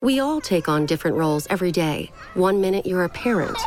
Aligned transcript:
We 0.00 0.20
all 0.20 0.40
take 0.40 0.68
on 0.68 0.86
different 0.86 1.16
roles 1.16 1.48
every 1.50 1.72
day. 1.72 2.12
One 2.34 2.60
minute 2.60 2.86
you're 2.86 3.02
a 3.02 3.08
parent, 3.08 3.58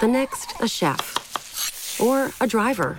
the 0.00 0.08
next, 0.08 0.60
a 0.60 0.66
chef, 0.66 2.00
or 2.00 2.32
a 2.40 2.48
driver. 2.48 2.98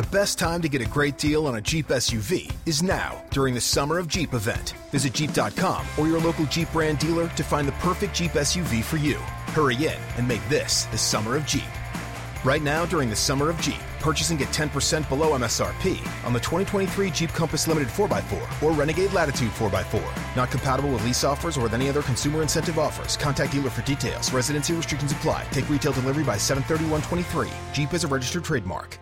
The 0.00 0.06
best 0.18 0.38
time 0.38 0.62
to 0.62 0.68
get 0.70 0.80
a 0.80 0.86
great 0.86 1.18
deal 1.18 1.46
on 1.46 1.56
a 1.56 1.60
Jeep 1.60 1.88
SUV 1.88 2.50
is 2.64 2.82
now 2.82 3.22
during 3.28 3.52
the 3.52 3.60
Summer 3.60 3.98
of 3.98 4.08
Jeep 4.08 4.32
event. 4.32 4.72
Visit 4.92 5.12
Jeep.com 5.12 5.86
or 5.98 6.08
your 6.08 6.18
local 6.20 6.46
Jeep 6.46 6.72
brand 6.72 6.98
dealer 6.98 7.28
to 7.28 7.44
find 7.44 7.68
the 7.68 7.72
perfect 7.72 8.14
Jeep 8.14 8.30
SUV 8.30 8.82
for 8.82 8.96
you. 8.96 9.16
Hurry 9.52 9.74
in 9.74 9.98
and 10.16 10.26
make 10.26 10.40
this 10.48 10.84
the 10.86 10.96
Summer 10.96 11.36
of 11.36 11.44
Jeep. 11.44 11.68
Right 12.46 12.62
now, 12.62 12.86
during 12.86 13.10
the 13.10 13.14
Summer 13.14 13.50
of 13.50 13.60
Jeep, 13.60 13.82
purchase 14.00 14.30
and 14.30 14.38
get 14.38 14.48
10% 14.48 15.06
below 15.10 15.36
MSRP 15.36 15.98
on 16.24 16.32
the 16.32 16.40
2023 16.40 17.10
Jeep 17.10 17.28
Compass 17.34 17.68
Limited 17.68 17.90
4x4 17.90 18.62
or 18.62 18.72
Renegade 18.72 19.12
Latitude 19.12 19.50
4x4. 19.50 20.34
Not 20.34 20.50
compatible 20.50 20.88
with 20.88 21.04
lease 21.04 21.24
offers 21.24 21.58
or 21.58 21.64
with 21.64 21.74
any 21.74 21.90
other 21.90 22.00
consumer 22.00 22.40
incentive 22.40 22.78
offers. 22.78 23.18
Contact 23.18 23.52
dealer 23.52 23.68
for 23.68 23.82
details. 23.82 24.32
Residency 24.32 24.72
restrictions 24.72 25.12
apply. 25.12 25.44
Take 25.50 25.68
retail 25.68 25.92
delivery 25.92 26.24
by 26.24 26.36
731.23. 26.36 27.52
Jeep 27.74 27.92
is 27.92 28.04
a 28.04 28.08
registered 28.08 28.44
trademark. 28.44 28.98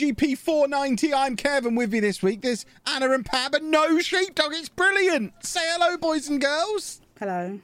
MGP 0.00 0.36
490. 0.36 1.14
I'm 1.14 1.36
Kevin 1.36 1.74
with 1.74 1.94
you 1.94 2.02
this 2.02 2.22
week. 2.22 2.42
There's 2.42 2.66
Anna 2.86 3.10
and 3.12 3.24
Pab, 3.24 3.52
but 3.52 3.62
no 3.64 3.98
sheepdog. 3.98 4.52
It's 4.52 4.68
brilliant. 4.68 5.32
Say 5.42 5.60
hello, 5.62 5.96
boys 5.96 6.28
and 6.28 6.38
girls. 6.38 7.00
Hello. 7.18 7.58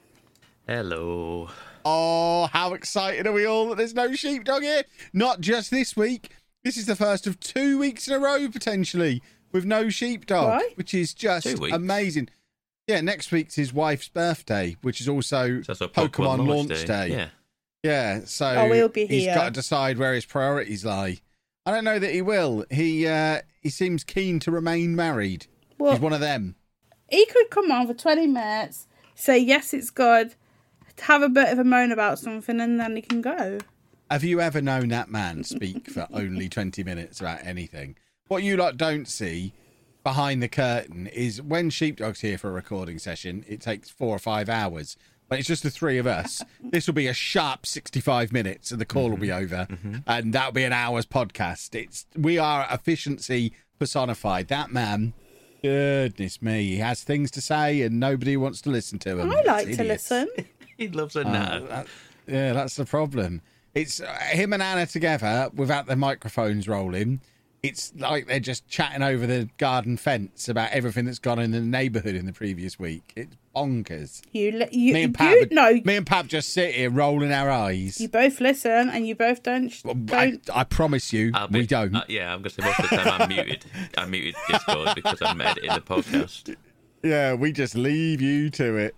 Hello. 0.67 1.49
Oh, 1.85 2.47
how 2.51 2.73
excited 2.73 3.27
are 3.27 3.31
we 3.31 3.45
all 3.45 3.69
that 3.69 3.77
there's 3.77 3.93
no 3.93 4.15
sheepdog 4.15 4.63
here? 4.63 4.81
Not 5.13 5.41
just 5.41 5.69
this 5.69 5.95
week. 5.95 6.31
This 6.63 6.75
is 6.75 6.87
the 6.87 6.95
first 6.95 7.27
of 7.27 7.39
two 7.39 7.77
weeks 7.77 8.07
in 8.07 8.15
a 8.15 8.19
row, 8.19 8.47
potentially, 8.49 9.21
with 9.51 9.65
no 9.65 9.89
sheepdog, 9.89 10.47
Right. 10.61 10.75
which 10.77 10.95
is 10.95 11.13
just 11.13 11.45
amazing. 11.71 12.29
Yeah, 12.87 13.01
next 13.01 13.31
week's 13.31 13.53
his 13.55 13.71
wife's 13.71 14.07
birthday, 14.09 14.75
which 14.81 14.99
is 14.99 15.07
also 15.07 15.61
So 15.61 15.73
that's 15.75 15.93
Pokemon, 15.95 16.47
launch 16.47 16.83
day. 16.85 17.09
Yeah. 17.09 17.27
Yeah, 17.83 18.21
so 18.25 18.47
Oh, 18.47 18.69
we'll 18.69 18.89
be 18.89 19.05
he's 19.05 19.25
here. 19.25 19.35
got 19.35 19.45
to 19.45 19.51
decide 19.51 19.99
where 19.99 20.15
his 20.15 20.25
priorities 20.25 20.83
lie. 20.83 21.19
I 21.65 21.71
don't 21.71 21.83
know 21.83 21.99
that 21.99 22.11
he 22.13 22.21
will. 22.21 22.65
He 22.69 23.07
uh, 23.07 23.41
he 23.61 23.69
seems 23.69 24.03
keen 24.03 24.39
to 24.41 24.51
remain 24.51 24.95
married. 24.95 25.47
Well, 25.77 25.93
he's 25.93 26.01
one 26.01 26.13
of 26.13 26.19
them. 26.19 26.55
he 27.09 27.25
could 27.25 27.49
come 27.49 27.71
on 27.71 27.87
for 27.87 27.93
20 27.93 28.27
minutes, 28.27 28.87
say, 29.15 29.37
yes, 29.37 29.73
it's 29.73 29.89
good, 29.89 30.35
have 31.01 31.21
a 31.21 31.29
bit 31.29 31.49
of 31.51 31.59
a 31.59 31.63
moan 31.63 31.91
about 31.91 32.19
something, 32.19 32.59
and 32.61 32.79
then 32.79 32.95
he 32.95 33.01
can 33.01 33.21
go. 33.21 33.59
Have 34.11 34.23
you 34.23 34.39
ever 34.39 34.61
known 34.61 34.89
that 34.89 35.09
man 35.09 35.43
speak 35.43 35.89
for 35.89 36.07
only 36.13 36.49
twenty 36.49 36.83
minutes 36.83 37.19
about 37.19 37.45
anything? 37.45 37.95
What 38.27 38.43
you 38.43 38.57
lot 38.57 38.77
don't 38.77 39.07
see 39.07 39.53
behind 40.03 40.43
the 40.43 40.47
curtain 40.49 41.07
is 41.07 41.41
when 41.41 41.69
Sheepdog's 41.69 42.21
here 42.21 42.37
for 42.37 42.49
a 42.49 42.53
recording 42.53 42.99
session, 42.99 43.45
it 43.47 43.61
takes 43.61 43.89
four 43.89 44.15
or 44.15 44.19
five 44.19 44.49
hours. 44.49 44.97
But 45.33 45.39
it's 45.39 45.47
just 45.47 45.63
the 45.63 45.71
three 45.71 45.97
of 45.97 46.05
us. 46.05 46.43
This 46.61 46.85
will 46.85 46.93
be 46.93 47.07
a 47.07 47.13
sharp 47.13 47.65
sixty-five 47.65 48.31
minutes, 48.31 48.69
and 48.71 48.79
the 48.79 48.85
call 48.85 49.09
will 49.09 49.17
be 49.17 49.31
over, 49.31 49.67
and 50.05 50.31
that'll 50.31 50.51
be 50.51 50.63
an 50.63 50.73
hour's 50.73 51.07
podcast. 51.07 51.73
It's 51.73 52.05
we 52.15 52.37
are 52.37 52.67
efficiency 52.69 53.51
personified. 53.79 54.47
That 54.49 54.71
man, 54.71 55.13
goodness 55.63 56.39
me, 56.39 56.67
he 56.67 56.77
has 56.77 57.03
things 57.03 57.31
to 57.31 57.41
say, 57.41 57.81
and 57.81 57.99
nobody 57.99 58.37
wants 58.37 58.61
to 58.61 58.69
listen 58.69 58.99
to 58.99 59.17
him. 59.19 59.31
I 59.31 59.41
like 59.41 59.67
It's 59.69 59.77
to 59.77 59.83
listen. 59.83 60.27
He 60.77 60.87
loves 60.87 61.15
a 61.15 61.21
Uh, 61.21 61.31
no. 61.31 61.67
that- 61.67 61.87
yeah, 62.27 62.53
that's 62.53 62.75
the 62.75 62.85
problem. 62.85 63.41
It's 63.73 64.01
uh, 64.01 64.05
him 64.31 64.53
and 64.53 64.61
Anna 64.61 64.85
together 64.85 65.49
without 65.55 65.87
the 65.87 65.95
microphones 65.95 66.67
rolling. 66.67 67.21
It's 67.63 67.93
like 67.95 68.27
they're 68.27 68.41
just 68.41 68.67
chatting 68.67 69.01
over 69.01 69.25
the 69.25 69.47
garden 69.57 69.95
fence 69.95 70.49
about 70.49 70.71
everything 70.71 71.05
that's 71.05 71.17
gone 71.17 71.39
in 71.39 71.51
the 71.51 71.61
neighbourhood 71.61 72.13
in 72.13 72.25
the 72.25 72.33
previous 72.33 72.77
week. 72.77 73.13
It's 73.15 73.37
bonkers. 73.55 74.21
You, 74.33 74.51
li- 74.51 74.67
you, 74.73 74.93
Me 74.93 75.03
and 75.03 75.17
you 75.17 75.25
Pab, 75.25 75.49
no, 75.51 75.71
me 75.85 75.95
and 75.95 76.05
Pab 76.05 76.27
just 76.27 76.49
sit 76.49 76.75
here 76.75 76.89
rolling 76.89 77.31
our 77.31 77.49
eyes. 77.49 78.01
you 78.01 78.09
both 78.09 78.41
listen, 78.41 78.89
and 78.89 79.07
you 79.07 79.15
both 79.15 79.43
don't. 79.43 79.71
I, 80.11 80.31
don't 80.31 80.49
I 80.53 80.65
promise 80.65 81.13
you, 81.13 81.31
I'll 81.33 81.47
be- 81.47 81.59
we 81.59 81.65
don't. 81.67 81.95
uh, 81.95 82.03
yeah, 82.09 82.33
I'm 82.33 82.41
going 82.41 82.51
to 82.53 82.61
say 82.61 82.65
most 82.65 82.79
of 82.81 82.89
the 82.89 82.97
time 82.97 83.21
I'm 83.21 83.29
muted. 83.29 83.65
I'm 83.97 84.11
muted 84.11 84.35
Discord 84.49 84.89
because 84.95 85.21
I'm 85.21 85.39
editing 85.39 85.73
the 85.73 85.79
podcast. 85.79 86.53
yeah, 87.01 87.33
we 87.33 87.53
just 87.53 87.75
leave 87.75 88.19
you 88.19 88.49
to 88.49 88.75
it. 88.75 88.95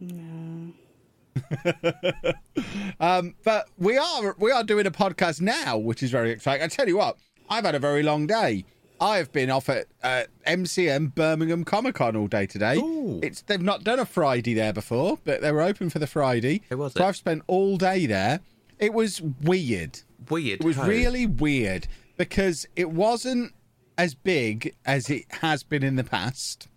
um, 3.00 3.34
but 3.44 3.68
we 3.76 3.98
are 3.98 4.34
we 4.38 4.50
are 4.50 4.64
doing 4.64 4.86
a 4.86 4.90
podcast 4.90 5.42
now, 5.42 5.76
which 5.76 6.02
is 6.02 6.10
very 6.10 6.30
exciting. 6.30 6.64
I 6.64 6.68
tell 6.68 6.88
you 6.88 6.96
what, 6.96 7.18
I've 7.48 7.64
had 7.64 7.74
a 7.74 7.78
very 7.78 8.02
long 8.02 8.26
day. 8.26 8.64
I 9.00 9.18
have 9.18 9.30
been 9.30 9.50
off 9.50 9.68
at 9.68 9.86
uh, 10.02 10.24
MCM 10.46 11.14
Birmingham 11.14 11.64
Comic 11.64 11.96
Con 11.96 12.16
all 12.16 12.28
day 12.28 12.46
today. 12.46 12.76
Ooh. 12.78 13.20
It's 13.22 13.42
they've 13.42 13.60
not 13.60 13.84
done 13.84 13.98
a 13.98 14.06
Friday 14.06 14.54
there 14.54 14.72
before, 14.72 15.18
but 15.24 15.42
they 15.42 15.52
were 15.52 15.62
open 15.62 15.90
for 15.90 15.98
the 15.98 16.06
Friday. 16.06 16.62
Who 16.70 16.78
was 16.78 16.94
so 16.94 17.04
it? 17.04 17.08
I've 17.08 17.16
spent 17.16 17.42
all 17.46 17.76
day 17.76 18.06
there. 18.06 18.40
It 18.78 18.94
was 18.94 19.20
weird. 19.20 20.00
Weird. 20.30 20.60
It 20.60 20.64
was 20.64 20.76
how? 20.76 20.86
really 20.86 21.26
weird 21.26 21.88
because 22.16 22.66
it 22.74 22.90
wasn't 22.90 23.52
as 23.98 24.14
big 24.14 24.74
as 24.86 25.10
it 25.10 25.24
has 25.40 25.62
been 25.62 25.82
in 25.82 25.96
the 25.96 26.04
past 26.04 26.68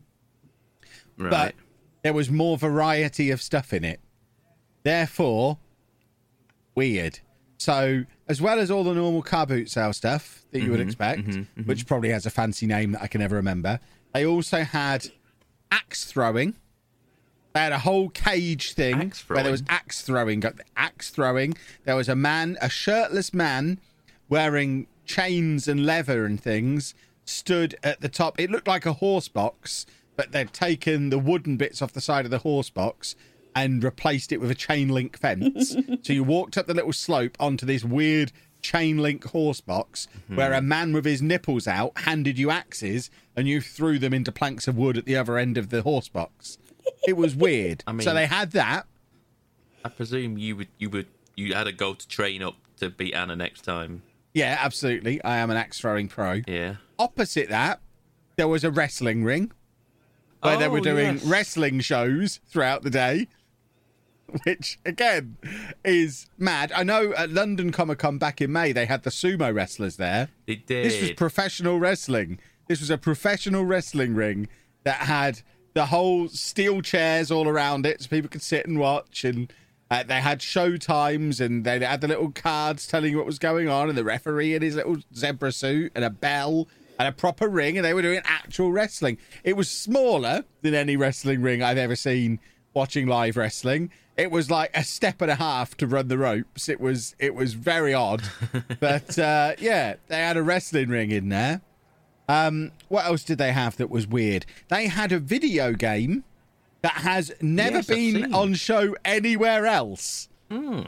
right. 1.20 1.30
but 1.30 1.56
there 2.04 2.14
was 2.14 2.30
more 2.30 2.58
variety 2.58 3.30
of 3.30 3.42
stuff 3.42 3.74
in 3.74 3.84
it. 3.84 4.00
Therefore, 4.84 5.58
weird. 6.76 7.20
So, 7.58 8.06
as 8.30 8.42
well 8.42 8.60
as 8.60 8.70
all 8.72 8.84
the 8.84 8.94
normal 8.94 9.22
car 9.24 9.46
boot 9.46 9.70
sale 9.70 9.92
stuff 9.92 10.44
that 10.52 10.62
you 10.62 10.70
would 10.72 10.80
Mm-hmm, 10.80 10.88
expect, 10.88 11.68
which 11.68 11.86
probably 11.86 12.10
has 12.10 12.26
a 12.26 12.30
fancy 12.30 12.66
name 12.68 12.94
that 12.94 13.02
I 13.02 13.08
can 13.08 13.20
never 13.20 13.36
remember, 13.36 13.80
they 14.14 14.26
also 14.26 14.64
had 14.64 15.10
axe 15.72 16.06
throwing. 16.06 16.54
They 17.54 17.62
had 17.62 17.72
a 17.72 17.80
whole 17.80 18.10
cage 18.10 18.74
thing 18.74 19.12
where 19.28 19.44
there 19.44 19.52
was 19.52 19.64
axe 19.68 20.04
throwing. 20.04 20.40
Got 20.40 20.56
axe 20.78 21.10
throwing. 21.10 21.56
There 21.84 21.96
was 21.96 22.08
a 22.08 22.16
man, 22.16 22.58
a 22.62 22.70
shirtless 22.70 23.34
man, 23.34 23.80
wearing 24.30 24.86
chains 25.06 25.68
and 25.68 25.84
leather 25.86 26.26
and 26.26 26.40
things, 26.40 26.94
stood 27.26 27.76
at 27.84 28.02
the 28.02 28.10
top. 28.10 28.40
It 28.40 28.52
looked 28.52 28.68
like 28.68 28.86
a 28.86 28.94
horse 28.94 29.28
box, 29.28 29.88
but 30.16 30.32
they'd 30.32 30.54
taken 30.54 31.10
the 31.10 31.18
wooden 31.18 31.58
bits 31.58 31.82
off 31.82 31.94
the 31.94 32.02
side 32.02 32.26
of 32.26 32.32
the 32.32 32.40
horse 32.40 32.70
box 32.70 33.16
and 33.64 33.84
replaced 33.84 34.32
it 34.32 34.40
with 34.40 34.52
a 34.52 34.56
chain 34.56 34.90
link 34.90 35.18
fence. 35.18 35.76
so 36.02 36.14
you 36.14 36.24
walked 36.24 36.58
up 36.58 36.68
the 36.68 36.74
little 36.74 36.94
slope 36.94 37.36
onto 37.40 37.66
this 37.66 37.84
weird 37.84 38.32
chain 38.62 38.98
link 38.98 39.24
horse 39.26 39.62
box 39.62 40.08
mm-hmm. 40.24 40.36
where 40.36 40.54
a 40.54 40.62
man 40.62 40.92
with 40.94 41.06
his 41.06 41.22
nipples 41.22 41.68
out 41.68 41.98
handed 42.00 42.38
you 42.38 42.52
axes 42.52 43.10
and 43.36 43.48
you 43.48 43.62
threw 43.62 43.98
them 43.98 44.14
into 44.14 44.32
planks 44.32 44.68
of 44.68 44.78
wood 44.78 44.98
at 44.98 45.06
the 45.06 45.16
other 45.16 45.38
end 45.38 45.58
of 45.58 45.70
the 45.70 45.82
horse 45.82 46.10
box. 46.10 46.58
It 47.08 47.16
was 47.16 47.36
weird. 47.36 47.84
I 47.88 47.94
mean- 47.94 48.02
so 48.02 48.14
they 48.14 48.26
had 48.26 48.52
that. 48.52 48.86
I 49.84 49.90
presume 49.90 50.38
you 50.38 50.58
would 50.58 50.68
you 50.78 50.90
would 50.90 51.08
you 51.36 51.54
had 51.54 51.68
a 51.68 51.72
goal 51.72 51.96
to 51.96 52.08
train 52.08 52.44
up 52.44 52.56
to 52.78 52.90
beat 52.90 53.14
Anna 53.14 53.36
next 53.36 53.62
time. 53.62 54.04
Yeah, 54.34 54.58
absolutely. 54.60 55.24
I 55.24 55.38
am 55.38 55.50
an 55.50 55.58
axe 55.58 55.80
throwing 55.80 56.08
pro. 56.10 56.42
Yeah. 56.48 56.76
Opposite 56.98 57.50
that, 57.50 57.80
there 58.36 58.48
was 58.48 58.64
a 58.64 58.72
wrestling 58.72 59.24
ring 59.24 59.52
where 60.42 60.58
they 60.58 60.68
were 60.68 60.80
Oh, 60.80 60.84
doing 60.84 61.16
yes. 61.16 61.24
wrestling 61.24 61.80
shows 61.80 62.40
throughout 62.48 62.84
the 62.84 62.90
day, 62.90 63.28
which 64.44 64.80
again 64.86 65.38
is 65.84 66.28
mad. 66.38 66.72
I 66.76 66.84
know 66.84 67.14
at 67.14 67.30
London 67.30 67.72
Comic 67.72 68.00
Con 68.00 68.18
back 68.18 68.42
in 68.42 68.52
May 68.52 68.72
they 68.72 68.86
had 68.86 69.04
the 69.04 69.10
sumo 69.10 69.54
wrestlers 69.54 69.98
there. 69.98 70.30
They 70.46 70.56
did. 70.56 70.86
This 70.86 71.02
was 71.02 71.12
professional 71.12 71.80
wrestling. 71.80 72.40
This 72.68 72.80
was 72.80 72.90
a 72.90 72.98
professional 72.98 73.66
wrestling 73.66 74.14
ring 74.14 74.48
that 74.84 74.98
had 74.98 75.42
the 75.74 75.88
whole 75.88 76.28
steel 76.28 76.82
chairs 76.82 77.32
all 77.32 77.48
around 77.48 77.86
it, 77.86 78.02
so 78.02 78.10
people 78.10 78.30
could 78.30 78.42
sit 78.42 78.66
and 78.66 78.80
watch. 78.80 79.24
And 79.24 79.52
uh, 79.92 80.04
they 80.04 80.22
had 80.22 80.42
show 80.42 80.78
times, 80.78 81.42
and 81.42 81.66
they 81.66 81.80
had 81.80 82.02
the 82.02 82.08
little 82.08 82.32
cards 82.32 82.86
telling 82.88 83.12
you 83.12 83.18
what 83.18 83.26
was 83.26 83.40
going 83.40 83.70
on, 83.70 83.90
and 83.90 83.98
the 83.98 84.04
referee 84.04 84.54
in 84.54 84.62
his 84.62 84.76
little 84.76 84.98
zebra 85.16 85.52
suit, 85.52 85.92
and 85.96 86.06
a 86.06 86.10
bell, 86.10 86.68
and 87.00 87.08
a 87.08 87.12
proper 87.12 87.48
ring, 87.48 87.78
and 87.78 87.86
they 87.86 87.94
were 87.94 88.02
doing 88.02 88.22
actual 88.24 88.72
wrestling. 88.72 89.18
It 89.44 89.56
was 89.56 89.70
smaller 89.70 90.44
than 90.62 90.76
any 90.76 90.96
wrestling 90.96 91.42
ring 91.42 91.64
I've 91.64 91.78
ever 91.78 91.96
seen 91.96 92.40
watching 92.74 93.08
live 93.08 93.38
wrestling. 93.38 93.90
It 94.20 94.32
was 94.32 94.52
like 94.52 94.72
a 94.76 94.84
step 94.84 95.22
and 95.22 95.32
a 95.32 95.36
half 95.36 95.76
to 95.78 95.88
run 95.88 96.10
the 96.10 96.18
ropes. 96.18 96.68
It 96.68 96.80
was 96.82 97.16
it 97.20 97.34
was 97.34 97.54
very 97.54 97.94
odd, 97.94 98.22
but 98.80 99.18
uh, 99.18 99.54
yeah, 99.60 99.96
they 100.08 100.18
had 100.18 100.36
a 100.38 100.44
wrestling 100.44 100.90
ring 100.90 101.12
in 101.12 101.30
there. 101.30 101.62
Um, 102.28 102.72
what 102.90 103.06
else 103.06 103.24
did 103.24 103.38
they 103.38 103.54
have 103.54 103.78
that 103.78 103.90
was 103.90 104.06
weird? 104.06 104.46
They 104.68 104.88
had 104.88 105.12
a 105.12 105.20
video 105.20 105.74
game 105.74 106.26
that 106.82 106.94
has 106.94 107.32
never 107.42 107.78
Yes, 107.78 107.88
been 107.88 108.34
on 108.34 108.54
show 108.54 108.96
anywhere 109.06 109.66
else. 109.66 110.28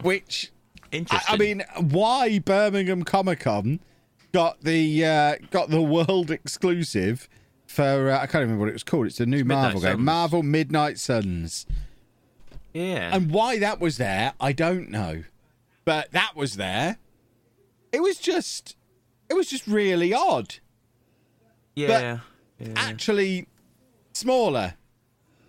Which 0.01 0.51
I, 0.91 0.95
Interesting. 0.97 1.33
I 1.33 1.37
mean, 1.37 1.63
why 1.89 2.39
Birmingham 2.39 3.03
Comic 3.03 3.39
Con 3.41 3.79
got 4.33 4.61
the 4.61 5.05
uh, 5.05 5.35
got 5.51 5.69
the 5.69 5.81
world 5.81 6.31
exclusive 6.31 7.29
for 7.65 8.09
uh, 8.09 8.17
I 8.17 8.27
can't 8.27 8.41
remember 8.41 8.59
what 8.59 8.69
it 8.69 8.73
was 8.73 8.83
called. 8.83 9.07
It's 9.07 9.19
a 9.19 9.25
new 9.25 9.37
Midnight 9.45 9.61
Marvel 9.61 9.81
game, 9.81 9.91
Suns. 9.91 9.99
Marvel 10.05 10.43
Midnight 10.43 10.99
Suns. 10.99 11.65
Yeah. 12.73 13.15
And 13.15 13.31
why 13.31 13.59
that 13.59 13.79
was 13.79 13.97
there, 13.97 14.33
I 14.39 14.51
don't 14.51 14.89
know. 14.89 15.23
But 15.85 16.11
that 16.11 16.35
was 16.35 16.55
there. 16.55 16.97
It 17.91 18.01
was 18.01 18.17
just 18.17 18.75
it 19.29 19.33
was 19.33 19.49
just 19.49 19.67
really 19.67 20.13
odd. 20.13 20.55
yeah. 21.75 22.19
yeah. 22.59 22.73
Actually 22.75 23.47
smaller 24.13 24.75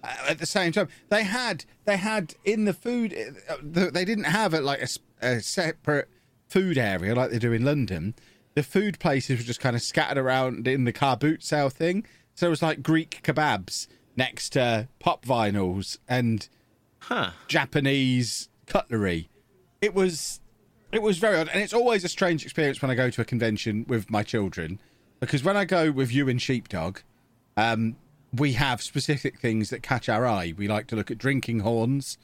uh, 0.02 0.14
at 0.28 0.38
the 0.38 0.46
same 0.46 0.72
time. 0.72 0.88
They 1.08 1.24
had 1.24 1.64
they 1.84 1.96
had 1.96 2.34
in 2.44 2.64
the 2.64 2.72
food 2.72 3.14
uh, 3.48 3.56
they 3.60 4.04
didn't 4.04 4.24
have 4.24 4.54
it 4.54 4.62
like 4.62 4.86
a 5.20 5.40
separate 5.40 6.08
food 6.48 6.78
area 6.78 7.14
like 7.14 7.30
they 7.30 7.38
do 7.38 7.52
in 7.52 7.64
London. 7.64 8.14
The 8.54 8.62
food 8.62 8.98
places 8.98 9.38
were 9.38 9.44
just 9.44 9.60
kind 9.60 9.74
of 9.74 9.82
scattered 9.82 10.18
around 10.18 10.68
in 10.68 10.84
the 10.84 10.92
car 10.92 11.16
boot 11.16 11.42
sale 11.42 11.70
thing. 11.70 12.06
So 12.34 12.46
it 12.46 12.50
was 12.50 12.62
like 12.62 12.82
Greek 12.82 13.20
kebabs 13.22 13.86
next 14.16 14.50
to 14.50 14.88
pop 14.98 15.24
vinyls 15.24 15.98
and 16.08 16.48
Huh. 17.02 17.30
Japanese 17.48 18.48
cutlery. 18.66 19.28
It 19.80 19.94
was 19.94 20.40
it 20.92 21.02
was 21.02 21.18
very 21.18 21.36
odd, 21.36 21.48
and 21.48 21.62
it's 21.62 21.72
always 21.72 22.04
a 22.04 22.08
strange 22.08 22.44
experience 22.44 22.80
when 22.82 22.90
I 22.90 22.94
go 22.94 23.10
to 23.10 23.20
a 23.20 23.24
convention 23.24 23.84
with 23.88 24.10
my 24.10 24.22
children, 24.22 24.78
because 25.20 25.42
when 25.42 25.56
I 25.56 25.64
go 25.64 25.90
with 25.90 26.12
you 26.12 26.28
and 26.28 26.40
Sheepdog, 26.40 27.00
um, 27.56 27.96
we 28.32 28.52
have 28.52 28.82
specific 28.82 29.38
things 29.40 29.70
that 29.70 29.82
catch 29.82 30.08
our 30.08 30.26
eye. 30.26 30.54
We 30.56 30.68
like 30.68 30.86
to 30.88 30.96
look 30.96 31.10
at 31.10 31.18
drinking 31.18 31.60
horns. 31.60 32.18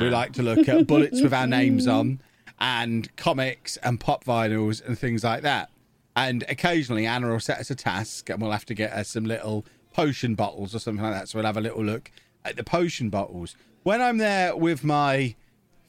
We 0.00 0.08
like 0.10 0.32
to 0.34 0.42
look 0.42 0.68
at 0.68 0.86
bullets 0.86 1.20
with 1.20 1.32
our 1.34 1.46
names 1.46 1.86
on, 1.86 2.20
and 2.58 3.14
comics 3.16 3.76
and 3.78 4.00
pop 4.00 4.24
vinyls 4.24 4.84
and 4.86 4.98
things 4.98 5.24
like 5.24 5.42
that. 5.42 5.70
And 6.16 6.44
occasionally, 6.48 7.06
Anna 7.06 7.28
will 7.28 7.40
set 7.40 7.58
us 7.58 7.70
a 7.70 7.74
task, 7.74 8.30
and 8.30 8.40
we'll 8.40 8.52
have 8.52 8.66
to 8.66 8.74
get 8.74 8.92
us 8.92 9.08
some 9.10 9.24
little 9.24 9.64
potion 9.92 10.34
bottles 10.34 10.74
or 10.74 10.78
something 10.78 11.02
like 11.04 11.12
that. 11.14 11.28
So 11.28 11.38
we'll 11.38 11.46
have 11.46 11.56
a 11.56 11.60
little 11.60 11.84
look 11.84 12.10
at 12.44 12.56
the 12.56 12.64
potion 12.64 13.10
bottles. 13.10 13.56
When 13.84 14.00
I'm 14.02 14.18
there 14.18 14.56
with 14.56 14.82
my 14.82 15.34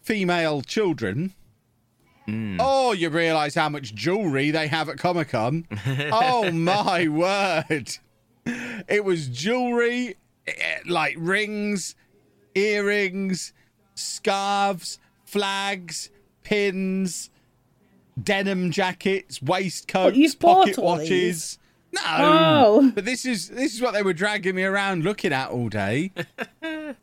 female 0.04 0.62
children, 0.62 1.34
oh, 2.28 2.92
you 2.92 3.10
realise 3.10 3.56
how 3.56 3.70
much 3.70 3.96
jewellery 3.96 4.52
they 4.52 4.68
have 4.68 4.90
at 4.90 4.98
Comic 4.98 5.30
Con. 5.30 5.66
oh 6.12 6.52
my 6.52 7.08
word! 7.08 7.98
It 8.88 9.04
was 9.06 9.28
jewellery, 9.28 10.18
eh, 10.46 10.54
like 10.86 11.16
rings, 11.18 11.96
earrings, 12.54 13.54
scarves, 13.96 15.00
flags, 15.24 16.10
pins, 16.44 17.30
denim 18.22 18.72
jackets, 18.72 19.42
waistcoats, 19.42 20.18
What, 20.18 20.40
pocket 20.40 20.78
all 20.78 20.86
watches. 20.98 21.10
these? 21.10 21.60
No, 21.94 22.02
Oh. 22.04 22.92
but 22.94 23.06
this 23.06 23.26
is 23.26 23.48
this 23.50 23.74
is 23.74 23.82
what 23.82 23.94
they 23.94 24.04
were 24.04 24.12
dragging 24.14 24.56
me 24.56 24.64
around 24.64 25.06
looking 25.06 25.32
at 25.32 25.50
all 25.50 25.70
day. 25.70 26.12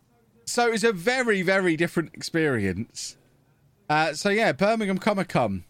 so 0.45 0.67
it 0.67 0.73
was 0.73 0.85
a 0.85 0.93
very 0.93 1.43
very 1.43 1.77
different 1.77 2.15
experience. 2.15 3.17
Uh, 3.89 4.13
so 4.15 4.31
yeah, 4.31 4.53
Birmingham 4.53 4.99
Comic 4.99 5.29
Con. 5.29 5.65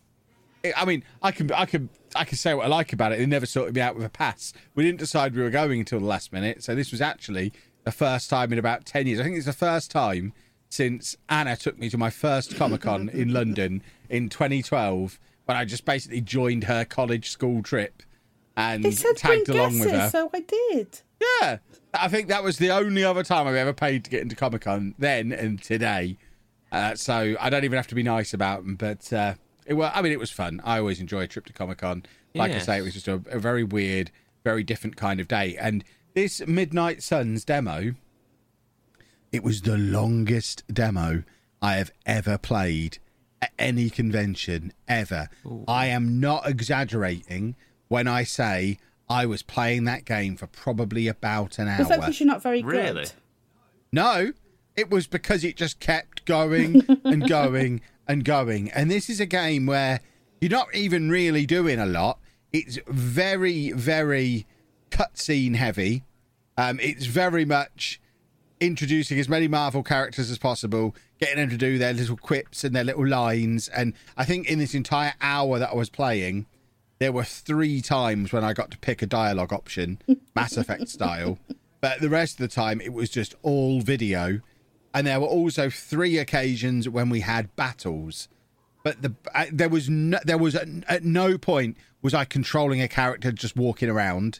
I- 0.76 0.84
mean, 0.84 1.02
I 1.22 1.32
can 1.32 1.50
I 1.52 1.66
can 1.66 1.88
I 2.14 2.24
can 2.24 2.36
say 2.38 2.54
what 2.54 2.66
I 2.66 2.68
like 2.68 2.92
about 2.92 3.12
it. 3.12 3.18
They 3.18 3.26
never 3.26 3.46
sorted 3.46 3.74
me 3.74 3.80
out 3.80 3.96
with 3.96 4.04
a 4.04 4.10
pass. 4.10 4.52
We 4.74 4.84
didn't 4.84 4.98
decide 4.98 5.34
we 5.34 5.42
were 5.42 5.50
going 5.50 5.80
until 5.80 5.98
the 6.00 6.06
last 6.06 6.32
minute, 6.32 6.62
so 6.62 6.74
this 6.74 6.92
was 6.92 7.00
actually 7.00 7.52
the 7.84 7.92
first 7.92 8.30
time 8.30 8.52
in 8.52 8.58
about 8.58 8.84
ten 8.84 9.06
years. 9.06 9.18
I 9.18 9.24
think 9.24 9.36
it's 9.36 9.46
the 9.46 9.52
first 9.52 9.90
time 9.90 10.32
since 10.68 11.16
Anna 11.28 11.56
took 11.56 11.78
me 11.78 11.90
to 11.90 11.98
my 11.98 12.10
first 12.10 12.56
Comic 12.56 12.82
Con 12.82 13.08
in 13.10 13.32
London 13.32 13.82
in 14.08 14.28
2012, 14.30 15.18
when 15.44 15.56
I 15.56 15.64
just 15.66 15.84
basically 15.84 16.20
joined 16.22 16.64
her 16.64 16.84
college 16.86 17.28
school 17.28 17.62
trip 17.62 18.02
and 18.56 18.82
They 18.84 18.92
said 18.92 19.16
tagged 19.18 19.48
along 19.50 19.80
with 19.80 19.90
her. 19.90 20.08
so 20.10 20.30
I 20.32 20.40
did. 20.40 21.00
Yeah, 21.40 21.58
I 21.94 22.08
think 22.08 22.28
that 22.28 22.42
was 22.42 22.58
the 22.58 22.70
only 22.70 23.04
other 23.04 23.22
time 23.22 23.46
I've 23.46 23.54
ever 23.54 23.72
paid 23.72 24.04
to 24.04 24.10
get 24.10 24.22
into 24.22 24.34
Comic 24.34 24.62
Con. 24.62 24.94
Then 24.98 25.32
and 25.32 25.62
today, 25.62 26.16
uh, 26.70 26.94
so 26.94 27.36
I 27.38 27.50
don't 27.50 27.64
even 27.64 27.76
have 27.76 27.88
to 27.88 27.94
be 27.94 28.02
nice 28.02 28.32
about 28.32 28.64
them. 28.64 28.76
But 28.76 29.12
uh, 29.12 29.34
it 29.66 29.74
well, 29.74 29.92
I 29.94 30.02
mean, 30.02 30.12
it 30.12 30.18
was 30.18 30.30
fun. 30.30 30.60
I 30.64 30.78
always 30.78 31.00
enjoy 31.00 31.22
a 31.22 31.26
trip 31.26 31.46
to 31.46 31.52
Comic 31.52 31.78
Con. 31.78 32.04
Like 32.34 32.52
I 32.52 32.58
say, 32.60 32.78
it 32.78 32.82
was 32.82 32.94
just 32.94 33.08
a, 33.08 33.22
a 33.26 33.38
very 33.38 33.62
weird, 33.62 34.10
very 34.42 34.64
different 34.64 34.96
kind 34.96 35.20
of 35.20 35.28
day. 35.28 35.54
And 35.60 35.84
this 36.14 36.46
Midnight 36.46 37.02
Suns 37.02 37.44
demo, 37.44 37.94
it 39.30 39.42
was 39.42 39.62
the 39.62 39.76
longest 39.76 40.64
demo 40.72 41.24
I 41.60 41.74
have 41.74 41.92
ever 42.06 42.38
played 42.38 42.98
at 43.42 43.52
any 43.58 43.90
convention 43.90 44.72
ever. 44.88 45.28
I 45.68 45.86
am 45.86 46.20
not 46.20 46.48
exaggerating 46.48 47.54
when 47.88 48.08
I 48.08 48.24
say 48.24 48.78
I 49.08 49.26
was 49.26 49.42
playing 49.42 49.84
that 49.84 50.04
game 50.04 50.36
for 50.36 50.46
probably 50.46 51.08
about 51.08 51.58
an 51.58 51.68
hour. 51.68 51.78
Was 51.78 51.88
that 51.88 52.00
because 52.00 52.20
you're 52.20 52.26
not 52.26 52.42
very 52.42 52.62
Really? 52.62 53.02
good? 53.04 53.12
No, 53.92 54.32
it 54.76 54.90
was 54.90 55.06
because 55.06 55.44
it 55.44 55.56
just 55.56 55.80
kept 55.80 56.24
going 56.24 56.82
and 57.04 57.28
going 57.28 57.82
and 58.08 58.24
going. 58.24 58.70
And 58.70 58.90
this 58.90 59.10
is 59.10 59.20
a 59.20 59.26
game 59.26 59.66
where 59.66 60.00
you're 60.40 60.50
not 60.50 60.74
even 60.74 61.10
really 61.10 61.44
doing 61.46 61.78
a 61.78 61.86
lot. 61.86 62.18
It's 62.52 62.78
very, 62.86 63.72
very 63.72 64.46
cutscene 64.90 65.56
heavy. 65.56 66.04
Um, 66.56 66.78
it's 66.80 67.06
very 67.06 67.44
much 67.44 68.00
introducing 68.60 69.18
as 69.18 69.28
many 69.28 69.48
Marvel 69.48 69.82
characters 69.82 70.30
as 70.30 70.38
possible, 70.38 70.94
getting 71.18 71.36
them 71.36 71.50
to 71.50 71.56
do 71.56 71.78
their 71.78 71.92
little 71.92 72.16
quips 72.16 72.62
and 72.64 72.74
their 72.74 72.84
little 72.84 73.06
lines. 73.06 73.68
And 73.68 73.94
I 74.16 74.24
think 74.24 74.48
in 74.48 74.58
this 74.58 74.74
entire 74.74 75.14
hour 75.20 75.58
that 75.58 75.70
I 75.70 75.74
was 75.74 75.90
playing, 75.90 76.46
there 77.02 77.10
were 77.10 77.24
three 77.24 77.80
times 77.80 78.32
when 78.32 78.44
I 78.44 78.52
got 78.52 78.70
to 78.70 78.78
pick 78.78 79.02
a 79.02 79.06
dialogue 79.06 79.52
option, 79.52 80.00
Mass 80.36 80.56
Effect 80.56 80.88
style. 80.88 81.36
But 81.80 82.00
the 82.00 82.08
rest 82.08 82.34
of 82.34 82.48
the 82.48 82.54
time, 82.54 82.80
it 82.80 82.92
was 82.92 83.10
just 83.10 83.34
all 83.42 83.80
video. 83.80 84.40
And 84.94 85.08
there 85.08 85.18
were 85.18 85.26
also 85.26 85.68
three 85.68 86.16
occasions 86.16 86.88
when 86.88 87.08
we 87.08 87.20
had 87.20 87.56
battles. 87.56 88.28
But 88.84 89.02
the 89.02 89.14
uh, 89.34 89.46
there 89.50 89.68
was 89.68 89.90
no, 89.90 90.20
there 90.24 90.38
was 90.38 90.54
at, 90.54 90.68
at 90.86 91.02
no 91.02 91.38
point 91.38 91.76
was 92.02 92.14
I 92.14 92.24
controlling 92.24 92.80
a 92.80 92.86
character 92.86 93.32
just 93.32 93.56
walking 93.56 93.88
around. 93.88 94.38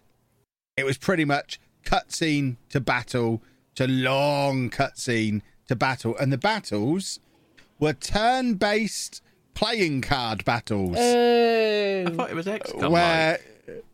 It 0.77 0.85
was 0.85 0.99
pretty 0.99 1.25
much 1.25 1.59
cutscene 1.85 2.59
to 2.69 2.81
battle 2.81 3.43
to 3.75 3.89
long 3.89 4.71
cutscene 4.71 5.43
to 5.67 5.75
battle, 5.75 6.17
and 6.17 6.33
the 6.33 6.39
battles 6.39 7.19
were 7.81 7.93
turn-based 7.93 9.21
playing 9.55 10.01
card 10.03 10.45
battles 10.45 10.97
oh. 10.99 11.03
I 11.03 12.05
Oh. 12.11 12.15
thought 12.17 12.31
it 12.31 12.35
was 12.35 12.47
XCOM, 12.47 12.91
where 12.91 13.39
like, 13.69 13.85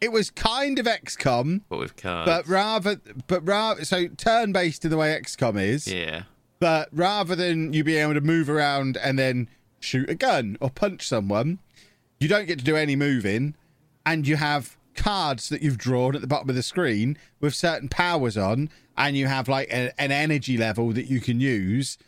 it 0.00 0.12
was 0.12 0.30
kind 0.30 0.78
of 0.78 0.86
XCOM, 0.86 1.62
but 1.68 1.78
with 1.78 1.96
cards. 1.96 2.26
but 2.26 2.46
rather, 2.46 3.00
but 3.26 3.46
rather, 3.46 3.84
so 3.84 4.06
turn-based 4.08 4.84
in 4.84 4.90
the 4.90 4.96
way 4.96 5.18
XCOM 5.20 5.60
is, 5.60 5.86
yeah. 5.92 6.22
but 6.60 6.88
rather 6.92 7.34
than 7.34 7.72
you 7.72 7.82
being 7.82 8.02
able 8.02 8.14
to 8.14 8.20
move 8.20 8.48
around 8.48 8.96
and 8.96 9.18
then 9.18 9.48
shoot 9.80 10.08
a 10.08 10.14
gun 10.14 10.56
or 10.60 10.70
punch 10.70 11.06
someone, 11.08 11.58
you 12.20 12.28
don't 12.28 12.46
get 12.46 12.58
to 12.60 12.64
do 12.64 12.76
any 12.76 12.94
moving, 12.94 13.54
and 14.06 14.26
you 14.28 14.36
have 14.36 14.76
cards 14.94 15.48
that 15.48 15.62
you've 15.62 15.78
drawn 15.78 16.14
at 16.14 16.20
the 16.20 16.26
bottom 16.26 16.48
of 16.50 16.56
the 16.56 16.62
screen 16.62 17.16
with 17.40 17.54
certain 17.54 17.88
powers 17.88 18.36
on, 18.36 18.70
and 18.96 19.16
you 19.16 19.26
have 19.26 19.48
like 19.48 19.68
a, 19.70 19.92
an 20.00 20.12
energy 20.12 20.56
level 20.56 20.92
that 20.92 21.06
you 21.06 21.20
can 21.20 21.40
use. 21.40 21.98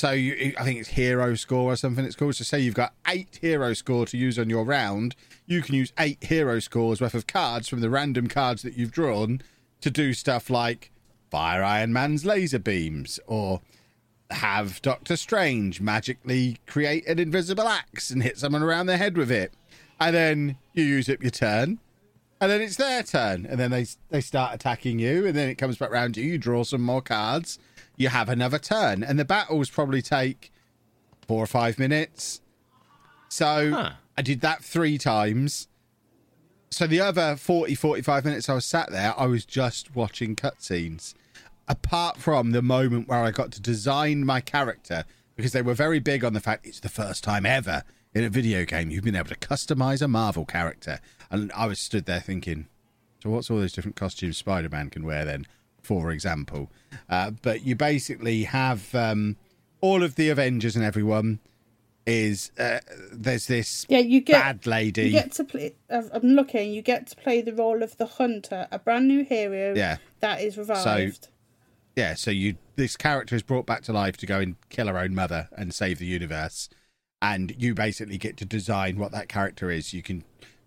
So 0.00 0.12
you, 0.12 0.54
I 0.56 0.64
think 0.64 0.80
it's 0.80 0.88
hero 0.88 1.34
score 1.34 1.72
or 1.72 1.76
something 1.76 2.06
it's 2.06 2.16
called. 2.16 2.34
So 2.34 2.42
say 2.42 2.58
you've 2.58 2.72
got 2.72 2.94
eight 3.06 3.38
hero 3.42 3.74
score 3.74 4.06
to 4.06 4.16
use 4.16 4.38
on 4.38 4.48
your 4.48 4.64
round, 4.64 5.14
you 5.44 5.60
can 5.60 5.74
use 5.74 5.92
eight 5.98 6.24
hero 6.24 6.58
scores 6.58 7.02
worth 7.02 7.12
of 7.12 7.26
cards 7.26 7.68
from 7.68 7.80
the 7.80 7.90
random 7.90 8.26
cards 8.26 8.62
that 8.62 8.78
you've 8.78 8.92
drawn 8.92 9.42
to 9.82 9.90
do 9.90 10.14
stuff 10.14 10.48
like 10.48 10.90
fire 11.30 11.62
Iron 11.62 11.92
Man's 11.92 12.24
laser 12.24 12.58
beams 12.58 13.20
or 13.26 13.60
have 14.30 14.80
Doctor 14.80 15.18
Strange 15.18 15.82
magically 15.82 16.56
create 16.66 17.06
an 17.06 17.18
invisible 17.18 17.68
axe 17.68 18.10
and 18.10 18.22
hit 18.22 18.38
someone 18.38 18.62
around 18.62 18.86
the 18.86 18.96
head 18.96 19.18
with 19.18 19.30
it. 19.30 19.52
And 20.00 20.16
then 20.16 20.56
you 20.72 20.82
use 20.82 21.10
up 21.10 21.20
your 21.20 21.30
turn. 21.30 21.78
and 22.40 22.50
then 22.50 22.62
it's 22.62 22.76
their 22.76 23.02
turn, 23.02 23.44
and 23.44 23.60
then 23.60 23.70
they 23.70 23.86
they 24.08 24.22
start 24.22 24.54
attacking 24.54 24.98
you, 24.98 25.26
and 25.26 25.36
then 25.36 25.50
it 25.50 25.56
comes 25.56 25.76
back 25.76 25.90
round 25.90 26.14
to 26.14 26.22
you. 26.22 26.32
You 26.32 26.38
draw 26.38 26.64
some 26.64 26.80
more 26.80 27.02
cards. 27.02 27.58
You 28.00 28.08
have 28.08 28.30
another 28.30 28.58
turn, 28.58 29.02
and 29.02 29.18
the 29.18 29.26
battles 29.26 29.68
probably 29.68 30.00
take 30.00 30.50
four 31.28 31.44
or 31.44 31.46
five 31.46 31.78
minutes. 31.78 32.40
So 33.28 33.72
Huh. 33.72 33.90
I 34.16 34.22
did 34.22 34.40
that 34.40 34.64
three 34.64 34.96
times. 34.96 35.68
So 36.70 36.86
the 36.86 37.00
other 37.00 37.36
40, 37.36 37.74
45 37.74 38.24
minutes 38.24 38.48
I 38.48 38.54
was 38.54 38.64
sat 38.64 38.90
there, 38.90 39.12
I 39.18 39.26
was 39.26 39.44
just 39.44 39.94
watching 39.94 40.34
cutscenes. 40.34 41.12
Apart 41.68 42.16
from 42.16 42.52
the 42.52 42.62
moment 42.62 43.06
where 43.06 43.22
I 43.22 43.32
got 43.32 43.52
to 43.52 43.60
design 43.60 44.24
my 44.24 44.40
character, 44.40 45.04
because 45.36 45.52
they 45.52 45.60
were 45.60 45.74
very 45.74 45.98
big 45.98 46.24
on 46.24 46.32
the 46.32 46.40
fact 46.40 46.64
it's 46.66 46.80
the 46.80 46.88
first 46.88 47.22
time 47.22 47.44
ever 47.44 47.82
in 48.14 48.24
a 48.24 48.30
video 48.30 48.64
game 48.64 48.90
you've 48.90 49.04
been 49.04 49.14
able 49.14 49.28
to 49.28 49.36
customize 49.36 50.00
a 50.00 50.08
Marvel 50.08 50.46
character. 50.46 51.00
And 51.30 51.52
I 51.52 51.66
was 51.66 51.78
stood 51.78 52.06
there 52.06 52.20
thinking, 52.20 52.66
so 53.22 53.28
what's 53.28 53.50
all 53.50 53.58
those 53.58 53.74
different 53.74 53.96
costumes 53.96 54.38
Spider 54.38 54.70
Man 54.70 54.88
can 54.88 55.04
wear 55.04 55.26
then, 55.26 55.46
for 55.82 56.10
example? 56.10 56.70
Uh, 57.08 57.30
but 57.42 57.62
you 57.64 57.74
basically 57.76 58.44
have 58.44 58.94
um, 58.94 59.36
all 59.80 60.02
of 60.02 60.14
the 60.16 60.28
Avengers 60.28 60.76
and 60.76 60.84
everyone 60.84 61.40
is 62.06 62.50
uh, 62.58 62.80
there's 63.12 63.46
this 63.46 63.86
Yeah, 63.88 63.98
you 63.98 64.20
get 64.20 64.40
bad 64.40 64.66
lady. 64.66 65.04
You 65.04 65.12
get 65.12 65.32
to 65.32 65.44
play. 65.44 65.74
I'm 65.90 66.22
looking. 66.22 66.72
You 66.72 66.82
get 66.82 67.06
to 67.08 67.16
play 67.16 67.40
the 67.40 67.54
role 67.54 67.82
of 67.82 67.96
the 67.96 68.06
hunter, 68.06 68.66
a 68.70 68.78
brand 68.78 69.06
new 69.08 69.24
hero. 69.24 69.74
Yeah. 69.74 69.98
that 70.20 70.40
is 70.40 70.56
revived. 70.56 71.28
yeah, 71.96 72.14
so 72.14 72.30
you 72.30 72.56
this 72.76 72.96
character 72.96 73.36
is 73.36 73.42
brought 73.42 73.66
back 73.66 73.82
to 73.82 73.92
life 73.92 74.16
to 74.18 74.26
go 74.26 74.40
and 74.40 74.56
kill 74.70 74.86
her 74.88 74.98
own 74.98 75.14
mother 75.14 75.48
and 75.56 75.74
save 75.74 75.98
the 75.98 76.06
universe, 76.06 76.68
and 77.20 77.54
you 77.58 77.74
basically 77.74 78.18
get 78.18 78.36
to 78.38 78.44
design 78.44 78.98
what 78.98 79.12
that 79.12 79.28
character 79.28 79.70
is. 79.70 79.92
You 79.92 80.02
can 80.02 80.24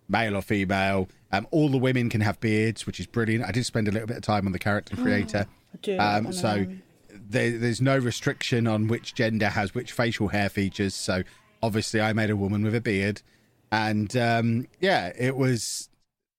male 0.08 0.36
or 0.36 0.42
female. 0.42 1.10
Um, 1.34 1.48
all 1.50 1.68
the 1.68 1.80
women 1.80 2.10
can 2.10 2.22
have 2.22 2.40
beards, 2.40 2.86
which 2.86 3.00
is 3.00 3.08
brilliant. 3.08 3.44
I 3.44 3.52
did 3.52 3.66
spend 3.66 3.88
a 3.88 3.92
little 3.92 4.08
bit 4.08 4.18
of 4.18 4.24
time 4.24 4.46
on 4.46 4.54
the 4.54 4.60
character 4.60 4.96
creator. 4.96 5.48
I 5.74 5.78
do. 5.82 5.98
Um, 5.98 6.32
so 6.32 6.68
there, 7.10 7.58
there's 7.58 7.82
no 7.82 7.98
restriction 7.98 8.68
on 8.68 8.88
which 8.88 9.16
gender 9.16 9.50
has 9.50 9.74
which 9.74 9.92
facial 9.92 10.28
hair 10.28 10.48
features. 10.48 10.94
So 10.94 11.24
obviously, 11.64 12.02
I 12.02 12.14
made 12.14 12.30
a 12.30 12.36
woman 12.36 12.64
with 12.64 12.76
a 12.76 12.82
beard, 12.82 13.24
and 13.72 14.16
um, 14.16 14.68
yeah, 14.80 15.12
it 15.18 15.36
was. 15.36 15.90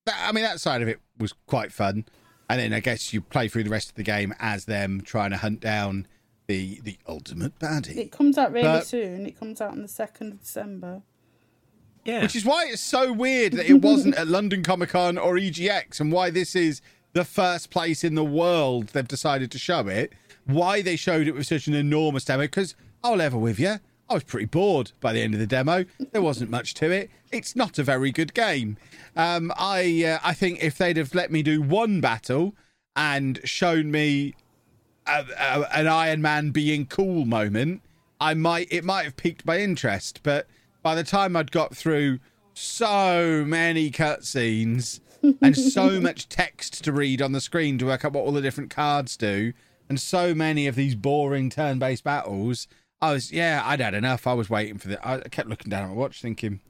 I 0.07 0.31
mean, 0.31 0.45
that 0.45 0.61
side 0.61 0.81
of 0.81 0.87
it 0.87 1.01
was 1.19 1.35
quite 1.47 1.73
fun. 1.73 2.05
And 2.49 2.61
then 2.61 2.73
I 2.73 2.79
guess 2.79 3.13
you 3.13 3.21
play 3.21 3.49
through 3.49 3.65
the 3.65 3.71
rest 3.71 3.89
of 3.89 3.95
the 3.97 4.03
game 4.05 4.33
as 4.39 4.67
them 4.67 5.01
trying 5.01 5.31
to 5.31 5.39
hunt 5.39 5.59
down 5.59 6.07
the 6.47 6.81
the 6.85 6.99
ultimate 7.09 7.59
baddie. 7.59 7.97
it 7.97 8.13
comes 8.13 8.39
out 8.39 8.53
really 8.53 8.63
but- 8.65 8.87
soon. 8.87 9.27
It 9.27 9.37
comes 9.37 9.61
out 9.61 9.73
on 9.73 9.83
the 9.83 9.89
second 9.89 10.33
of 10.35 10.41
December. 10.41 11.03
Yeah. 12.05 12.23
Which 12.23 12.37
is 12.37 12.45
why 12.45 12.67
it's 12.67 12.83
so 12.83 13.13
weird 13.13 13.55
that 13.55 13.69
it 13.69 13.81
wasn't 13.81 14.17
at 14.17 14.29
London 14.29 14.63
Comic 14.63 14.91
Con 14.91 15.17
or 15.17 15.35
EGX, 15.35 16.01
and 16.01 16.13
why 16.13 16.31
this 16.31 16.55
is 16.55 16.83
the 17.15 17.25
first 17.25 17.71
place 17.71 18.05
in 18.05 18.15
the 18.15 18.25
world 18.25 18.89
they've 18.89 19.09
decided 19.09 19.51
to 19.53 19.59
show 19.59 19.87
it. 19.89 20.13
Why 20.45 20.83
they 20.83 20.97
showed 20.97 21.27
it 21.27 21.35
with 21.35 21.47
such 21.47 21.67
an 21.67 21.75
enormous 21.75 22.25
demo? 22.25 22.43
Because 22.43 22.75
I'll 23.03 23.17
level 23.17 23.41
with 23.41 23.59
you, 23.59 23.77
I 24.09 24.15
was 24.15 24.25
pretty 24.25 24.47
bored 24.47 24.93
by 25.01 25.13
the 25.13 25.21
end 25.21 25.35
of 25.35 25.41
the 25.41 25.47
demo. 25.47 25.87
There 26.13 26.21
wasn't 26.21 26.51
much 26.51 26.75
to 26.75 26.91
it. 26.91 27.11
It's 27.33 27.57
not 27.57 27.79
a 27.79 27.83
very 27.83 28.11
good 28.11 28.35
game. 28.35 28.77
Um, 29.17 29.53
I 29.57 30.05
uh, 30.05 30.19
I 30.23 30.35
think 30.35 30.63
if 30.63 30.77
they'd 30.77 30.97
have 30.97 31.15
let 31.15 31.31
me 31.33 31.43
do 31.43 31.63
one 31.63 32.01
battle 32.01 32.55
and 32.95 33.41
shown 33.45 33.91
me 33.91 34.35
a, 35.07 35.25
a, 35.39 35.77
an 35.77 35.87
Iron 35.87 36.21
Man 36.21 36.51
being 36.51 36.87
cool 36.87 37.25
moment, 37.25 37.81
I 38.21 38.35
might 38.35 38.69
it 38.71 38.85
might 38.85 39.05
have 39.05 39.17
piqued 39.17 39.47
my 39.47 39.59
interest. 39.59 40.21
But 40.23 40.47
by 40.85 40.95
the 40.95 41.03
time 41.03 41.35
I'd 41.35 41.51
got 41.51 41.75
through 41.75 42.21
so 42.53 43.43
many 43.45 43.91
cutscenes 43.91 45.01
and 45.43 45.57
so 45.57 45.99
much 45.99 46.29
text 46.29 46.85
to 46.85 46.93
read 46.93 47.21
on 47.23 47.33
the 47.33 47.41
screen 47.41 47.79
to 47.79 47.87
work 47.87 48.05
out 48.05 48.13
what 48.13 48.25
all 48.25 48.33
the 48.33 48.43
different 48.43 48.71
cards 48.71 49.17
do, 49.17 49.55
and 49.89 49.99
so 49.99 50.35
many 50.35 50.67
of 50.67 50.77
these 50.77 50.95
boring 50.95 51.49
turn-based 51.51 52.05
battles, 52.05 52.69
I 53.01 53.13
was 53.13 53.33
yeah, 53.33 53.63
I'd 53.65 53.81
had 53.81 53.95
enough. 53.95 54.27
I 54.27 54.35
was 54.35 54.49
waiting 54.49 54.79
for 54.79 54.89
the. 54.89 55.09
I 55.09 55.19
kept 55.21 55.49
looking 55.49 55.71
down 55.71 55.85
at 55.85 55.89
my 55.89 55.95
watch, 55.95 56.21
thinking. 56.21 56.61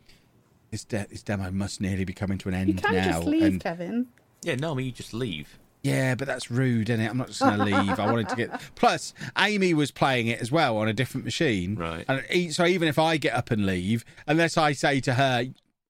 This, 0.70 0.84
de- 0.84 1.06
this 1.08 1.22
demo 1.22 1.52
must 1.52 1.80
nearly 1.80 2.04
be 2.04 2.12
coming 2.12 2.38
to 2.38 2.48
an 2.48 2.54
end 2.54 2.68
now. 2.68 2.72
You 2.74 2.80
can 2.80 2.94
now. 2.94 3.12
just 3.18 3.26
leave, 3.26 3.42
and 3.42 3.60
Kevin. 3.60 4.06
yeah, 4.42 4.56
no, 4.56 4.72
I 4.72 4.74
mean, 4.74 4.86
you 4.86 4.92
just 4.92 5.14
leave. 5.14 5.58
Yeah, 5.84 6.14
but 6.14 6.26
that's 6.26 6.50
rude, 6.50 6.88
isn't 6.88 7.04
it? 7.04 7.10
I'm 7.10 7.18
not 7.18 7.28
just 7.28 7.40
going 7.40 7.58
to 7.58 7.64
leave. 7.64 8.00
I 8.00 8.10
wanted 8.10 8.30
to 8.30 8.36
get. 8.36 8.60
Plus, 8.74 9.12
Amy 9.38 9.74
was 9.74 9.90
playing 9.90 10.28
it 10.28 10.40
as 10.40 10.50
well 10.50 10.78
on 10.78 10.88
a 10.88 10.94
different 10.94 11.26
machine. 11.26 11.76
Right. 11.76 12.06
And 12.08 12.24
e- 12.30 12.50
so 12.50 12.64
even 12.64 12.88
if 12.88 12.98
I 12.98 13.18
get 13.18 13.34
up 13.34 13.50
and 13.50 13.66
leave, 13.66 14.02
unless 14.26 14.56
I 14.56 14.72
say 14.72 15.00
to 15.00 15.14
her, 15.14 15.44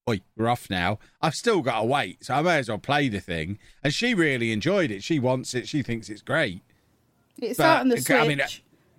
"Oi, 0.09 0.19
we're 0.35 0.49
off 0.49 0.69
now," 0.69 0.99
I've 1.21 1.33
still 1.33 1.61
got 1.61 1.79
to 1.79 1.85
wait. 1.85 2.25
So 2.25 2.33
I 2.33 2.41
may 2.41 2.57
as 2.57 2.67
well 2.67 2.77
play 2.77 3.07
the 3.07 3.21
thing. 3.21 3.57
And 3.85 3.93
she 3.93 4.13
really 4.13 4.51
enjoyed 4.51 4.91
it. 4.91 5.01
She 5.01 5.17
wants 5.17 5.53
it. 5.53 5.65
She 5.69 5.81
thinks 5.81 6.09
it's 6.09 6.21
great. 6.21 6.61
It's 7.41 7.57
but, 7.57 7.65
out 7.65 7.81
on 7.81 7.87
the 7.87 8.01
Switch. 8.01 8.17
I 8.17 8.27
mean, 8.27 8.41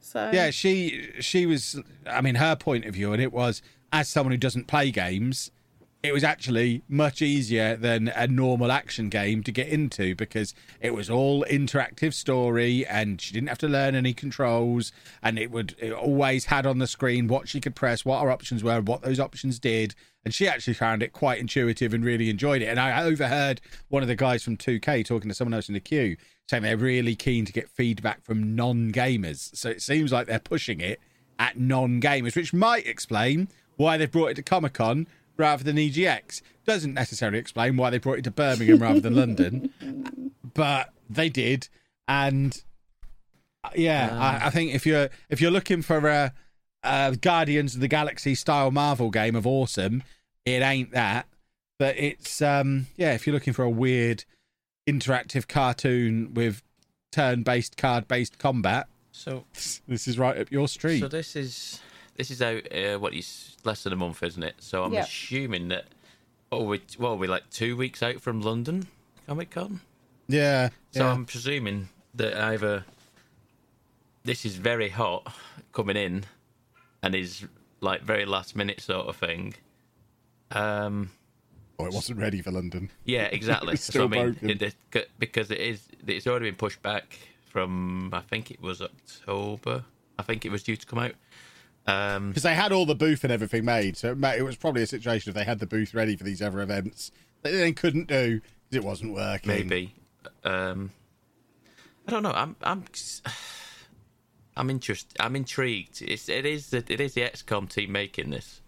so 0.00 0.30
Yeah, 0.32 0.48
she 0.50 1.10
she 1.20 1.44
was. 1.44 1.78
I 2.06 2.22
mean, 2.22 2.36
her 2.36 2.56
point 2.56 2.86
of 2.86 2.94
view, 2.94 3.12
and 3.12 3.20
it 3.20 3.34
was 3.34 3.60
as 3.92 4.08
someone 4.08 4.32
who 4.32 4.38
doesn't 4.38 4.66
play 4.66 4.90
games, 4.90 5.50
it 6.06 6.12
was 6.12 6.25
actually 6.25 6.82
much 6.88 7.20
easier 7.20 7.76
than 7.76 8.08
a 8.08 8.26
normal 8.26 8.72
action 8.72 9.08
game 9.08 9.42
to 9.42 9.52
get 9.52 9.68
into 9.68 10.14
because 10.14 10.54
it 10.80 10.94
was 10.94 11.10
all 11.10 11.44
interactive 11.44 12.14
story, 12.14 12.86
and 12.86 13.20
she 13.20 13.34
didn't 13.34 13.48
have 13.48 13.58
to 13.58 13.68
learn 13.68 13.94
any 13.94 14.14
controls, 14.14 14.92
and 15.22 15.38
it 15.38 15.50
would 15.50 15.75
it 15.78 15.92
always 15.92 16.46
had 16.46 16.66
on 16.66 16.78
the 16.78 16.86
screen 16.86 17.26
what 17.26 17.48
she 17.48 17.60
could 17.60 17.75
press, 17.75 18.04
what 18.04 18.22
her 18.22 18.30
options 18.30 18.62
were, 18.62 18.80
what 18.80 19.02
those 19.02 19.20
options 19.20 19.58
did, 19.58 19.94
and 20.25 20.34
she 20.34 20.48
actually 20.48 20.75
found 20.75 21.02
it 21.02 21.12
quite 21.12 21.38
intuitive 21.38 21.94
and 21.94 22.04
really 22.04 22.30
enjoyed 22.30 22.62
it. 22.62 22.66
And 22.66 22.80
I 22.80 23.02
overheard 23.02 23.60
one 23.88 24.02
of 24.02 24.08
the 24.08 24.16
guys 24.16 24.42
from 24.42 24.56
2K 24.56 25.04
talking 25.04 25.28
to 25.28 25.34
someone 25.34 25.54
else 25.54 25.68
in 25.68 25.75
the 25.75 25.80
queue 25.80 26.16
saying 26.48 26.62
they're 26.62 26.76
really 26.76 27.16
keen 27.16 27.44
to 27.44 27.52
get 27.52 27.68
feedback 27.68 28.22
from 28.22 28.54
non-gamers. 28.54 29.56
So 29.56 29.68
it 29.68 29.82
seems 29.82 30.12
like 30.12 30.26
they're 30.26 30.38
pushing 30.38 30.80
it 30.80 31.00
at 31.38 31.58
non-gamers, 31.58 32.36
which 32.36 32.52
might 32.52 32.86
explain 32.86 33.48
why 33.76 33.96
they've 33.96 34.10
brought 34.10 34.30
it 34.30 34.34
to 34.34 34.42
Comic 34.42 34.75
Con 34.75 35.06
rather 35.36 35.64
than 35.64 35.76
EGX. 35.76 36.42
Doesn't 36.66 36.94
necessarily 36.94 37.38
explain 37.38 37.76
why 37.76 37.90
they 37.90 37.98
brought 37.98 38.18
it 38.18 38.24
to 38.24 38.30
Birmingham 38.30 38.78
rather 38.78 39.00
than 39.00 39.14
London, 39.14 39.70
but 40.54 40.92
they 41.08 41.28
did. 41.28 41.68
And 42.08 42.60
uh, 43.62 43.70
yeah, 43.76 44.16
I, 44.42 44.46
I 44.46 44.50
think 44.50 44.74
if 44.74 44.84
you're 44.86 45.08
if 45.30 45.40
you're 45.40 45.50
looking 45.50 45.82
for 45.82 46.08
a, 46.08 46.32
a 46.82 47.16
Guardians 47.20 47.74
of 47.74 47.80
the 47.80 47.88
Galaxy 47.88 48.34
style 48.34 48.70
Marvel 48.70 49.10
game 49.10 49.36
of 49.36 49.46
awesome, 49.46 50.02
it 50.44 50.62
ain't 50.62 50.90
that. 50.92 51.26
But 51.78 51.96
it's 51.98 52.42
um 52.42 52.86
yeah, 52.96 53.14
if 53.14 53.26
you're 53.26 53.34
looking 53.34 53.52
for 53.52 53.62
a 53.62 53.70
weird 53.70 54.24
interactive 54.88 55.46
cartoon 55.48 56.32
with 56.34 56.62
turn-based 57.12 57.76
card-based 57.76 58.38
combat, 58.38 58.86
So, 59.12 59.44
this 59.88 60.06
is 60.08 60.18
right 60.18 60.36
up 60.38 60.50
your 60.50 60.68
street. 60.68 61.00
so 61.00 61.08
this 61.08 61.34
is 61.36 61.80
this 62.16 62.30
is 62.30 62.42
out 62.42 62.62
uh, 62.73 62.99
what 62.99 63.14
is 63.14 63.56
less 63.64 63.82
than 63.82 63.92
a 63.92 63.96
month, 63.96 64.23
isn't 64.23 64.42
it? 64.42 64.56
So 64.58 64.85
I'm 64.85 64.92
Yeah. 64.92 65.02
assuming 65.02 65.68
that 65.68 65.87
oh, 66.52 66.64
we 66.64 66.80
well, 66.99 67.16
we're 67.18 67.30
like 67.30 67.49
two 67.50 67.76
weeks 67.76 68.02
out 68.02 68.20
from 68.20 68.40
London 68.40 68.87
Comic 69.26 69.50
Con. 69.50 69.80
yeah, 70.28 70.68
So 70.92 71.04
yeah. 71.04 71.12
I'm 71.12 71.26
presuming 71.26 71.88
that 72.14 72.35
either 72.37 72.85
this 74.25 74.44
is 74.44 74.56
very 74.56 74.88
hot 74.88 75.32
coming 75.73 75.96
in 75.96 76.25
and 77.02 77.14
is 77.14 77.44
like 77.80 78.02
very 78.02 78.25
last 78.25 78.56
minute 78.56 78.80
sort 78.80 79.06
of 79.06 79.16
thing. 79.16 79.54
Um, 80.50 81.11
oh, 81.78 81.87
it 81.87 81.92
wasn't 81.92 82.18
ready 82.18 82.40
for 82.42 82.50
London. 82.50 82.90
yeah, 83.04 83.25
exactly. 83.25 83.73
It's 83.75 83.87
That's 83.88 83.99
what 83.99 84.16
I 84.18 84.25
mean. 84.26 84.38
It- 84.42 84.62
it- 84.62 85.11
because 85.18 85.50
it 85.50 85.61
is, 85.61 85.82
it's 86.06 86.26
already 86.26 86.46
been 86.46 86.56
pushed 86.56 86.82
back 86.82 87.18
from. 87.50 88.11
I 88.14 88.20
think 88.20 88.50
it 88.50 88.61
was 88.62 88.80
October. 88.80 89.85
I 90.18 90.23
think 90.23 90.44
it 90.46 90.50
was 90.50 90.62
due 90.62 90.76
to 90.76 90.87
come 90.87 90.99
out. 91.00 91.12
Um, 91.86 92.30
because 92.30 92.42
they 92.42 92.54
had 92.54 92.72
all 92.72 92.84
the 92.86 92.94
booth 92.96 93.22
and 93.24 93.32
everything 93.32 93.64
made. 93.64 93.96
So 93.96 94.10
it, 94.10 94.42
was 94.42 94.56
probably 94.56 94.82
a 94.82 94.86
situation 94.86 95.30
if 95.30 95.34
they 95.36 95.44
had 95.44 95.60
the 95.60 95.66
booth 95.66 95.94
ready 95.94 96.16
for 96.16 96.24
these 96.24 96.42
other 96.42 96.60
events 96.60 97.12
that 97.42 97.52
they 97.52 97.72
couldn't 97.72 98.08
do 98.08 98.40
because 98.68 98.76
it 98.76 98.84
wasn't 98.84 99.14
working. 99.14 99.48
maybe. 99.48 99.94
Um, 100.42 100.90
I 102.06 102.10
don't 102.10 102.22
know. 102.24 102.32
I'm. 102.32 102.56
I'm. 102.62 102.84
I'm 104.58 104.70
interested. 104.70 105.16
I'm 105.20 105.36
intrigued. 105.36 106.02
It's. 106.02 106.28
It 106.28 106.46
is. 106.46 106.70
The, 106.70 106.84
it 106.88 107.00
is 107.00 107.14
the 107.14 107.22
XCOM 107.22 107.68
team 107.68 107.92
making 107.92 108.30
this. 108.30 108.62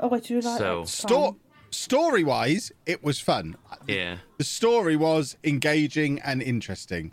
oh, 0.00 0.10
I 0.14 0.20
do 0.20 0.40
like 0.40 0.58
So- 0.58 0.80
that. 0.82 0.88
Sto- 0.88 1.36
story 1.70 2.22
wise, 2.22 2.70
it 2.86 3.02
was 3.02 3.18
fun. 3.18 3.56
Yeah. 3.88 4.18
The 4.38 4.44
story 4.44 4.94
was 4.96 5.36
engaging 5.42 6.20
and 6.20 6.40
interesting. 6.40 7.12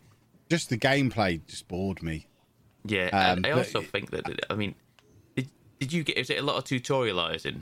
Just 0.49 0.69
the 0.69 0.77
gameplay 0.77 1.41
just 1.47 1.67
bored 1.67 2.03
me. 2.03 2.27
Yeah, 2.85 3.07
Um, 3.07 3.37
and 3.37 3.47
I 3.47 3.51
also 3.51 3.81
it- 3.81 3.91
think 3.91 4.11
that 4.11 4.45
I 4.49 4.55
mean, 4.55 4.75
did, 5.81 5.93
you 5.93 6.03
get? 6.03 6.17
Is 6.17 6.29
it 6.29 6.39
a 6.39 6.43
lot 6.43 6.57
of 6.57 6.63
tutorializing? 6.63 7.61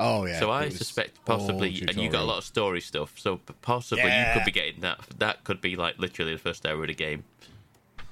Oh 0.00 0.26
yeah. 0.26 0.40
so 0.40 0.50
I 0.50 0.68
suspect 0.70 1.24
possibly, 1.24 1.84
and 1.86 1.96
you 1.96 2.10
got 2.10 2.22
a 2.22 2.24
lot 2.24 2.38
of 2.38 2.44
story 2.44 2.80
stuff. 2.80 3.16
So 3.16 3.40
possibly 3.62 4.04
you 4.04 4.24
could 4.34 4.44
be 4.44 4.50
getting 4.50 4.80
that. 4.80 4.98
That 5.18 5.44
could 5.44 5.60
be 5.60 5.76
like 5.76 5.98
literally 5.98 6.32
the 6.32 6.38
first 6.38 6.66
hour 6.66 6.82
of 6.82 6.88
the 6.88 6.94
game. 6.94 7.24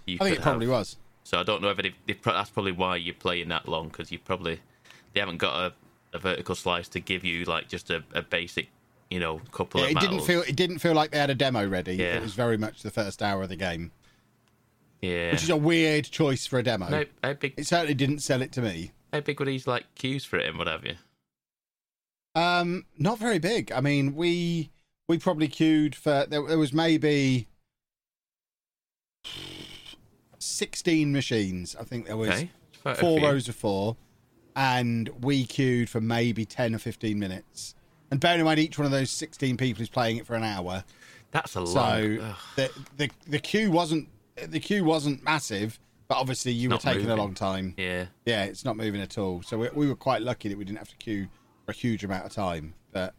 You 0.07 0.19
I 0.21 0.25
think 0.25 0.39
it 0.39 0.43
probably 0.43 0.67
have. 0.67 0.75
was. 0.77 0.97
So 1.25 1.39
I 1.39 1.43
don't 1.43 1.61
know 1.63 1.69
if 1.71 1.77
they, 1.77 1.95
they, 2.07 2.15
pro- 2.15 2.33
that's 2.33 2.51
probably 2.51 2.73
why 2.73 2.97
you're 2.97 3.15
playing 3.15 3.49
that 3.49 3.69
long 3.69 3.89
because 3.89 4.11
you 4.11 4.19
probably 4.19 4.61
they 5.13 5.21
haven't 5.21 5.39
got 5.39 5.73
a, 6.13 6.17
a 6.17 6.19
vertical 6.19 6.55
slice 6.55 6.89
to 6.89 7.01
give 7.01 7.25
you 7.25 7.45
like 7.45 7.69
just 7.69 7.91
a, 7.91 8.03
a 8.15 8.23
basic 8.23 8.69
you 9.11 9.21
know, 9.21 9.41
couple 9.51 9.81
Yeah, 9.81 9.89
of 9.89 9.93
it 9.93 10.01
didn't 10.01 10.21
feel 10.23 10.43
it 10.43 10.57
didn't 10.57 10.79
feel 10.79 10.95
like 10.95 11.11
they 11.11 11.19
had 11.19 11.29
a 11.31 11.35
demo 11.35 11.67
ready. 11.69 11.97
Yeah. 11.97 12.15
It 12.17 12.23
was 12.23 12.33
very 12.33 12.57
much 12.57 12.83
the 12.83 12.91
first 12.91 13.23
hour 13.23 13.43
of 13.43 13.51
the 13.51 13.57
game, 13.57 13.91
Yeah. 15.03 15.33
which 15.33 15.43
is 15.43 15.51
a 15.51 15.57
weird 15.57 16.07
choice 16.07 16.47
for 16.47 16.59
a 16.59 16.63
demo. 16.63 16.89
No, 16.89 17.35
big? 17.35 17.53
It 17.59 17.67
certainly 17.67 17.93
didn't 17.95 18.21
sell 18.21 18.41
it 18.41 18.53
to 18.53 18.63
me. 18.63 18.93
How 19.13 19.21
big 19.21 19.39
were 19.41 19.47
these 19.47 19.67
like 19.67 19.95
queues 19.95 20.25
for 20.25 20.39
it 20.39 20.49
and 20.49 20.59
what 20.59 20.67
have 20.69 20.85
you? 20.85 20.95
Um, 22.35 22.87
not 22.99 23.19
very 23.19 23.39
big. 23.39 23.71
I 23.73 23.81
mean, 23.81 24.15
we 24.15 24.71
we 25.09 25.19
probably 25.19 25.49
queued 25.49 25.95
for 25.95 26.27
there, 26.29 26.43
there 26.47 26.59
was 26.59 26.73
maybe 26.73 27.47
sixteen 30.39 31.13
machines. 31.13 31.77
I 31.79 31.85
think 31.85 32.07
there 32.07 32.17
was 32.17 32.31
Okay, 32.31 32.51
four 33.01 33.21
rows 33.21 33.49
of 33.49 33.55
four, 33.55 33.97
and 34.57 35.11
we 35.21 35.45
queued 35.45 35.91
for 35.91 36.01
maybe 36.01 36.45
ten 36.45 36.75
or 36.75 36.79
fifteen 36.79 37.19
minutes. 37.19 37.75
And 38.11 38.21
bearing 38.21 38.41
in 38.41 38.47
mind, 38.47 38.61
each 38.61 38.79
one 38.79 38.87
of 38.87 38.93
those 38.93 39.11
sixteen 39.11 39.57
people 39.57 39.83
is 39.83 39.89
playing 39.89 40.17
it 40.17 40.27
for 40.27 40.35
an 40.35 40.43
hour. 40.45 40.85
That's 41.33 41.55
a 41.55 41.61
lot. 41.61 42.01
So 42.01 42.35
the 42.57 42.71
the 42.97 43.11
the 43.27 43.39
queue 43.39 43.71
wasn't 43.71 44.09
the 44.37 44.61
queue 44.61 44.85
wasn't 44.85 45.23
massive, 45.23 45.79
but 46.13 46.19
obviously 46.19 46.53
you 46.53 46.69
were 46.69 46.75
Not 46.75 46.83
taking 46.83 47.09
a 47.09 47.17
long 47.17 47.33
time. 47.33 47.73
Yeah. 47.79 48.05
Yeah, 48.27 48.45
it's 48.45 48.67
not 48.67 48.77
moving 48.77 49.01
at 49.01 49.17
all. 49.17 49.41
So 49.41 49.57
we, 49.57 49.71
we 49.73 49.89
were 49.89 49.97
quite 49.97 50.21
lucky 50.21 50.51
that 50.51 50.59
we 50.59 50.65
didn't 50.67 50.77
have 50.77 50.91
to 50.91 50.97
queue 50.97 51.27
for 51.65 51.71
a 51.73 51.75
huge 51.75 52.05
amount 52.05 52.27
of 52.27 52.33
time. 52.35 52.75
But 52.93 53.15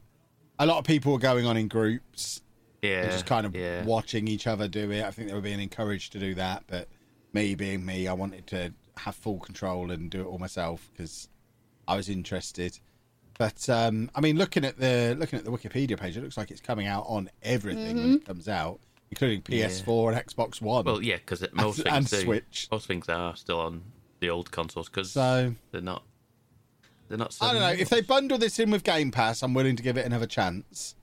a 0.60 0.68
lot 0.68 0.78
of 0.78 0.86
people 0.86 1.12
were 1.12 1.18
going 1.18 1.48
on 1.48 1.58
in 1.58 1.68
groups 1.68 2.42
Yeah. 2.84 3.10
just 3.10 3.26
kind 3.26 3.48
of 3.48 3.56
yeah. 3.56 3.84
watching 3.84 4.28
each 4.28 4.46
other 4.46 4.68
do 4.68 4.92
it. 4.92 5.04
I 5.04 5.10
think 5.10 5.28
they 5.30 5.34
were 5.34 5.42
being 5.42 5.60
encouraged 5.60 6.12
to 6.12 6.20
do 6.20 6.36
that. 6.36 6.66
But 6.68 6.88
me 7.34 7.56
being 7.56 7.84
me, 7.84 8.08
I 8.08 8.14
wanted 8.14 8.46
to 8.48 8.72
have 8.98 9.16
full 9.16 9.40
control 9.40 9.90
and 9.90 10.12
do 10.12 10.22
it 10.22 10.26
all 10.26 10.38
myself 10.38 10.92
because 10.96 11.30
I 11.88 11.96
was 11.96 12.10
interested. 12.10 12.78
But 13.40 13.68
um, 13.70 14.12
I 14.14 14.22
mean, 14.22 14.38
looking 14.38 14.64
at 14.66 14.78
the 14.78 15.16
looking 15.18 15.40
at 15.40 15.46
the 15.46 15.52
Wikipedia 15.52 16.00
page, 16.00 16.16
it 16.16 16.22
looks 16.22 16.38
like 16.38 16.52
it's 16.52 16.62
coming 16.62 16.86
out 16.86 17.06
on 17.08 17.32
everything 17.42 17.98
when 17.98 18.14
it 18.18 18.26
comes 18.26 18.48
out, 18.48 18.80
including 19.14 19.42
PS4 19.44 20.14
and 20.18 20.28
Xbox 20.28 20.60
One. 20.62 20.86
Well, 20.86 21.02
yeah, 21.02 21.18
because 21.18 21.46
most 21.54 21.80
And- 21.80 21.86
things 21.86 21.96
and 21.96 22.10
do. 22.10 22.26
Switch. 22.26 22.68
Most 22.72 22.88
things 22.88 23.08
are 23.10 23.36
still 23.36 23.60
on 23.60 23.84
the 24.20 24.30
old 24.30 24.52
consoles 24.52 24.90
because 24.90 25.12
So- 25.12 25.56
they're 25.72 25.82
not. 25.82 26.04
They're 27.10 27.18
not. 27.18 27.38
I 27.42 27.54
don't 27.54 27.62
know. 27.62 27.70
If 27.70 27.90
they 27.90 28.02
bundle 28.02 28.38
this 28.38 28.58
in 28.60 28.72
with 28.72 28.84
Game 28.84 29.12
Pass, 29.12 29.44
I'm 29.44 29.54
willing 29.54 29.76
to 29.76 29.84
give 29.84 29.98
it 29.98 30.06
another 30.06 30.26
chance. 30.26 30.96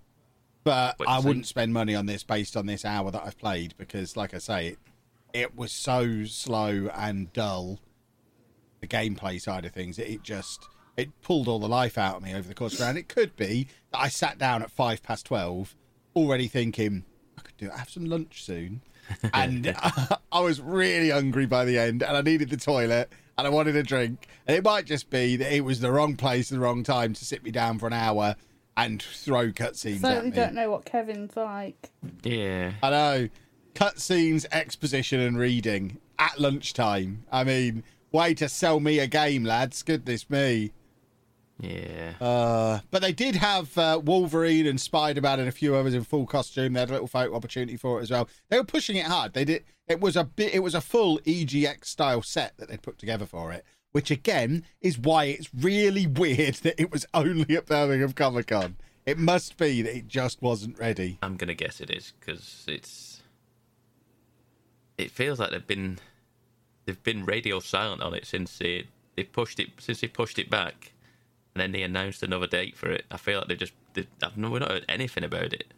But 0.64 0.99
Wait 0.99 1.09
I 1.09 1.21
see. 1.21 1.26
wouldn't 1.29 1.47
spend 1.47 1.73
money 1.73 1.95
on 1.95 2.07
this 2.07 2.23
based 2.25 2.57
on 2.57 2.67
this 2.67 2.85
hour 2.85 3.11
that 3.11 3.23
I've 3.25 3.38
played 3.38 3.75
because, 3.79 4.17
like 4.17 4.35
I 4.35 4.38
say, 4.38 4.69
it, 4.69 4.79
it 5.33 5.57
was 5.57 5.73
so 5.73 6.25
slow 6.25 6.88
and 6.95 7.33
dull. 7.33 7.79
The 8.81 8.87
gameplay 8.88 9.40
side 9.40 9.64
of 9.67 9.73
things, 9.73 9.99
it, 9.99 10.09
it 10.09 10.23
just 10.23 10.67
it 10.97 11.09
pulled 11.23 11.49
all 11.49 11.59
the 11.61 11.69
life 11.69 11.97
out 11.97 12.17
of 12.17 12.23
me 12.23 12.35
over 12.35 12.49
the 12.49 12.55
course 12.55 12.73
of 12.73 12.79
the 12.79 12.85
round. 12.85 12.99
It 12.99 13.09
could 13.09 13.37
be 13.37 13.69
that 13.93 13.99
I 14.00 14.09
sat 14.09 14.37
down 14.38 14.62
at 14.62 14.71
five 14.71 15.02
past 15.02 15.26
twelve, 15.26 15.76
already 16.17 16.49
thinking 16.49 17.05
do 17.61 17.71
it, 17.73 17.79
have 17.79 17.90
some 17.90 18.07
lunch 18.07 18.45
soon, 18.45 18.81
and 19.35 19.75
I 20.33 20.40
was 20.40 20.61
really 20.61 21.11
hungry 21.11 21.47
by 21.47 21.64
the 21.64 21.79
end, 21.79 22.02
and 22.02 22.17
I 22.17 22.23
needed 22.23 22.50
the 22.50 22.57
toilet, 22.57 23.12
and 23.38 23.47
I 23.47 23.50
wanted 23.50 23.76
a 23.76 23.83
drink. 23.83 24.26
And 24.47 24.57
it 24.57 24.64
might 24.64 24.87
just 24.87 25.11
be 25.11 25.37
that 25.37 25.55
it 25.55 25.64
was 25.64 25.81
the 25.81 25.93
wrong 25.93 26.17
place, 26.17 26.50
at 26.50 26.57
the 26.57 26.61
wrong 26.61 26.83
time 26.83 27.12
to 27.14 27.25
sit 27.25 27.43
me 27.45 27.50
down 27.50 27.79
for 27.79 27.87
an 27.87 27.93
hour 27.93 28.37
and 28.76 29.02
throw 29.02 29.49
cutscenes 29.49 29.97
at 29.97 30.00
Certainly 30.00 30.31
me. 30.31 30.37
don't 30.37 30.55
know 30.55 30.71
what 30.71 30.85
Kevin's 30.85 31.37
like. 31.37 31.90
Yeah. 32.23 32.73
I 32.83 32.90
know. 32.90 33.29
Cutscenes, 33.75 34.47
exposition, 34.52 35.21
and 35.21 35.38
reading 35.38 35.99
at 36.19 36.38
lunchtime. 36.38 37.25
I 37.31 37.45
mean, 37.45 37.85
way 38.12 38.35
to 38.35 38.49
sell 38.49 38.81
me 38.81 38.99
a 38.99 39.07
game, 39.07 39.45
lads. 39.45 39.83
Goodness 39.83 40.29
me. 40.31 40.73
Yeah. 41.61 42.12
Uh, 42.21 42.81
but 42.90 43.02
they 43.02 43.12
did 43.12 43.37
have 43.37 43.76
uh, 43.76 44.00
Wolverine 44.02 44.67
and 44.67 44.81
Spider 44.81 45.21
Man 45.21 45.40
and 45.40 45.49
a 45.49 45.52
few 45.52 45.75
others 45.75 45.95
in 45.95 46.05
full 46.05 46.26
costume. 46.26 46.73
They 46.73 46.81
had 46.81 46.90
a 46.90 46.93
little 46.93 47.07
photo 47.07 47.35
opportunity 47.35 47.76
for 47.76 47.99
it 47.99 48.02
as 48.02 48.11
well. 48.11 48.29
They 48.49 48.59
were 48.59 48.64
pushing 48.64 48.97
it 48.97 49.07
hard. 49.07 49.35
They 49.35 49.45
did. 49.45 49.64
It 49.88 50.00
was 50.00 50.17
a 50.17 50.25
bit. 50.25 50.55
It 50.55 50.61
was 50.61 50.75
a 50.75 50.81
full 50.81 51.19
EGX 51.21 51.85
style 51.85 52.23
set 52.23 52.57
that 52.59 52.69
they'd 52.69 52.83
put 52.83 52.99
together 52.99 53.26
for 53.26 53.52
it. 53.52 53.64
Which 53.93 54.11
again 54.11 54.64
is 54.81 54.99
why 54.99 55.25
it's 55.25 55.50
really 55.52 56.07
weird 56.07 56.55
that 56.57 56.81
it 56.81 56.93
was 56.93 57.07
only 57.12 57.57
at 57.57 57.66
Birmingham 57.66 58.12
Comic 58.12 58.49
Con. 58.49 58.77
It 59.07 59.18
must 59.18 59.57
be 59.57 59.83
that 59.83 59.96
it 59.96 60.09
just 60.09 60.40
wasn't 60.42 60.79
ready. 60.79 61.18
I'm 61.23 61.37
gonna 61.37 61.55
guess 61.55 61.81
it 61.81 61.90
is 61.90 62.12
because 62.20 62.64
it's. 62.68 63.23
It 64.96 65.11
feels 65.11 65.40
like 65.40 65.51
they've 65.51 65.66
been, 65.66 65.99
they've 66.85 67.03
been 67.03 67.25
radio 67.25 67.59
silent 67.59 68.03
on 68.03 68.12
it 68.12 68.27
since 68.27 68.59
they 68.59 68.85
they 69.16 69.25
pushed 69.25 69.59
it 69.59 69.70
since 69.79 70.01
they 70.01 70.09
pushed 70.09 70.38
it 70.38 70.49
back, 70.51 70.92
and 71.55 71.61
then 71.61 71.73
they 71.73 71.83
announced 71.83 72.23
another 72.23 72.47
date 72.47 72.77
for 72.77 72.91
it. 72.91 73.05
I 73.11 73.17
feel 73.17 73.39
like 73.39 73.49
they 73.49 73.57
just 73.57 73.73
they, 73.95 74.07
I've 74.23 74.37
no, 74.37 74.51
we've 74.51 74.61
not 74.61 74.71
heard 74.71 74.85
anything 74.89 75.25
about 75.25 75.53
it. 75.53 75.73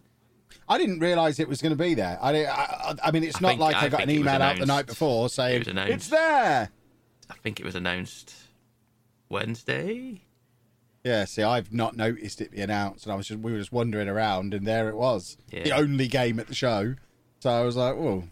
I 0.68 0.78
didn't 0.78 1.00
realise 1.00 1.38
it 1.40 1.48
was 1.48 1.60
going 1.62 1.76
to 1.76 1.82
be 1.82 1.94
there. 1.94 2.18
I, 2.22 2.44
I, 2.44 2.94
I 3.04 3.10
mean, 3.10 3.24
it's 3.24 3.36
I 3.36 3.40
not 3.40 3.48
think- 3.50 3.60
like 3.60 3.76
I, 3.76 3.86
I 3.86 3.88
got 3.88 4.02
an 4.02 4.10
it 4.10 4.14
email 4.18 4.40
out 4.42 4.58
the 4.58 4.66
night 4.66 4.86
before 4.86 5.28
saying 5.28 5.66
announced. 5.68 5.92
it's 5.92 6.08
there. 6.08 6.70
I 7.30 7.34
think 7.42 7.58
it 7.58 7.64
was 7.64 7.74
announced 7.74 8.34
Wednesday. 9.28 10.22
Yeah, 11.04 11.24
see, 11.24 11.42
I've 11.42 11.72
not 11.72 11.96
noticed 11.96 12.40
it 12.40 12.52
be 12.52 12.60
announced, 12.60 13.06
and 13.06 13.12
I 13.12 13.16
was 13.16 13.26
just 13.26 13.40
we 13.40 13.50
were 13.52 13.58
just 13.58 13.72
wandering 13.72 14.08
around, 14.08 14.54
and 14.54 14.66
there 14.66 14.88
it 14.88 14.94
was, 14.96 15.36
the 15.50 15.68
Yeah. 15.68 15.76
only 15.76 16.06
game 16.06 16.38
at 16.38 16.46
the 16.46 16.54
show. 16.54 16.94
So 17.40 17.50
I 17.50 17.62
was 17.62 17.76
like, 17.76 17.96
well, 17.96 18.24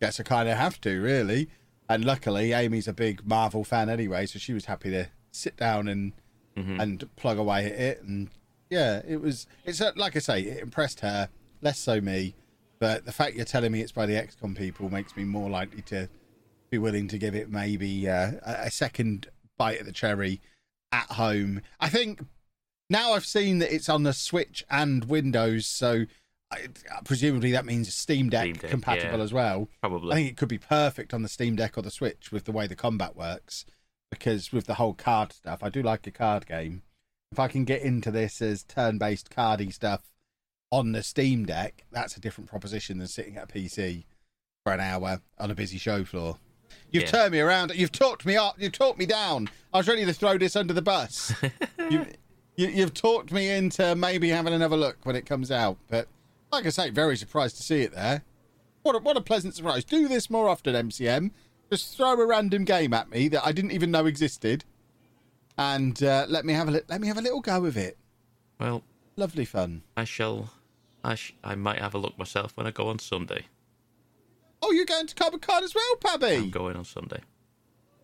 guess 0.00 0.20
I 0.20 0.24
kind 0.24 0.46
of 0.48 0.58
have 0.58 0.78
to, 0.82 1.00
really. 1.00 1.48
And 1.88 2.04
luckily, 2.04 2.52
Amy's 2.52 2.86
a 2.88 2.92
big 2.92 3.26
Marvel 3.26 3.64
fan 3.64 3.88
anyway, 3.88 4.26
so 4.26 4.38
she 4.38 4.52
was 4.52 4.66
happy 4.66 4.90
to 4.90 5.06
sit 5.30 5.56
down 5.56 5.88
and 5.88 6.12
and 6.56 7.16
plug 7.16 7.38
away 7.38 7.66
at 7.66 7.72
it. 7.72 8.02
And 8.02 8.30
yeah, 8.70 9.02
it 9.06 9.20
was. 9.20 9.46
It's 9.64 9.80
uh, 9.80 9.92
like 9.96 10.16
I 10.16 10.20
say, 10.20 10.42
it 10.42 10.62
impressed 10.62 11.00
her, 11.00 11.28
less 11.60 11.78
so 11.78 12.00
me. 12.00 12.34
But 12.78 13.04
the 13.04 13.12
fact 13.12 13.36
you're 13.36 13.44
telling 13.44 13.72
me 13.72 13.80
it's 13.80 13.92
by 13.92 14.06
the 14.06 14.14
XCOM 14.14 14.56
people 14.56 14.90
makes 14.90 15.16
me 15.16 15.24
more 15.24 15.48
likely 15.48 15.82
to 15.82 16.08
be 16.70 16.78
willing 16.78 17.08
to 17.08 17.18
give 17.18 17.34
it 17.34 17.50
maybe 17.50 18.08
uh, 18.08 18.32
a 18.44 18.70
second 18.70 19.28
bite 19.56 19.80
of 19.80 19.86
the 19.86 19.92
cherry 19.92 20.40
at 20.92 21.06
home. 21.12 21.62
I 21.80 21.88
think 21.88 22.24
now 22.90 23.12
I've 23.12 23.26
seen 23.26 23.58
that 23.58 23.74
it's 23.74 23.88
on 23.88 24.02
the 24.02 24.12
Switch 24.12 24.64
and 24.70 25.04
Windows, 25.06 25.66
so 25.66 26.04
I, 26.50 26.68
presumably 27.04 27.52
that 27.52 27.64
means 27.64 27.92
Steam 27.94 28.28
Deck, 28.28 28.42
Steam 28.42 28.54
Deck, 28.54 28.70
compatible 28.70 29.18
yeah. 29.18 29.24
as 29.24 29.32
well. 29.32 29.68
Probably. 29.80 30.12
I 30.12 30.14
think 30.16 30.30
it 30.30 30.36
could 30.36 30.48
be 30.48 30.58
perfect 30.58 31.14
on 31.14 31.22
the 31.22 31.28
Steam 31.28 31.56
Deck 31.56 31.76
or 31.76 31.82
the 31.82 31.90
Switch 31.90 32.30
with 32.30 32.44
the 32.44 32.52
way 32.52 32.66
the 32.66 32.76
combat 32.76 33.16
works, 33.16 33.64
because 34.10 34.52
with 34.52 34.66
the 34.66 34.74
whole 34.74 34.94
card 34.94 35.32
stuff, 35.32 35.62
I 35.62 35.68
do 35.68 35.82
like 35.82 36.06
a 36.06 36.10
card 36.10 36.46
game. 36.46 36.82
If 37.32 37.38
I 37.38 37.48
can 37.48 37.64
get 37.64 37.82
into 37.82 38.10
this 38.10 38.40
as 38.40 38.62
turn-based 38.62 39.30
cardy 39.30 39.72
stuff 39.72 40.02
on 40.70 40.92
the 40.92 41.02
Steam 41.02 41.44
Deck, 41.44 41.84
that's 41.90 42.16
a 42.16 42.20
different 42.20 42.48
proposition 42.48 42.98
than 42.98 43.08
sitting 43.08 43.36
at 43.36 43.44
a 43.44 43.46
PC 43.46 44.04
for 44.64 44.72
an 44.72 44.80
hour 44.80 45.20
on 45.38 45.50
a 45.50 45.54
busy 45.54 45.78
show 45.78 46.04
floor. 46.04 46.38
You've 46.90 47.04
Yeah. 47.04 47.10
turned 47.10 47.32
me 47.32 47.40
around. 47.40 47.72
You've 47.74 47.92
talked 47.92 48.24
me 48.24 48.36
up. 48.36 48.56
You've 48.58 48.72
talked 48.72 48.98
me 48.98 49.06
down. 49.06 49.48
I 49.72 49.78
was 49.78 49.88
ready 49.88 50.04
to 50.04 50.12
throw 50.12 50.38
this 50.38 50.56
under 50.56 50.72
the 50.72 50.82
bus. 50.82 51.32
you, 51.90 52.06
you, 52.56 52.68
you've 52.68 52.94
talked 52.94 53.32
me 53.32 53.50
into 53.50 53.94
maybe 53.96 54.28
having 54.28 54.54
another 54.54 54.76
look 54.76 54.98
when 55.04 55.16
it 55.16 55.26
comes 55.26 55.50
out. 55.50 55.78
But 55.88 56.08
like 56.52 56.64
I 56.66 56.70
say, 56.70 56.90
very 56.90 57.16
surprised 57.16 57.56
to 57.56 57.62
see 57.62 57.82
it 57.82 57.92
there. 57.92 58.22
What 58.82 58.94
a, 58.94 58.98
what 59.00 59.16
a 59.16 59.20
pleasant 59.20 59.54
surprise. 59.54 59.84
Do 59.84 60.06
this 60.06 60.30
more 60.30 60.48
often, 60.48 60.74
MCM. 60.74 61.32
Just 61.70 61.96
throw 61.96 62.12
a 62.20 62.26
random 62.26 62.64
game 62.64 62.92
at 62.94 63.10
me 63.10 63.28
that 63.28 63.44
I 63.44 63.52
didn't 63.52 63.72
even 63.72 63.90
know 63.90 64.06
existed, 64.06 64.64
and 65.58 66.00
uh, 66.02 66.26
let 66.28 66.44
me 66.44 66.52
have 66.52 66.68
a 66.68 66.70
li- 66.70 66.80
let 66.88 67.00
me 67.00 67.08
have 67.08 67.18
a 67.18 67.22
little 67.22 67.40
go 67.40 67.64
of 67.64 67.76
it. 67.76 67.96
well, 68.60 68.82
Lovely 69.18 69.44
fun. 69.46 69.82
I 69.96 70.04
shall. 70.04 70.50
I 71.02 71.14
sh- 71.14 71.34
I 71.42 71.54
might 71.54 71.80
have 71.80 71.94
a 71.94 71.98
look 71.98 72.18
myself 72.18 72.52
when 72.56 72.66
I 72.66 72.70
go 72.70 72.88
on 72.88 72.98
Sunday. 72.98 73.46
Oh, 74.62 74.72
you're 74.72 74.84
going 74.84 75.06
to 75.06 75.14
Comic 75.14 75.40
Con 75.42 75.64
as 75.64 75.74
well, 75.74 75.96
Pabby? 75.96 76.34
I'm 76.36 76.50
going 76.50 76.76
on 76.76 76.84
Sunday. 76.84 77.20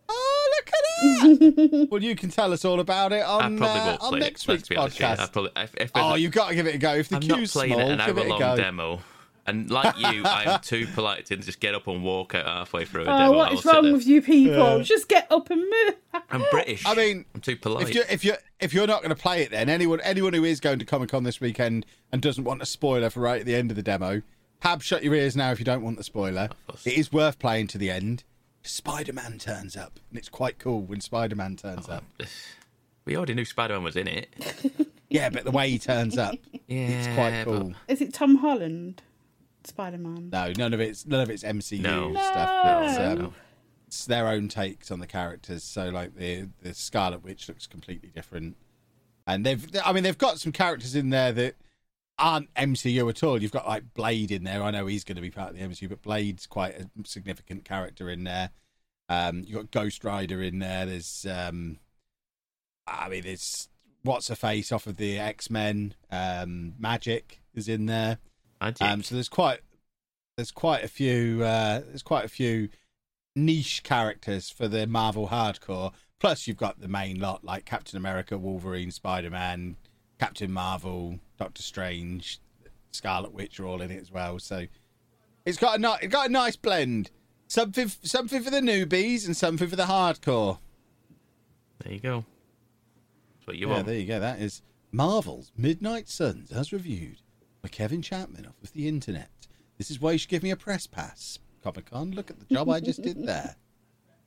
Oh, 0.09 0.51
look 0.57 0.69
at 0.69 1.41
that! 1.71 1.89
well, 1.91 2.03
you 2.03 2.15
can 2.17 2.31
tell 2.31 2.53
us 2.53 2.65
all 2.65 2.81
about 2.81 3.13
it 3.13 3.21
I 3.21 3.45
on 3.45 3.59
probably 3.59 3.81
uh, 3.81 3.87
won't 3.87 4.03
on 4.15 4.19
next 4.21 4.49
it. 4.49 4.53
week's 4.53 4.69
be 4.69 4.77
honest 4.77 4.95
with 4.99 5.01
you. 5.01 5.07
I 5.07 5.17
podcast. 5.17 5.33
probably, 5.33 5.51
if, 5.57 5.75
if 5.77 5.91
Oh, 5.95 6.15
a- 6.15 6.19
you've 6.19 6.33
got 6.33 6.49
to 6.49 6.55
give 6.55 6.67
it 6.67 6.75
a 6.75 6.79
go. 6.79 6.95
If 6.95 7.09
the 7.11 7.17
I'm 7.17 7.27
not 7.27 7.37
queue's 7.37 7.53
playing 7.53 7.73
small, 7.75 7.89
it 7.91 7.93
an 7.93 8.07
give 8.07 8.19
hour 8.19 8.25
it 8.25 8.27
a 8.27 8.31
long 8.31 8.39
go. 8.39 8.57
demo. 8.57 9.01
And 9.45 9.71
like 9.71 9.99
you, 9.99 10.23
I'm 10.25 10.61
too 10.61 10.87
polite 10.95 11.27
to 11.27 11.37
just 11.37 11.59
get 11.59 11.75
up 11.75 11.89
and 11.89 12.05
walk 12.05 12.35
out 12.35 12.47
halfway 12.47 12.85
through 12.85 13.03
a 13.03 13.05
Oh, 13.07 13.19
demo. 13.19 13.33
what 13.37 13.49
I'll 13.49 13.55
is 13.59 13.63
sit 13.65 13.73
wrong 13.73 13.93
with 13.93 14.07
you 14.07 14.23
people? 14.23 14.83
Just 14.85 15.09
get 15.09 15.27
up 15.33 15.51
and 15.51 15.61
move. 15.61 15.95
I'm 16.31 16.45
British. 16.51 16.85
I 16.87 16.95
mean, 16.95 17.25
I'm 17.35 17.41
too 17.41 17.57
polite. 17.57 17.89
If 17.89 17.95
you 17.95 18.05
if 18.09 18.25
you 18.25 18.35
if 18.61 18.73
you're 18.73 18.87
not 18.87 19.03
going 19.03 19.15
to 19.15 19.21
play 19.21 19.43
it, 19.43 19.51
then 19.51 19.69
anyone 19.69 20.01
anyone 20.03 20.33
who 20.33 20.45
is 20.45 20.61
going 20.61 20.79
to 20.79 20.85
Comic 20.85 21.09
Con 21.11 21.25
this 21.25 21.41
weekend 21.41 21.85
and 22.13 22.23
doesn't 22.23 22.45
want 22.45 22.63
a 22.63 22.67
spoiler 22.67 23.11
for 23.11 23.19
right 23.21 23.41
at 23.41 23.47
the 23.47 23.55
end 23.57 23.71
of 23.71 23.77
the 23.77 23.83
demo, 23.83 24.23
Pab, 24.63 24.81
shut 24.81 25.03
your 25.03 25.15
ears 25.15 25.35
now 25.35 25.51
if 25.51 25.59
you 25.59 25.65
don't 25.65 25.83
want 25.83 25.97
the 25.97 26.05
spoiler. 26.05 26.49
It 26.85 26.97
is 26.97 27.11
worth 27.13 27.41
playing 27.41 27.67
to 27.69 27.79
the 27.79 27.91
end. 27.91 28.23
Spider 28.63 29.13
Man 29.13 29.39
turns 29.41 29.77
up, 29.77 29.99
and 30.11 30.17
it's 30.19 30.29
quite 30.29 30.61
cool 30.61 30.83
when 30.83 31.01
Spider 31.01 31.35
Man 31.35 31.57
turns 31.57 31.87
Oh. 31.89 31.95
up. 31.95 32.05
we 33.05 33.17
already 33.17 33.35
knew 33.35 33.45
Spider-Man 33.45 33.83
was 33.83 33.97
in 33.97 34.07
it. 34.07 34.29
Yeah, 35.11 35.29
but 35.29 35.45
the 35.45 35.51
way 35.51 35.69
he 35.69 35.79
turns 35.79 36.17
up, 36.17 36.37
yeah, 36.69 36.87
it's 36.87 37.07
quite 37.09 37.31
Yeah, 37.33 37.45
cool. 37.45 37.75
Is 37.87 38.01
it 38.01 38.15
Tom 38.15 38.37
Holland? 38.37 39.03
Spider 39.67 39.99
Man. 39.99 40.31
No, 40.31 40.53
none 40.57 40.73
of 40.75 40.81
it's 40.81 41.07
none 41.07 41.21
of 41.21 41.31
it's 41.31 41.43
MCU 41.43 41.81
No. 41.81 42.13
stuff. 42.15 42.65
No. 42.65 42.83
It's, 42.89 42.99
um, 42.99 43.19
No. 43.19 43.35
it's 43.87 44.05
their 44.07 44.29
own 44.29 44.49
takes 44.49 44.91
on 44.91 45.01
the 45.01 45.07
characters. 45.07 45.63
So 45.65 45.89
like 45.91 46.15
the 46.17 46.49
the 46.63 46.75
Scarlet 46.75 47.23
Witch 47.23 47.49
looks 47.49 47.67
completely 47.67 48.11
different, 48.11 48.57
and 49.27 49.45
they've 49.47 49.67
I 49.85 49.93
mean 49.93 50.03
they've 50.05 50.17
got 50.19 50.39
some 50.41 50.53
characters 50.53 50.95
in 50.95 51.11
there 51.11 51.33
that 51.33 51.57
aren't 52.19 52.53
MCU 52.55 53.09
at 53.09 53.23
all. 53.23 53.41
You've 53.43 53.53
got 53.53 53.67
like 53.67 53.95
Blade 53.95 54.31
in 54.31 54.45
there. 54.45 54.63
I 54.63 54.71
know 54.71 54.87
he's 54.87 55.05
going 55.05 55.17
to 55.17 55.23
be 55.23 55.31
part 55.31 55.51
of 55.51 55.57
the 55.57 55.63
MCU, 55.63 55.89
but 55.89 56.03
Blade's 56.03 56.47
quite 56.47 56.79
a 56.79 56.89
significant 57.05 57.65
character 57.65 58.11
in 58.11 58.25
there. 58.25 58.51
Um, 59.09 59.45
you've 59.47 59.57
got 59.57 59.71
Ghost 59.71 60.05
Rider 60.05 60.41
in 60.43 60.59
there. 60.61 60.87
There's, 60.87 61.27
um, 61.29 61.79
I 62.87 63.09
mean, 63.09 63.25
there's 63.25 63.69
what's 64.03 64.31
a 64.31 64.37
face 64.37 64.71
off 64.73 64.87
of 64.87 64.97
the 64.97 65.19
X 65.19 65.51
Men. 65.51 65.95
Um, 66.11 66.75
Magik 66.81 67.39
is 67.55 67.69
in 67.69 67.87
there. 67.87 68.19
Magik. 68.63 68.83
Um, 68.83 69.03
so 69.03 69.15
there's 69.15 69.29
quite 69.29 69.61
there's 70.37 70.51
quite 70.51 70.85
a 70.85 70.89
few 70.89 71.43
uh, 71.43 71.81
there's 71.81 72.03
quite 72.03 72.25
a 72.25 72.29
few 72.29 72.69
niche 73.35 73.83
characters 73.83 74.51
for 74.51 74.69
the 74.69 74.87
Marvel 74.87 75.29
hardcore. 75.29 75.93
Plus, 76.21 76.47
you've 76.47 76.57
got 76.57 76.81
the 76.81 76.89
main 76.89 77.19
lot 77.19 77.43
like 77.43 77.65
Captain 77.65 77.97
America, 77.97 78.39
Wolverine, 78.39 78.93
Spider 78.93 79.31
Man, 79.31 79.77
Captain 80.21 80.53
Marvel, 80.53 81.19
Doctor 81.37 81.63
Strange, 81.63 82.41
Scarlet 82.93 83.33
Witch 83.33 83.59
are 83.59 83.67
all 83.67 83.81
in 83.81 83.91
it 83.91 84.01
as 84.01 84.13
well. 84.13 84.39
So 84.39 84.67
it's 85.45 85.59
got 85.59 85.79
a 85.79 85.83
ni- 85.83 85.97
it's 86.03 86.13
got 86.13 86.29
a 86.29 86.33
nice 86.33 86.57
blend. 86.57 87.11
Something 87.49 87.89
something 88.03 88.43
for 88.43 88.51
the 88.51 88.61
newbies 88.61 89.27
and 89.27 89.37
something 89.37 89.69
for 89.69 89.77
the 89.77 89.85
hardcore. 89.85 90.59
there 91.83 91.93
you 91.95 92.01
go. 92.01 92.25
That's 93.35 93.47
what 93.49 93.57
you 93.57 93.67
yeah, 93.67 93.75
want. 93.75 93.87
there 93.87 93.97
you 93.97 94.07
go. 94.07 94.21
That 94.21 94.41
is 94.41 94.63
Marvel's 94.93 95.51
Midnight 95.57 96.09
Suns 96.09 96.53
as 96.53 96.73
reviewed 96.73 97.17
by 97.63 97.69
Kevin 97.69 98.03
Chapman 98.03 98.47
off 98.47 98.63
of 98.63 98.73
the 98.73 98.89
internet. 98.89 99.31
This 99.79 99.91
is 99.91 100.01
why 100.01 100.13
you 100.13 100.19
should 100.19 100.29
give 100.31 100.43
me 100.43 100.51
a 100.51 100.57
press 100.57 100.87
pass. 100.87 101.39
Comic 101.63 101.91
Con, 101.91 102.11
look 102.11 102.31
at 102.31 102.39
the 102.39 102.55
job 102.55 102.69
I 102.69 102.81
just 102.81 103.03
did 103.03 103.25
there. 103.25 103.55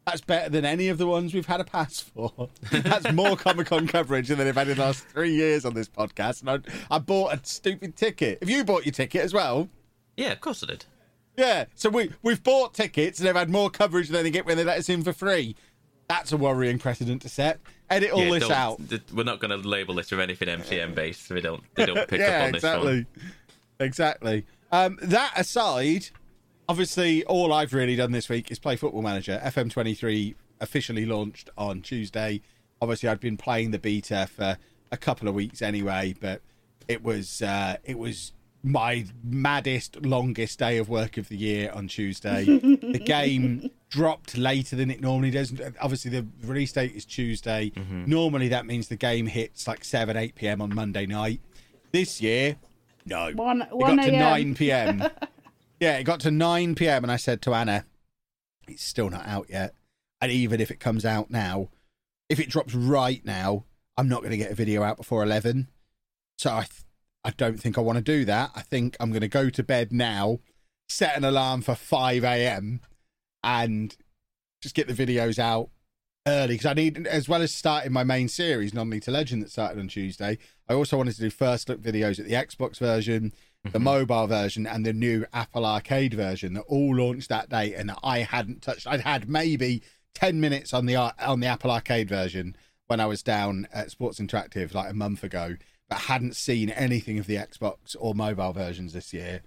That's 0.06 0.21
better 0.21 0.50
than 0.50 0.65
any 0.65 0.88
of 0.88 0.98
the 0.98 1.08
ones 1.08 1.34
we've 1.34 1.45
had 1.45 1.60
a 1.60 1.63
pass 1.65 2.00
for. 2.00 2.50
That's 2.71 3.12
more 3.12 3.36
Comic 3.36 3.67
Con 3.67 3.88
coverage 3.88 4.30
than 4.30 4.38
they've 4.38 4.56
had 4.56 4.69
in 4.69 4.78
the 4.78 4.84
last 4.84 5.04
three 5.08 5.34
years 5.34 5.65
on 5.65 5.74
this 5.74 5.89
podcast. 5.89 6.41
And 6.41 6.50
I, 6.50 6.95
I 6.95 7.00
bought 7.00 7.34
a 7.34 7.39
stupid 7.43 7.95
ticket. 7.95 8.39
Have 8.41 8.50
you 8.50 8.63
bought 8.63 8.86
your 8.86 8.93
ticket 8.93 9.21
as 9.21 9.34
well? 9.34 9.67
Yeah, 10.15 10.32
of 10.32 10.41
course 10.41 10.63
I 10.63 10.67
did. 10.67 10.86
Yeah. 11.36 11.65
So 11.76 11.89
we 11.89 12.12
we've 12.21 12.41
bought 12.41 12.74
tickets 12.74 13.19
and 13.19 13.28
they've 13.28 13.36
had 13.36 13.50
more 13.50 13.69
coverage 13.69 14.10
than 14.10 14.24
they 14.24 14.32
get 14.32 14.45
when 14.45 14.56
they 14.58 14.63
let 14.63 14.78
us 14.78 14.88
in 14.88 15.04
for 15.04 15.12
free. 15.12 15.56
That's 16.07 16.31
a 16.31 16.37
worrying 16.37 16.79
precedent 16.79 17.21
to 17.23 17.29
set. 17.29 17.59
Edit 17.89 18.11
all 18.11 18.23
yeah, 18.23 18.39
this 18.39 18.49
out. 18.49 18.79
We're 19.13 19.23
not 19.23 19.39
going 19.39 19.51
to 19.59 19.67
label 19.67 19.95
this 19.95 20.11
with 20.11 20.19
anything 20.19 20.47
MCM 20.47 20.95
based. 20.95 21.29
We 21.29 21.41
don't. 21.41 21.63
They 21.75 21.85
don't 21.85 22.07
pick 22.07 22.19
yeah, 22.19 22.39
up 22.39 22.45
on 22.45 22.51
this 22.51 22.63
exactly. 22.63 22.93
one. 22.93 23.07
Exactly. 23.79 24.45
Um, 24.71 24.99
that 25.01 25.33
aside, 25.35 26.07
obviously, 26.67 27.23
all 27.25 27.53
I've 27.53 27.73
really 27.73 27.95
done 27.95 28.11
this 28.11 28.29
week 28.29 28.51
is 28.51 28.59
play 28.59 28.75
Football 28.75 29.01
Manager. 29.01 29.41
FM23 29.43 30.35
officially 30.61 31.05
launched 31.05 31.49
on 31.57 31.81
Tuesday. 31.81 32.41
Obviously, 32.81 33.09
I'd 33.09 33.19
been 33.19 33.37
playing 33.37 33.71
the 33.71 33.79
beta 33.79 34.27
for 34.33 34.57
a 34.91 34.97
couple 34.97 35.27
of 35.27 35.35
weeks 35.35 35.61
anyway, 35.61 36.15
but 36.19 36.41
it 36.87 37.03
was 37.03 37.41
uh, 37.41 37.77
it 37.83 37.97
was 37.97 38.31
my 38.65 39.06
maddest, 39.23 40.04
longest 40.04 40.58
day 40.58 40.80
of 40.80 40.89
work 40.89 41.17
of 41.17 41.30
the 41.30 41.38
year 41.38 41.71
on 41.71 41.88
Tuesday. 41.88 42.45
the 42.45 42.99
game 43.04 43.69
dropped 43.89 44.36
later 44.38 44.75
than 44.75 44.89
it 44.89 45.01
normally 45.01 45.30
does. 45.30 45.54
Obviously, 45.80 46.10
the 46.10 46.25
release 46.43 46.71
date 46.71 46.93
is 46.95 47.06
Tuesday. 47.06 47.69
Mm-hmm. 47.75 48.06
Normally, 48.08 48.47
that 48.47 48.65
means 48.65 48.88
the 48.88 48.95
game 48.95 49.28
hits 49.28 49.67
like 49.67 49.86
7, 49.86 50.17
8 50.17 50.34
p.m. 50.34 50.62
on 50.62 50.73
Monday 50.73 51.06
night. 51.06 51.41
This 51.91 52.19
year, 52.21 52.58
no. 53.06 53.32
One- 53.34 53.62
it 53.62 53.69
1 53.71 53.95
got 53.97 54.06
to 54.06 54.12
9 54.12 54.56
p.m. 54.56 55.04
yeah, 55.80 55.97
it 55.97 56.04
got 56.04 56.19
to 56.21 56.32
9 56.32 56.73
p.m. 56.73 57.04
and 57.04 57.12
I 57.12 57.17
said 57.17 57.43
to 57.43 57.54
Anna, 57.54 57.86
it's 58.67 58.84
still 58.84 59.12
not 59.12 59.28
out 59.28 59.47
yet. 59.47 59.75
And 60.19 60.32
even 60.32 60.60
if 60.60 60.71
it 60.71 60.80
comes 60.80 61.06
out 61.06 61.30
now, 61.30 61.69
if 62.30 62.39
it 62.39 62.49
drops 62.49 62.73
right 62.73 63.23
now, 63.23 63.65
I'm 63.95 64.10
not 64.10 64.21
going 64.21 64.32
to 64.32 64.38
get 64.38 64.49
a 64.51 64.56
video 64.56 64.82
out 64.82 64.97
before 64.97 65.21
11. 65.21 65.67
So 66.39 66.51
I, 66.51 66.62
th- 66.62 66.85
I 67.25 67.31
don't 67.31 67.59
think 67.59 67.77
I 67.77 67.81
want 67.81 67.97
to 67.97 68.03
do 68.03 68.23
that. 68.25 68.51
I 68.55 68.61
think 68.61 68.95
I'm 68.99 69.09
going 69.09 69.21
to 69.21 69.27
go 69.27 69.49
to 69.49 69.63
bed 69.63 69.91
now, 69.91 70.39
set 70.88 71.17
an 71.17 71.25
alarm 71.25 71.63
for 71.63 71.73
5 71.73 72.23
a.m. 72.23 72.81
and 73.43 73.97
just 74.61 74.75
get 74.75 74.88
the 74.88 74.93
videos 74.93 75.39
out 75.39 75.69
early 76.27 76.53
because 76.53 76.67
I 76.67 76.73
need, 76.73 77.07
as 77.07 77.27
well 77.27 77.41
as 77.41 77.53
starting 77.53 77.91
my 77.91 78.03
main 78.03 78.27
series, 78.27 78.75
League 78.75 79.03
to 79.03 79.11
Legend, 79.11 79.41
that 79.41 79.49
started 79.49 79.79
on 79.79 79.88
Tuesday. 79.88 80.38
I 80.69 80.73
also 80.75 80.97
wanted 80.97 81.15
to 81.15 81.21
do 81.21 81.31
first 81.31 81.67
look 81.67 81.81
videos 81.81 82.19
at 82.19 82.25
the 82.25 82.33
Xbox 82.33 82.77
version, 82.77 83.33
the 83.63 83.71
mm-hmm. 83.71 83.83
mobile 83.83 84.27
version, 84.27 84.67
and 84.67 84.85
the 84.85 84.93
new 84.93 85.25
Apple 85.33 85.65
Arcade 85.65 86.13
version 86.13 86.53
that 86.53 86.61
all 86.67 86.95
launched 86.95 87.29
that 87.29 87.49
day, 87.49 87.73
and 87.73 87.89
that 87.89 87.99
I 88.03 88.19
hadn't 88.19 88.61
touched. 88.61 88.85
I'd 88.85 89.01
had 89.01 89.27
maybe 89.27 89.81
ten 90.13 90.39
minutes 90.39 90.75
on 90.75 90.85
the 90.85 90.95
on 90.95 91.39
the 91.39 91.47
Apple 91.47 91.71
Arcade 91.71 92.07
version 92.07 92.55
when 92.85 92.99
I 92.99 93.07
was 93.07 93.23
down 93.23 93.67
at 93.73 93.89
Sports 93.89 94.19
Interactive 94.19 94.75
like 94.75 94.91
a 94.91 94.93
month 94.93 95.23
ago, 95.23 95.55
but 95.89 96.00
hadn't 96.00 96.36
seen 96.36 96.69
anything 96.69 97.19
of 97.19 97.28
the 97.28 97.36
Xbox 97.36 97.95
or 98.00 98.15
mobile 98.15 98.54
versions 98.54 98.93
this 98.93 99.13
year. 99.13 99.41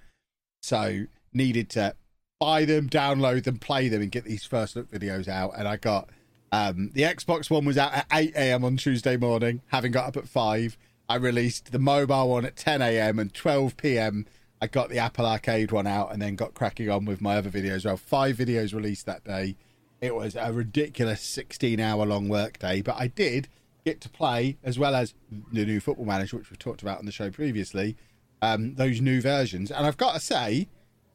So 0.62 1.07
needed 1.33 1.70
to 1.70 1.94
buy 2.40 2.64
them, 2.64 2.88
download 2.88 3.44
them, 3.44 3.59
play 3.59 3.88
them, 3.88 4.03
and 4.03 4.11
get 4.11 4.24
these 4.24 4.44
first 4.44 4.77
look 4.77 4.90
videos 4.90 5.29
out. 5.29 5.53
And 5.57 5.66
I 5.66 5.77
got 5.77 6.09
um, 6.53 6.90
the 6.94 7.03
Xbox 7.03 7.51
one 7.51 7.64
was 7.64 7.79
out 7.79 7.92
at 7.92 8.07
8 8.12 8.35
a.m. 8.35 8.64
on 8.64 8.77
Tuesday 8.77 9.16
morning, 9.16 9.62
having 9.68 9.92
got 9.92 10.07
up 10.07 10.16
at 10.16 10.29
5. 10.29 10.79
I 11.09 11.14
released 11.16 11.72
the 11.72 11.79
mobile 11.79 12.29
one 12.29 12.44
at 12.44 12.57
10 12.57 12.83
a.m. 12.83 13.18
and 13.18 13.33
12 13.33 13.77
p.m. 13.77 14.27
I 14.61 14.66
got 14.66 14.88
the 14.88 14.98
Apple 14.98 15.27
Arcade 15.27 15.72
one 15.72 15.87
out 15.87 16.12
and 16.12 16.20
then 16.20 16.37
got 16.37 16.55
cracking 16.55 16.90
on 16.90 17.05
with 17.05 17.20
my 17.20 17.37
other 17.37 17.51
videos. 17.51 17.85
Well, 17.85 17.96
five 17.96 18.37
videos 18.37 18.74
released 18.74 19.07
that 19.07 19.24
day. 19.24 19.57
It 20.01 20.14
was 20.14 20.37
a 20.37 20.53
ridiculous 20.53 21.22
16 21.22 21.81
hour 21.81 22.07
long 22.07 22.29
work 22.29 22.59
day, 22.59 22.83
but 22.83 22.96
I 22.96 23.09
did 23.09 23.48
get 23.88 24.01
to 24.03 24.09
play, 24.09 24.59
as 24.62 24.79
well 24.79 24.94
as 24.94 25.14
the 25.53 25.64
new 25.64 25.81
Football 25.81 26.07
Manager, 26.07 26.37
which 26.37 26.51
we've 26.51 26.59
talked 26.59 26.83
about 26.83 26.98
on 26.98 27.07
the 27.07 27.12
show 27.12 27.31
previously, 27.31 27.96
um, 28.42 28.74
those 28.74 29.01
new 29.01 29.20
versions. 29.20 29.70
And 29.70 29.87
I've 29.87 29.96
got 29.96 30.14
to 30.14 30.20
say, 30.20 30.68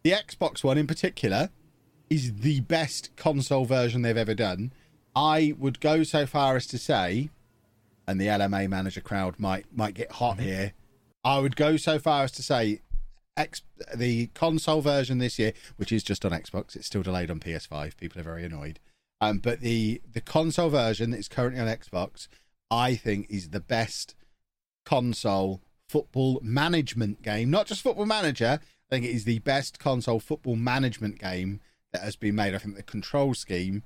the 0.04 0.12
Xbox 0.12 0.64
one 0.64 0.78
in 0.78 0.88
particular 0.88 1.50
is 2.10 2.34
the 2.34 2.62
best 2.62 3.16
console 3.16 3.66
version 3.66 4.02
they've 4.02 4.18
ever 4.18 4.34
done. 4.34 4.74
I 5.16 5.54
would 5.58 5.80
go 5.80 6.04
so 6.04 6.26
far 6.26 6.56
as 6.56 6.66
to 6.68 6.78
say, 6.78 7.30
and 8.08 8.20
the 8.20 8.28
LMA 8.28 8.68
manager 8.68 9.02
crowd 9.02 9.40
might 9.40 9.66
might 9.72 9.94
get 9.94 10.14
hot 10.14 10.40
here. 10.40 10.74
I 11.24 11.40
would 11.40 11.56
go 11.56 11.78
so 11.78 12.00
far 12.00 12.24
as 12.24 12.32
to 12.34 12.44
say, 12.44 12.82
X, 13.38 13.62
the 13.96 14.28
console 14.28 14.82
version 14.82 15.20
this 15.20 15.40
year, 15.40 15.54
which 15.78 15.92
is 15.92 16.04
just 16.04 16.26
on 16.26 16.32
Xbox, 16.32 16.76
it's 16.76 16.88
still 16.88 17.04
delayed 17.04 17.32
on 17.32 17.40
PS5. 17.40 17.96
People 17.98 18.20
are 18.20 18.24
very 18.24 18.44
annoyed. 18.44 18.80
Um, 19.22 19.38
but 19.38 19.62
the 19.62 20.02
the 20.12 20.22
console 20.22 20.70
version 20.70 21.12
that 21.12 21.20
is 21.20 21.30
currently 21.30 21.62
on 21.62 21.68
Xbox, 21.68 22.28
I 22.72 22.96
think, 22.96 23.28
is 23.30 23.50
the 23.50 23.60
best 23.60 24.16
console 24.86 25.62
football 25.88 26.40
management 26.44 27.22
game. 27.22 27.52
Not 27.52 27.68
just 27.68 27.82
Football 27.82 28.06
Manager. 28.06 28.60
I 28.62 28.96
think 28.96 29.06
it 29.06 29.12
is 29.12 29.26
the 29.26 29.40
best 29.40 29.80
console 29.80 30.20
football 30.20 30.56
management 30.56 31.20
game 31.20 31.62
that 31.92 32.02
has 32.02 32.16
been 32.16 32.36
made. 32.36 32.54
I 32.54 32.58
think 32.58 32.76
the 32.76 32.84
control 32.84 33.34
scheme. 33.34 33.84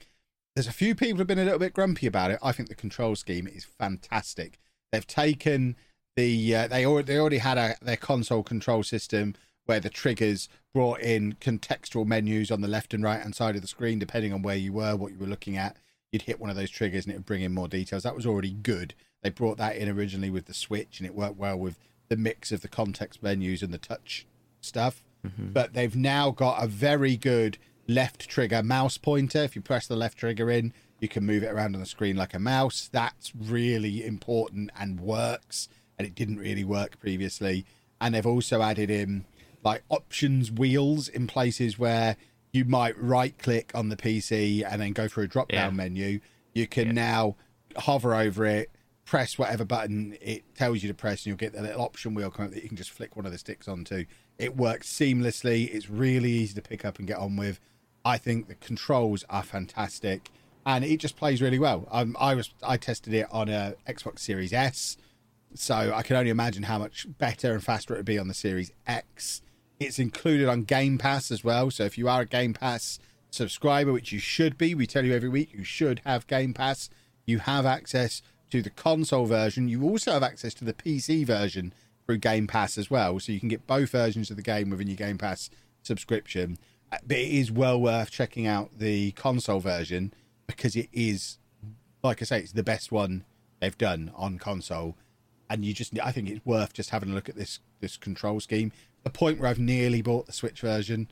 There's 0.56 0.68
a 0.68 0.74
few 0.74 0.96
people 0.96 1.20
have 1.20 1.28
been 1.28 1.38
a 1.38 1.44
little 1.44 1.60
bit 1.60 1.74
grumpy 1.74 2.08
about 2.08 2.32
it. 2.32 2.40
I 2.42 2.52
think 2.52 2.70
the 2.70 2.76
control 2.76 3.16
scheme 3.16 3.48
is 3.48 3.64
fantastic. 3.64 4.58
They've 4.92 5.06
taken 5.06 5.76
the 6.16 6.56
uh, 6.56 6.68
they 6.68 6.86
already 6.86 7.14
they 7.14 7.20
already 7.20 7.38
had 7.38 7.58
a 7.58 7.76
their 7.82 7.98
console 7.98 8.42
control 8.42 8.84
system 8.84 9.36
where 9.66 9.80
the 9.80 9.90
triggers 9.90 10.50
brought 10.74 11.02
in 11.02 11.34
contextual 11.34 12.06
menus 12.06 12.50
on 12.50 12.62
the 12.62 12.68
left 12.68 12.94
and 12.94 13.04
right 13.04 13.22
hand 13.22 13.36
side 13.36 13.56
of 13.56 13.62
the 13.62 13.68
screen 13.68 14.00
depending 14.00 14.34
on 14.34 14.42
where 14.42 14.56
you 14.56 14.74
were, 14.74 14.96
what 14.96 15.12
you 15.12 15.20
were 15.20 15.28
looking 15.28 15.58
at. 15.58 15.78
You'd 16.12 16.24
hit 16.24 16.40
one 16.40 16.50
of 16.50 16.56
those 16.56 16.70
triggers 16.70 17.06
and 17.06 17.14
it 17.14 17.18
would 17.18 17.26
bring 17.26 17.42
in 17.42 17.54
more 17.54 17.68
details. 17.68 18.04
That 18.04 18.16
was 18.16 18.26
already 18.26 18.52
good. 18.52 18.94
They 19.22 19.30
brought 19.30 19.58
that 19.58 19.76
in 19.76 19.90
originally 19.90 20.30
with 20.30 20.46
the 20.46 20.54
Switch 20.54 21.00
and 21.00 21.08
it 21.08 21.16
worked 21.16 21.38
well 21.38 21.58
with 21.58 21.78
the 22.08 22.18
mix 22.18 22.52
of 22.52 22.62
the 22.62 22.68
context 22.68 23.22
menus 23.22 23.62
and 23.62 23.74
the 23.74 23.78
touch 23.78 24.26
stuff. 24.62 25.04
Mm-hmm. 25.26 25.52
But 25.52 25.74
they've 25.74 25.96
now 25.96 26.32
got 26.32 26.64
a 26.64 26.68
very 26.68 27.18
good 27.18 27.58
left 27.88 28.30
trigger 28.30 28.64
mouse 28.64 28.98
pointer. 28.98 29.40
If 29.40 29.56
you 29.56 29.62
press 29.62 29.88
the 29.88 29.96
left 29.96 30.18
trigger 30.18 30.50
in, 30.50 30.74
you 31.00 31.08
can 31.08 31.26
move 31.26 31.44
it 31.44 31.48
around 31.48 31.76
on 31.76 31.82
the 31.82 31.88
screen 31.88 32.16
like 32.16 32.34
a 32.34 32.40
mouse. 32.40 32.90
That's 32.92 33.34
really 33.36 34.06
important 34.06 34.72
and 34.80 35.00
works. 35.00 35.70
And 35.98 36.08
it 36.08 36.16
didn't 36.16 36.38
really 36.38 36.64
work 36.64 37.00
previously. 37.00 37.66
And 38.00 38.14
they've 38.14 38.26
also 38.26 38.62
added 38.62 38.90
in 38.90 39.26
like 39.64 39.84
options 39.90 40.52
wheels 40.52 41.08
in 41.08 41.28
places 41.28 41.78
where 41.80 42.16
you 42.54 42.66
might 42.66 42.98
right 42.98 43.38
click 43.38 43.72
on 43.76 43.90
the 43.90 43.98
PC 43.98 44.64
and 44.68 44.82
then 44.82 44.94
go 44.94 45.08
through 45.08 45.26
a 45.26 45.28
drop 45.28 45.50
down 45.50 45.72
Yeah. 45.74 45.78
menu. 45.78 46.20
You 46.54 46.68
can 46.68 46.96
now 46.96 47.36
hover 47.76 48.16
over 48.16 48.46
it, 48.46 48.72
press 49.06 49.38
whatever 49.38 49.64
button 49.64 50.18
it 50.22 50.44
tells 50.56 50.82
you 50.82 50.88
to 50.90 50.94
press, 50.94 51.20
and 51.22 51.28
you'll 51.28 51.38
get 51.38 51.54
the 51.54 51.62
little 51.62 51.82
option 51.82 52.14
wheel 52.14 52.32
come 52.32 52.46
up 52.46 52.52
that 52.52 52.64
you 52.64 52.68
can 52.70 52.78
just 52.78 52.92
flick 52.92 53.16
one 53.16 53.26
of 53.26 53.32
the 53.32 53.38
sticks 53.38 53.68
onto. 53.68 54.06
It 54.38 54.56
works 54.56 54.88
seamlessly. 54.92 55.74
It's 55.74 55.90
really 55.90 56.32
easy 56.32 56.54
to 56.56 56.62
pick 56.62 56.84
up 56.86 57.00
and 57.00 57.08
get 57.08 57.18
on 57.18 57.36
with. 57.36 57.60
I 58.06 58.18
think 58.18 58.48
the 58.48 58.56
controls 58.56 59.24
are 59.30 59.44
fantastic, 59.44 60.30
and 60.66 60.84
it 60.86 60.98
just 61.00 61.16
plays 61.18 61.42
really 61.42 61.60
well. 61.60 61.88
Um, 61.92 62.16
I 62.20 62.36
was 62.36 62.54
I 62.64 62.78
tested 62.78 63.14
it 63.14 63.28
on 63.32 63.50
a 63.50 63.76
Xbox 63.88 64.20
Series 64.20 64.54
S, 64.54 64.98
so 65.54 65.92
I 65.94 66.02
can 66.04 66.16
only 66.16 66.30
imagine 66.32 66.64
how 66.64 66.78
much 66.80 67.06
better 67.18 67.54
and 67.54 67.64
faster 67.64 67.94
it 67.94 67.98
would 67.98 68.06
be 68.06 68.18
on 68.20 68.28
the 68.28 68.34
Series 68.34 68.72
X. 68.86 69.42
It's 69.80 70.00
included 70.00 70.48
on 70.48 70.64
Game 70.64 70.98
Pass 70.98 71.30
as 71.32 71.44
well. 71.44 71.70
So 71.72 71.84
if 71.84 71.98
you 71.98 72.10
are 72.10 72.22
a 72.22 72.26
Game 72.26 72.54
Pass 72.54 73.00
subscriber, 73.30 73.94
which 73.94 74.12
you 74.12 74.20
should 74.20 74.58
be, 74.58 74.74
we 74.74 74.88
tell 74.88 75.06
you 75.06 75.14
every 75.14 75.30
week 75.30 75.54
you 75.54 75.64
should 75.64 76.02
have 76.06 76.28
Game 76.28 76.54
Pass. 76.54 76.90
You 77.26 77.40
have 77.40 77.66
access 77.66 78.22
to 78.50 78.62
the 78.62 78.70
console 78.70 79.26
version. 79.26 79.68
You 79.68 79.84
also 79.84 80.12
have 80.14 80.24
access 80.24 80.54
to 80.56 80.66
the 80.66 80.74
PC 80.74 81.26
version 81.26 81.74
through 82.06 82.18
Game 82.18 82.48
Pass 82.48 82.78
as 82.78 82.90
well, 82.90 83.20
so 83.20 83.32
you 83.32 83.40
can 83.40 83.50
get 83.50 83.68
both 83.68 83.90
versions 83.90 84.30
of 84.32 84.38
the 84.38 84.42
game 84.42 84.70
within 84.70 84.88
your 84.88 84.96
Game 84.96 85.18
Pass 85.18 85.50
subscription. 85.84 86.58
Uh, 86.92 86.98
But 87.06 87.18
it 87.18 87.30
is 87.30 87.52
well 87.52 87.80
worth 87.80 88.10
checking 88.10 88.48
out 88.48 88.80
the 88.80 89.12
console 89.12 89.60
version 89.60 90.14
because 90.48 90.76
it 90.76 90.88
is, 90.94 91.38
like 92.02 92.22
I 92.22 92.26
say, 92.26 92.40
it's 92.40 92.54
the 92.54 92.64
best 92.64 92.92
one 92.92 93.26
they've 93.60 93.78
done 93.78 94.12
on 94.16 94.40
console, 94.40 94.96
and 95.50 95.66
you 95.66 95.74
just 95.74 96.00
I 96.00 96.12
think 96.14 96.30
it's 96.30 96.46
worth 96.46 96.74
just 96.74 96.92
having 96.92 97.12
a 97.12 97.14
look 97.14 97.28
at 97.30 97.36
this 97.36 97.60
this 97.82 97.98
control 97.98 98.40
scheme. 98.40 98.72
The 99.08 99.14
point 99.14 99.40
where 99.40 99.50
I've 99.50 99.58
nearly 99.58 100.02
bought 100.02 100.26
the 100.26 100.34
Switch 100.34 100.60
version 100.60 101.10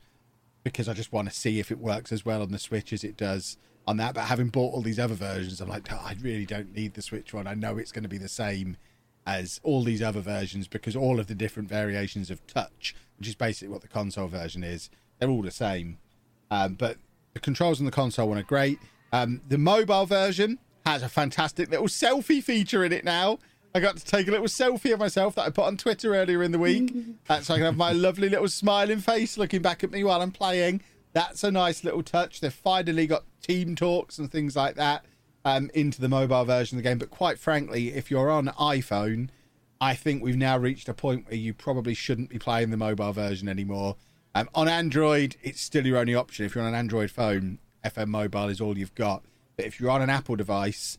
because 0.64 0.86
I 0.86 0.92
just 0.92 1.14
want 1.14 1.30
to 1.30 1.34
see 1.34 1.60
if 1.60 1.70
it 1.70 1.78
works 1.78 2.12
as 2.12 2.26
well 2.26 2.42
on 2.42 2.52
the 2.52 2.58
Switch 2.58 2.92
as 2.92 3.02
it 3.02 3.16
does 3.16 3.56
on 3.86 3.96
that. 3.96 4.12
But 4.12 4.24
having 4.24 4.48
bought 4.48 4.74
all 4.74 4.82
these 4.82 4.98
other 4.98 5.14
versions, 5.14 5.62
I'm 5.62 5.70
like, 5.70 5.90
"Oh, 5.90 6.02
I 6.04 6.14
really 6.20 6.44
don't 6.44 6.74
need 6.74 6.92
the 6.92 7.00
Switch 7.00 7.32
one. 7.32 7.46
I 7.46 7.54
know 7.54 7.78
it's 7.78 7.92
going 7.92 8.02
to 8.02 8.08
be 8.10 8.18
the 8.18 8.28
same 8.28 8.76
as 9.26 9.60
all 9.62 9.82
these 9.82 10.02
other 10.02 10.20
versions 10.20 10.68
because 10.68 10.94
all 10.94 11.18
of 11.18 11.26
the 11.26 11.34
different 11.34 11.70
variations 11.70 12.30
of 12.30 12.46
touch, 12.46 12.94
which 13.16 13.28
is 13.28 13.34
basically 13.34 13.72
what 13.72 13.80
the 13.80 13.88
console 13.88 14.28
version 14.28 14.62
is, 14.62 14.90
they're 15.18 15.30
all 15.30 15.40
the 15.40 15.50
same. 15.50 15.96
Um, 16.50 16.74
but 16.74 16.98
the 17.32 17.40
controls 17.40 17.80
on 17.80 17.86
the 17.86 17.90
console 17.90 18.28
one 18.28 18.36
are 18.36 18.42
great. 18.42 18.78
Um, 19.10 19.40
the 19.48 19.56
mobile 19.56 20.04
version 20.04 20.58
has 20.84 21.02
a 21.02 21.08
fantastic 21.08 21.70
little 21.70 21.88
selfie 21.88 22.42
feature 22.44 22.84
in 22.84 22.92
it 22.92 23.04
now. 23.04 23.38
I 23.76 23.80
got 23.80 23.98
to 23.98 24.04
take 24.06 24.26
a 24.26 24.30
little 24.30 24.46
selfie 24.46 24.94
of 24.94 24.98
myself 24.98 25.34
that 25.34 25.42
I 25.42 25.50
put 25.50 25.66
on 25.66 25.76
Twitter 25.76 26.14
earlier 26.14 26.42
in 26.42 26.50
the 26.50 26.58
week. 26.58 26.94
uh, 27.28 27.42
so 27.42 27.52
I 27.52 27.58
can 27.58 27.66
have 27.66 27.76
my 27.76 27.92
lovely 27.92 28.30
little 28.30 28.48
smiling 28.48 29.00
face 29.00 29.36
looking 29.36 29.60
back 29.60 29.84
at 29.84 29.90
me 29.90 30.02
while 30.02 30.22
I'm 30.22 30.30
playing. 30.30 30.80
That's 31.12 31.44
a 31.44 31.50
nice 31.50 31.84
little 31.84 32.02
touch. 32.02 32.40
They've 32.40 32.50
finally 32.50 33.06
got 33.06 33.24
team 33.42 33.76
talks 33.76 34.16
and 34.16 34.32
things 34.32 34.56
like 34.56 34.76
that 34.76 35.04
um, 35.44 35.70
into 35.74 36.00
the 36.00 36.08
mobile 36.08 36.46
version 36.46 36.78
of 36.78 36.82
the 36.82 36.88
game. 36.88 36.96
But 36.96 37.10
quite 37.10 37.38
frankly, 37.38 37.92
if 37.92 38.10
you're 38.10 38.30
on 38.30 38.46
iPhone, 38.58 39.28
I 39.78 39.94
think 39.94 40.22
we've 40.22 40.38
now 40.38 40.56
reached 40.56 40.88
a 40.88 40.94
point 40.94 41.28
where 41.28 41.36
you 41.36 41.52
probably 41.52 41.92
shouldn't 41.92 42.30
be 42.30 42.38
playing 42.38 42.70
the 42.70 42.78
mobile 42.78 43.12
version 43.12 43.46
anymore. 43.46 43.96
Um, 44.34 44.48
on 44.54 44.68
Android, 44.68 45.36
it's 45.42 45.60
still 45.60 45.84
your 45.84 45.98
only 45.98 46.14
option. 46.14 46.46
If 46.46 46.54
you're 46.54 46.64
on 46.64 46.70
an 46.70 46.78
Android 46.78 47.10
phone, 47.10 47.58
FM 47.84 48.08
Mobile 48.08 48.48
is 48.48 48.58
all 48.58 48.78
you've 48.78 48.94
got. 48.94 49.22
But 49.54 49.66
if 49.66 49.78
you're 49.78 49.90
on 49.90 50.00
an 50.00 50.08
Apple 50.08 50.36
device, 50.36 50.96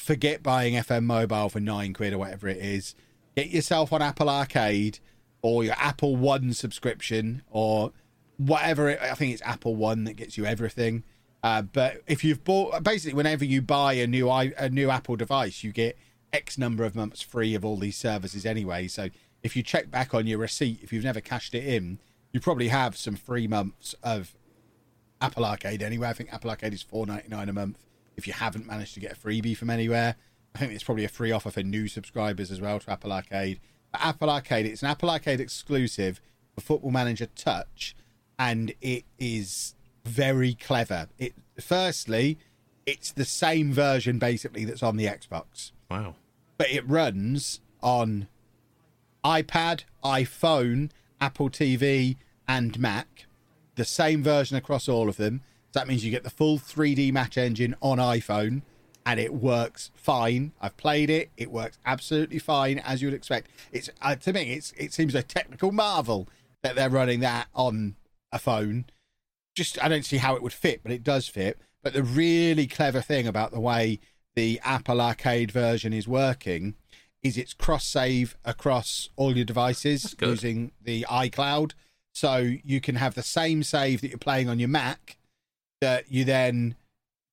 forget 0.00 0.42
buying 0.42 0.74
FM 0.74 1.04
Mobile 1.04 1.48
for 1.48 1.60
nine 1.60 1.92
quid 1.92 2.12
or 2.12 2.18
whatever 2.18 2.48
it 2.48 2.56
is. 2.56 2.94
Get 3.36 3.50
yourself 3.50 3.92
on 3.92 4.02
Apple 4.02 4.28
Arcade 4.28 4.98
or 5.42 5.62
your 5.62 5.74
Apple 5.76 6.16
One 6.16 6.52
subscription 6.52 7.42
or 7.50 7.92
whatever. 8.36 8.88
It, 8.88 9.00
I 9.00 9.14
think 9.14 9.32
it's 9.32 9.42
Apple 9.42 9.76
One 9.76 10.04
that 10.04 10.14
gets 10.14 10.36
you 10.36 10.46
everything. 10.46 11.04
Uh, 11.42 11.62
but 11.62 12.02
if 12.06 12.24
you've 12.24 12.44
bought, 12.44 12.82
basically, 12.82 13.14
whenever 13.14 13.44
you 13.44 13.62
buy 13.62 13.94
a 13.94 14.06
new 14.06 14.30
a 14.30 14.68
new 14.68 14.90
Apple 14.90 15.16
device, 15.16 15.62
you 15.62 15.72
get 15.72 15.96
X 16.32 16.58
number 16.58 16.84
of 16.84 16.94
months 16.94 17.20
free 17.22 17.54
of 17.54 17.64
all 17.64 17.76
these 17.76 17.96
services 17.96 18.44
anyway. 18.44 18.88
So 18.88 19.08
if 19.42 19.56
you 19.56 19.62
check 19.62 19.90
back 19.90 20.14
on 20.14 20.26
your 20.26 20.38
receipt, 20.38 20.80
if 20.82 20.92
you've 20.92 21.04
never 21.04 21.20
cashed 21.20 21.54
it 21.54 21.64
in, 21.64 21.98
you 22.32 22.40
probably 22.40 22.68
have 22.68 22.96
some 22.96 23.16
free 23.16 23.46
months 23.46 23.94
of 24.02 24.34
Apple 25.20 25.44
Arcade 25.44 25.82
anyway. 25.82 26.08
I 26.08 26.12
think 26.12 26.32
Apple 26.32 26.50
Arcade 26.50 26.74
is 26.74 26.82
four 26.82 27.06
ninety 27.06 27.28
nine 27.28 27.48
a 27.48 27.52
month. 27.52 27.78
If 28.16 28.26
you 28.26 28.32
haven't 28.32 28.66
managed 28.66 28.94
to 28.94 29.00
get 29.00 29.12
a 29.12 29.16
freebie 29.16 29.56
from 29.56 29.70
anywhere, 29.70 30.16
I 30.54 30.58
think 30.58 30.72
it's 30.72 30.84
probably 30.84 31.04
a 31.04 31.08
free 31.08 31.32
offer 31.32 31.50
for 31.50 31.62
new 31.62 31.88
subscribers 31.88 32.50
as 32.50 32.60
well 32.60 32.78
to 32.80 32.90
Apple 32.90 33.12
Arcade. 33.12 33.60
But 33.92 34.00
Apple 34.02 34.30
Arcade, 34.30 34.66
it's 34.66 34.82
an 34.82 34.88
Apple 34.88 35.10
Arcade 35.10 35.40
exclusive 35.40 36.20
for 36.54 36.60
Football 36.60 36.90
Manager 36.90 37.26
Touch, 37.34 37.94
and 38.38 38.74
it 38.80 39.04
is 39.18 39.74
very 40.04 40.54
clever. 40.54 41.08
It 41.18 41.34
firstly, 41.60 42.38
it's 42.86 43.12
the 43.12 43.24
same 43.24 43.72
version 43.72 44.18
basically 44.18 44.64
that's 44.64 44.82
on 44.82 44.96
the 44.96 45.06
Xbox 45.06 45.72
Wow. 45.90 46.14
but 46.58 46.70
it 46.70 46.88
runs 46.88 47.60
on 47.82 48.26
iPad, 49.24 49.84
iPhone, 50.04 50.90
Apple 51.20 51.50
TV, 51.50 52.16
and 52.48 52.78
Mac. 52.78 53.26
The 53.76 53.84
same 53.84 54.22
version 54.22 54.56
across 54.56 54.88
all 54.88 55.08
of 55.08 55.16
them. 55.16 55.42
So 55.72 55.80
that 55.80 55.88
means 55.88 56.04
you 56.04 56.10
get 56.10 56.24
the 56.24 56.30
full 56.30 56.58
3D 56.58 57.12
match 57.12 57.38
engine 57.38 57.76
on 57.80 57.98
iPhone, 57.98 58.62
and 59.06 59.20
it 59.20 59.32
works 59.32 59.90
fine. 59.94 60.52
I've 60.60 60.76
played 60.76 61.10
it; 61.10 61.30
it 61.36 61.50
works 61.50 61.78
absolutely 61.86 62.38
fine, 62.38 62.78
as 62.78 63.02
you 63.02 63.08
would 63.08 63.14
expect. 63.14 63.50
It's 63.72 63.88
uh, 64.02 64.16
to 64.16 64.32
me, 64.32 64.52
it's 64.52 64.72
it 64.76 64.92
seems 64.92 65.14
a 65.14 65.22
technical 65.22 65.72
marvel 65.72 66.28
that 66.62 66.74
they're 66.74 66.90
running 66.90 67.20
that 67.20 67.48
on 67.54 67.96
a 68.32 68.38
phone 68.38 68.84
just 69.54 69.82
I 69.82 69.88
don't 69.88 70.04
see 70.04 70.18
how 70.18 70.34
it 70.36 70.42
would 70.42 70.52
fit, 70.52 70.80
but 70.82 70.92
it 70.92 71.04
does 71.04 71.28
fit. 71.28 71.58
But 71.82 71.92
the 71.92 72.02
really 72.02 72.66
clever 72.66 73.00
thing 73.00 73.26
about 73.26 73.52
the 73.52 73.60
way 73.60 74.00
the 74.34 74.60
Apple 74.64 75.00
Arcade 75.00 75.50
version 75.50 75.92
is 75.92 76.06
working 76.06 76.74
is 77.22 77.36
it's 77.36 77.52
cross 77.52 77.86
save 77.86 78.36
across 78.44 79.10
all 79.16 79.36
your 79.36 79.44
devices 79.44 80.14
using 80.20 80.72
the 80.82 81.04
iCloud. 81.10 81.72
So 82.12 82.54
you 82.64 82.80
can 82.80 82.96
have 82.96 83.14
the 83.14 83.22
same 83.22 83.62
save 83.62 84.00
that 84.00 84.08
you're 84.08 84.18
playing 84.18 84.48
on 84.48 84.58
your 84.58 84.68
Mac 84.68 85.16
that 85.80 86.10
you 86.10 86.24
then 86.24 86.76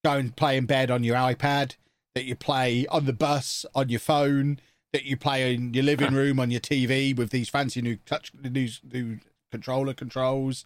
go 0.04 0.14
and 0.14 0.36
play 0.36 0.58
in 0.58 0.66
bed 0.66 0.92
on 0.92 1.04
your 1.04 1.16
iPad, 1.16 1.76
that 2.16 2.26
you 2.26 2.36
play 2.36 2.86
on 2.88 3.06
the 3.06 3.14
bus 3.14 3.66
on 3.76 3.90
your 3.90 4.00
phone, 4.00 4.60
that 4.94 5.06
you 5.06 5.18
play 5.18 5.54
in 5.54 5.74
your 5.74 5.84
living 5.84 6.14
room 6.14 6.40
on 6.40 6.52
your 6.52 6.62
TV 6.62 7.16
with 7.16 7.30
these 7.30 7.50
fancy 7.50 7.82
new 7.82 7.98
touch 8.06 8.32
new, 8.34 8.68
new 8.92 9.20
controller 9.52 9.94
controls 9.94 10.66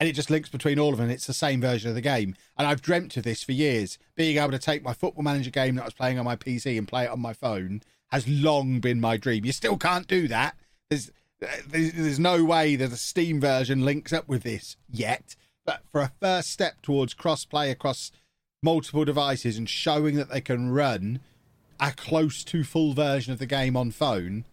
and 0.00 0.08
it 0.08 0.12
just 0.12 0.30
links 0.30 0.48
between 0.48 0.78
all 0.78 0.92
of 0.92 0.98
them. 0.98 1.10
It's 1.10 1.26
the 1.26 1.34
same 1.34 1.60
version 1.60 1.88
of 1.88 1.94
the 1.94 2.00
game, 2.00 2.36
and 2.56 2.66
I've 2.66 2.82
dreamt 2.82 3.16
of 3.16 3.24
this 3.24 3.42
for 3.42 3.52
years. 3.52 3.98
Being 4.14 4.38
able 4.38 4.52
to 4.52 4.58
take 4.58 4.82
my 4.82 4.92
Football 4.92 5.24
Manager 5.24 5.50
game 5.50 5.74
that 5.74 5.82
I 5.82 5.86
was 5.86 5.94
playing 5.94 6.18
on 6.18 6.24
my 6.24 6.36
PC 6.36 6.78
and 6.78 6.86
play 6.86 7.04
it 7.04 7.10
on 7.10 7.20
my 7.20 7.32
phone 7.32 7.82
has 8.10 8.26
long 8.26 8.80
been 8.80 9.00
my 9.00 9.16
dream. 9.16 9.44
You 9.44 9.52
still 9.52 9.76
can't 9.76 10.06
do 10.06 10.28
that. 10.28 10.56
There's 10.88 11.10
uh, 11.42 11.46
there's, 11.68 11.92
there's 11.92 12.18
no 12.18 12.44
way 12.44 12.76
that 12.76 12.92
a 12.92 12.96
Steam 12.96 13.40
version 13.40 13.84
links 13.84 14.12
up 14.12 14.28
with 14.28 14.42
this 14.42 14.76
yet. 14.88 15.36
But 15.68 15.82
for 15.92 16.00
a 16.00 16.12
first 16.18 16.50
step 16.50 16.80
towards 16.80 17.12
cross-play 17.12 17.70
across 17.70 18.10
multiple 18.62 19.04
devices 19.04 19.58
and 19.58 19.68
showing 19.68 20.16
that 20.16 20.30
they 20.30 20.40
can 20.40 20.70
run 20.70 21.20
a 21.78 21.92
close 21.92 22.42
to 22.44 22.64
full 22.64 22.94
version 22.94 23.34
of 23.34 23.38
the 23.38 23.44
game 23.44 23.76
on 23.76 23.90
phone, 23.90 24.46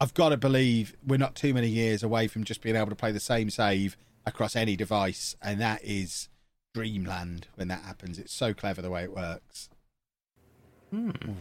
I've 0.00 0.14
got 0.14 0.30
to 0.30 0.38
believe 0.38 0.96
we're 1.06 1.18
not 1.18 1.34
too 1.34 1.52
many 1.52 1.68
years 1.68 2.02
away 2.02 2.28
from 2.28 2.44
just 2.44 2.62
being 2.62 2.76
able 2.76 2.88
to 2.88 2.94
play 2.94 3.12
the 3.12 3.20
same 3.20 3.50
save 3.50 3.98
across 4.24 4.56
any 4.56 4.74
device, 4.74 5.36
and 5.42 5.60
that 5.60 5.84
is 5.84 6.30
dreamland 6.72 7.46
when 7.56 7.68
that 7.68 7.82
happens. 7.82 8.18
It's 8.18 8.32
so 8.32 8.54
clever 8.54 8.80
the 8.80 8.88
way 8.88 9.04
it 9.04 9.14
works. 9.14 9.68
Hmm. 10.88 11.10
Ooh. 11.10 11.36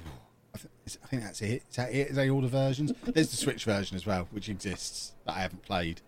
I, 0.54 0.58
th- 0.58 0.98
I 1.02 1.08
think 1.08 1.24
that's 1.24 1.42
it. 1.42 1.64
Is 1.70 1.78
that 1.78 1.94
it? 1.94 2.10
Is 2.10 2.18
that 2.18 2.28
all 2.28 2.42
the 2.42 2.50
versions? 2.50 2.92
There's 3.06 3.32
the 3.32 3.38
Switch 3.38 3.64
version 3.64 3.96
as 3.96 4.06
well, 4.06 4.28
which 4.32 4.50
exists 4.50 5.14
that 5.26 5.38
I 5.38 5.40
haven't 5.40 5.64
played. 5.64 6.02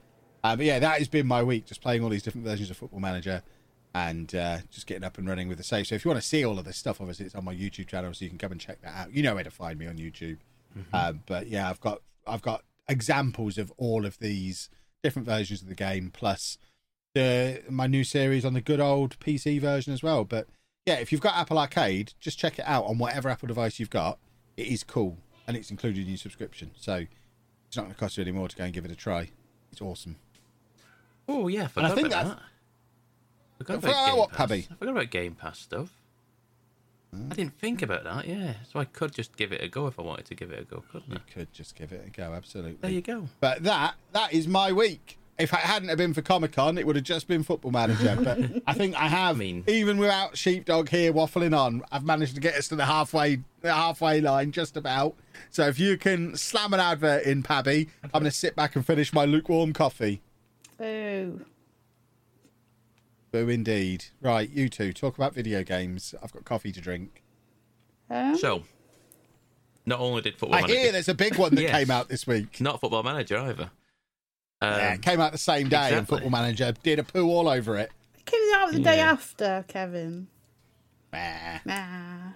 Uh, 0.45 0.55
but 0.55 0.63
yeah, 0.63 0.77
that 0.77 0.99
has 0.99 1.07
been 1.07 1.25
my 1.25 1.41
week, 1.41 1.65
just 1.65 1.81
playing 1.81 2.03
all 2.03 2.09
these 2.09 2.21
different 2.21 2.45
versions 2.45 2.69
of 2.69 2.77
Football 2.77 2.99
Manager 2.99 3.41
and 3.95 4.35
uh, 4.35 4.59
just 4.69 4.85
getting 4.85 5.03
up 5.03 5.17
and 5.17 5.27
running 5.27 5.47
with 5.47 5.57
the 5.57 5.63
save. 5.63 5.87
So 5.87 5.95
if 5.95 6.05
you 6.05 6.09
want 6.09 6.21
to 6.21 6.27
see 6.27 6.45
all 6.45 6.59
of 6.59 6.65
this 6.65 6.77
stuff, 6.77 7.01
obviously 7.01 7.25
it's 7.25 7.33
on 7.33 7.43
my 7.43 7.55
YouTube 7.55 7.87
channel, 7.87 8.13
so 8.13 8.23
you 8.23 8.29
can 8.29 8.37
come 8.37 8.51
and 8.51 8.61
check 8.61 8.79
that 8.83 8.93
out. 8.95 9.11
You 9.11 9.23
know 9.23 9.33
where 9.33 9.43
to 9.43 9.49
find 9.49 9.79
me 9.79 9.87
on 9.87 9.97
YouTube. 9.97 10.37
Um, 10.93 11.23
but 11.25 11.47
yeah, 11.47 11.67
I've 11.67 11.79
got 11.79 12.03
I've 12.27 12.43
got 12.43 12.63
examples 12.87 13.57
of 13.57 13.73
all 13.77 14.05
of 14.05 14.19
these 14.19 14.69
different 15.01 15.27
versions 15.27 15.63
of 15.63 15.67
the 15.67 15.73
game, 15.73 16.11
plus 16.13 16.59
the 17.15 17.63
my 17.67 17.87
new 17.87 18.03
series 18.03 18.45
on 18.45 18.53
the 18.53 18.61
good 18.61 18.79
old 18.79 19.17
PC 19.19 19.59
version 19.59 19.93
as 19.93 20.03
well. 20.03 20.25
But 20.25 20.45
yeah, 20.85 20.95
if 20.95 21.11
you've 21.11 21.21
got 21.21 21.37
Apple 21.37 21.57
Arcade, 21.57 22.13
just 22.19 22.37
check 22.37 22.59
it 22.59 22.65
out 22.67 22.85
on 22.85 22.99
whatever 22.99 23.29
Apple 23.29 23.47
device 23.47 23.79
you've 23.79 23.89
got. 23.89 24.19
It 24.57 24.67
is 24.67 24.83
cool, 24.83 25.17
and 25.47 25.57
it's 25.57 25.71
included 25.71 26.03
in 26.03 26.09
your 26.09 26.17
subscription, 26.17 26.69
so 26.75 27.05
it's 27.65 27.77
not 27.77 27.83
going 27.83 27.95
to 27.95 27.99
cost 27.99 28.17
you 28.17 28.21
any 28.21 28.31
more 28.31 28.47
to 28.47 28.55
go 28.55 28.63
and 28.65 28.73
give 28.73 28.85
it 28.85 28.91
a 28.91 28.95
try. 28.95 29.31
It's 29.71 29.81
awesome. 29.81 30.17
Oh 31.27 31.47
yeah, 31.47 31.67
I 31.75 31.79
And 31.79 31.85
I 31.87 31.89
forgot 31.89 31.95
think 31.95 32.07
about 32.07 32.23
that's- 32.25 32.35
that. 32.35 32.41
Forgot 33.57 33.81
Forgot 33.81 33.91
about 33.93 34.05
Game 34.09 34.17
what, 34.19 34.29
Pass. 34.31 34.37
Pabby? 34.37 34.67
I 34.69 34.75
forgot 34.75 34.91
about 34.91 35.09
Game 35.11 35.35
Pass 35.35 35.59
stuff. 35.59 35.89
Hmm. 37.13 37.29
I 37.31 37.35
didn't 37.35 37.57
think 37.57 37.81
about 37.81 38.03
that. 38.03 38.27
Yeah, 38.27 38.55
so 38.71 38.79
I 38.79 38.85
could 38.85 39.13
just 39.13 39.35
give 39.37 39.51
it 39.53 39.61
a 39.63 39.67
go 39.69 39.87
if 39.87 39.97
I 39.97 40.01
wanted 40.01 40.25
to 40.25 40.35
give 40.35 40.51
it 40.51 40.59
a 40.59 40.63
go, 40.65 40.83
couldn't 40.91 41.11
I? 41.11 41.15
You 41.15 41.21
could 41.33 41.53
just 41.53 41.75
give 41.75 41.91
it 41.93 42.03
a 42.05 42.09
go, 42.09 42.33
absolutely. 42.33 42.77
There 42.81 42.91
you 42.91 43.01
go. 43.01 43.29
But 43.39 43.63
that 43.63 43.95
that 44.11 44.33
is 44.33 44.47
my 44.47 44.71
week. 44.71 45.17
If 45.37 45.51
it 45.51 45.59
hadn't 45.59 45.89
have 45.89 45.97
been 45.97 46.13
for 46.13 46.21
Comic 46.21 46.53
Con, 46.53 46.77
it 46.77 46.87
would 46.87 46.95
have 46.95 47.03
just 47.03 47.27
been 47.27 47.43
Football 47.43 47.71
Manager. 47.71 48.15
But 48.23 48.39
I 48.67 48.73
think 48.73 48.95
I 48.95 49.07
have, 49.09 49.35
I 49.35 49.39
mean- 49.39 49.63
even 49.67 49.97
without 49.97 50.37
Sheepdog 50.37 50.87
here 50.89 51.11
waffling 51.11 51.57
on, 51.57 51.81
I've 51.91 52.05
managed 52.05 52.35
to 52.35 52.41
get 52.41 52.55
us 52.55 52.67
to 52.69 52.75
the 52.77 52.85
halfway 52.85 53.39
the 53.61 53.73
halfway 53.73 54.21
line 54.21 54.51
just 54.51 54.75
about. 54.77 55.15
So 55.49 55.67
if 55.67 55.79
you 55.79 55.97
can 55.97 56.35
slam 56.37 56.73
an 56.73 56.79
advert 56.79 57.23
in, 57.23 57.43
Pabby, 57.43 57.89
I'm 58.03 58.09
going 58.11 58.23
to 58.25 58.31
sit 58.31 58.55
back 58.55 58.75
and 58.75 58.85
finish 58.85 59.11
my 59.13 59.25
lukewarm 59.25 59.73
coffee. 59.73 60.21
Boo. 60.77 61.45
Boo, 63.31 63.49
indeed. 63.49 64.05
Right, 64.21 64.49
you 64.49 64.69
two 64.69 64.93
talk 64.93 65.17
about 65.17 65.33
video 65.33 65.63
games. 65.63 66.15
I've 66.23 66.31
got 66.31 66.45
coffee 66.45 66.71
to 66.71 66.81
drink. 66.81 67.23
Huh? 68.09 68.37
So, 68.37 68.63
not 69.85 69.99
only 69.99 70.21
did 70.21 70.37
Football 70.37 70.57
I 70.57 70.61
Manager, 70.61 70.79
hear 70.79 70.91
there's 70.91 71.09
a 71.09 71.13
big 71.15 71.35
one 71.37 71.55
that 71.55 71.61
Yes. 71.63 71.71
came 71.71 71.91
out 71.91 72.07
this 72.07 72.25
week. 72.27 72.61
not 72.61 72.79
Football 72.79 73.03
Manager 73.03 73.37
either. 73.39 73.71
Um, 74.61 74.71
yeah, 74.79 74.93
it 74.93 75.01
came 75.01 75.19
out 75.19 75.31
the 75.31 75.37
same 75.37 75.67
day, 75.69 75.93
and. 75.95 76.07
Football 76.07 76.29
Manager 76.29 76.73
did 76.83 76.99
a 76.99 77.03
poo 77.03 77.27
all 77.29 77.49
over 77.49 77.77
it. 77.77 77.91
It 78.17 78.25
came 78.25 78.39
out 78.55 78.71
the 78.71 78.79
day 78.79 78.97
Yeah. 78.97 79.11
after, 79.11 79.65
Kevin. 79.67 80.27
Bah. 81.11 81.59
Nah. 81.65 82.31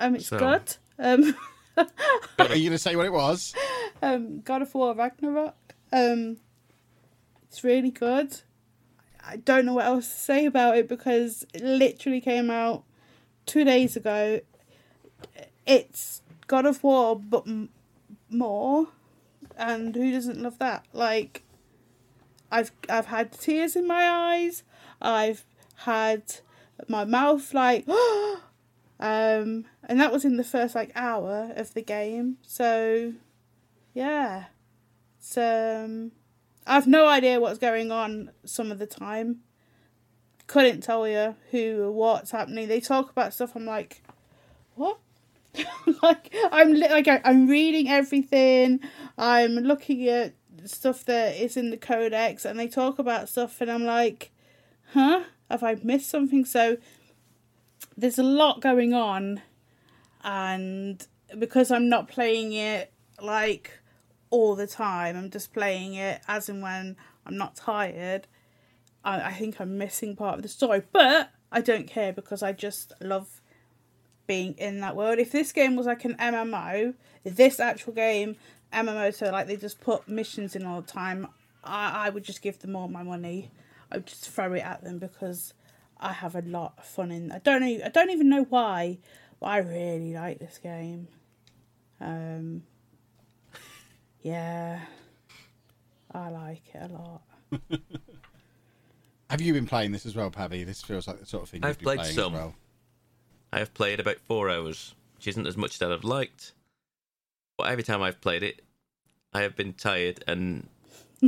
Um, 0.00 0.14
it's 0.16 0.28
So- 0.28 0.38
good. 0.38 0.76
Um, 0.98 1.34
Are 1.76 2.54
you 2.54 2.68
going 2.68 2.70
to 2.72 2.78
say 2.78 2.94
what 2.96 3.06
it 3.06 3.12
was? 3.12 3.52
um, 4.02 4.40
God 4.42 4.62
of 4.62 4.72
War 4.74 4.94
Ragnarok. 4.94 5.54
Um, 5.92 6.36
it's 7.54 7.62
really 7.62 7.92
good. 7.92 8.40
I 9.24 9.36
don't 9.36 9.64
know 9.64 9.74
what 9.74 9.86
else 9.86 10.08
to 10.08 10.14
say 10.18 10.44
about 10.44 10.76
it 10.76 10.88
because 10.88 11.46
it 11.54 11.62
literally 11.62 12.20
came 12.20 12.50
out 12.50 12.82
two 13.46 13.62
days 13.62 13.94
ago. 13.96 14.40
It's 15.64 16.20
God 16.48 16.66
of 16.66 16.82
War, 16.82 17.14
but 17.16 17.46
m- 17.46 17.68
more. 18.28 18.88
And 19.56 19.94
who 19.94 20.10
doesn't 20.10 20.42
love 20.42 20.58
that? 20.58 20.84
Like, 20.92 21.44
I've 22.50 22.72
I've 22.88 23.06
had 23.06 23.30
tears 23.30 23.76
in 23.76 23.86
my 23.86 24.02
eyes. 24.10 24.64
I've 25.00 25.44
had 25.76 26.24
my 26.88 27.04
mouth 27.04 27.54
like, 27.54 27.86
um, 28.98 29.64
and 29.84 30.00
that 30.00 30.10
was 30.10 30.24
in 30.24 30.38
the 30.38 30.42
first 30.42 30.74
like 30.74 30.90
hour 30.96 31.52
of 31.54 31.72
the 31.74 31.82
game. 31.82 32.38
So, 32.42 33.12
yeah, 33.94 34.46
it's 35.20 35.38
um, 35.38 36.10
I've 36.66 36.86
no 36.86 37.06
idea 37.06 37.40
what's 37.40 37.58
going 37.58 37.90
on 37.90 38.30
some 38.44 38.70
of 38.70 38.78
the 38.78 38.86
time. 38.86 39.40
Couldn't 40.46 40.82
tell 40.82 41.06
you 41.08 41.36
who 41.50 41.90
what's 41.92 42.30
happening. 42.30 42.68
They 42.68 42.80
talk 42.80 43.10
about 43.10 43.34
stuff. 43.34 43.54
I'm 43.54 43.66
like, 43.66 44.02
what? 44.74 44.98
like 46.02 46.34
I'm 46.50 46.72
li- 46.72 46.88
like 46.88 47.08
I'm 47.24 47.46
reading 47.46 47.88
everything. 47.88 48.80
I'm 49.16 49.52
looking 49.52 50.08
at 50.08 50.34
stuff 50.64 51.04
that 51.04 51.36
is 51.36 51.56
in 51.56 51.70
the 51.70 51.76
codex, 51.76 52.44
and 52.44 52.58
they 52.58 52.68
talk 52.68 52.98
about 52.98 53.28
stuff, 53.28 53.60
and 53.60 53.70
I'm 53.70 53.84
like, 53.84 54.30
huh? 54.92 55.24
Have 55.50 55.62
I 55.62 55.76
missed 55.82 56.08
something? 56.10 56.44
So 56.44 56.78
there's 57.96 58.18
a 58.18 58.24
lot 58.24 58.60
going 58.60 58.92
on, 58.94 59.42
and 60.22 61.06
because 61.38 61.70
I'm 61.70 61.88
not 61.88 62.08
playing 62.08 62.52
it 62.52 62.92
like 63.20 63.78
all 64.34 64.56
the 64.56 64.66
time, 64.66 65.16
I'm 65.16 65.30
just 65.30 65.52
playing 65.52 65.94
it 65.94 66.20
as 66.26 66.48
and 66.48 66.60
when 66.60 66.96
I'm 67.24 67.36
not 67.36 67.54
tired. 67.54 68.26
I, 69.04 69.28
I 69.28 69.32
think 69.32 69.60
I'm 69.60 69.78
missing 69.78 70.16
part 70.16 70.36
of 70.36 70.42
the 70.42 70.48
story, 70.48 70.82
but 70.92 71.30
I 71.52 71.60
don't 71.60 71.86
care 71.86 72.12
because 72.12 72.42
I 72.42 72.52
just 72.52 72.92
love 73.00 73.40
being 74.26 74.54
in 74.54 74.80
that 74.80 74.96
world. 74.96 75.18
If 75.18 75.30
this 75.30 75.52
game 75.52 75.76
was 75.76 75.86
like 75.86 76.04
an 76.04 76.14
MMO, 76.14 76.94
this 77.22 77.60
actual 77.60 77.92
game 77.92 78.36
MMO, 78.72 79.14
so 79.14 79.30
like 79.30 79.46
they 79.46 79.56
just 79.56 79.80
put 79.80 80.08
missions 80.08 80.56
in 80.56 80.66
all 80.66 80.80
the 80.80 80.86
time, 80.86 81.28
I, 81.62 82.06
I 82.06 82.10
would 82.10 82.24
just 82.24 82.42
give 82.42 82.58
them 82.58 82.74
all 82.74 82.88
my 82.88 83.04
money. 83.04 83.52
I 83.92 83.98
would 83.98 84.06
just 84.06 84.28
throw 84.28 84.52
it 84.54 84.64
at 84.64 84.82
them 84.82 84.98
because 84.98 85.54
I 86.00 86.12
have 86.12 86.34
a 86.34 86.42
lot 86.42 86.74
of 86.78 86.84
fun 86.84 87.12
in. 87.12 87.30
I 87.30 87.38
don't 87.38 87.60
know. 87.60 87.84
I 87.84 87.88
don't 87.88 88.10
even 88.10 88.28
know 88.28 88.44
why, 88.44 88.98
but 89.38 89.46
I 89.46 89.58
really 89.58 90.12
like 90.12 90.40
this 90.40 90.58
game. 90.58 91.06
Um, 92.00 92.64
yeah, 94.24 94.80
I 96.12 96.30
like 96.30 96.62
it 96.74 96.90
a 96.90 96.92
lot. 96.92 97.22
Have 99.30 99.40
you 99.40 99.52
been 99.52 99.66
playing 99.66 99.92
this 99.92 100.06
as 100.06 100.16
well, 100.16 100.30
Pavi? 100.30 100.64
This 100.64 100.82
feels 100.82 101.06
like 101.06 101.20
the 101.20 101.26
sort 101.26 101.42
of 101.44 101.50
thing 101.50 101.62
I've 101.62 101.70
you've 101.70 101.78
been 101.78 101.84
played 101.84 101.98
playing 101.98 102.14
some. 102.14 102.34
as 102.34 102.40
well. 102.40 102.54
I 103.52 103.58
have 103.58 103.74
played 103.74 104.00
about 104.00 104.18
four 104.18 104.50
hours, 104.50 104.94
which 105.16 105.28
isn't 105.28 105.46
as 105.46 105.56
much 105.56 105.80
as 105.80 105.82
I've 105.82 106.04
liked. 106.04 106.52
But 107.56 107.68
every 107.68 107.84
time 107.84 108.02
I've 108.02 108.20
played 108.20 108.42
it, 108.42 108.62
I 109.32 109.42
have 109.42 109.54
been 109.56 109.74
tired, 109.74 110.24
and 110.26 110.68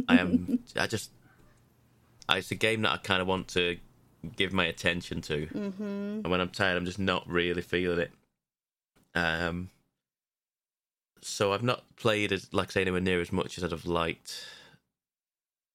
I 0.09 0.17
am. 0.19 0.61
I 0.77 0.87
just. 0.87 1.11
It's 2.31 2.51
a 2.51 2.57
game 2.57 2.83
that 2.83 2.93
I 2.93 2.97
kind 2.97 3.23
of 3.23 3.29
want 3.29 3.49
to 3.49 3.77
give 4.37 4.53
my 4.53 4.65
attention 4.65 5.21
to, 5.23 5.47
mm-hmm. 5.47 5.83
and 5.83 6.29
when 6.29 6.41
I'm 6.41 6.49
tired, 6.49 6.77
I'm 6.77 6.87
just 6.87 6.99
not 6.99 7.29
really 7.29 7.63
feeling 7.63 7.99
it. 7.99 8.11
Um. 9.15 9.71
So 11.23 11.53
I've 11.53 11.63
not 11.63 11.85
played 11.97 12.33
as, 12.33 12.53
like 12.53 12.69
I 12.69 12.73
say, 12.73 12.81
anywhere 12.83 13.01
near 13.01 13.21
as 13.21 13.33
much 13.33 13.59
as 13.59 13.65
I'd 13.65 13.73
have 13.73 13.87
liked 13.87 14.47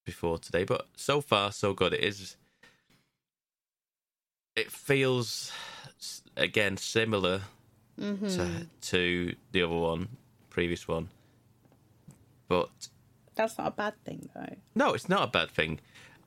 before 0.05 0.37
today, 0.37 0.63
but 0.63 0.87
so 0.95 1.21
far 1.21 1.51
so 1.51 1.73
good. 1.73 1.93
It 1.93 2.03
is. 2.03 2.35
It 4.55 4.71
feels 4.71 5.51
again 6.35 6.77
similar 6.77 7.41
to, 7.97 8.67
to 8.81 9.35
the 9.51 9.61
other 9.63 9.75
one, 9.75 10.09
previous 10.49 10.87
one, 10.87 11.09
but 12.47 12.69
That's 13.35 13.57
not 13.57 13.67
a 13.67 13.71
bad 13.71 13.93
thing 14.03 14.29
though. 14.35 14.55
no, 14.75 14.93
it's 14.93 15.07
not 15.07 15.23
a 15.23 15.31
bad 15.31 15.49
thing. 15.51 15.79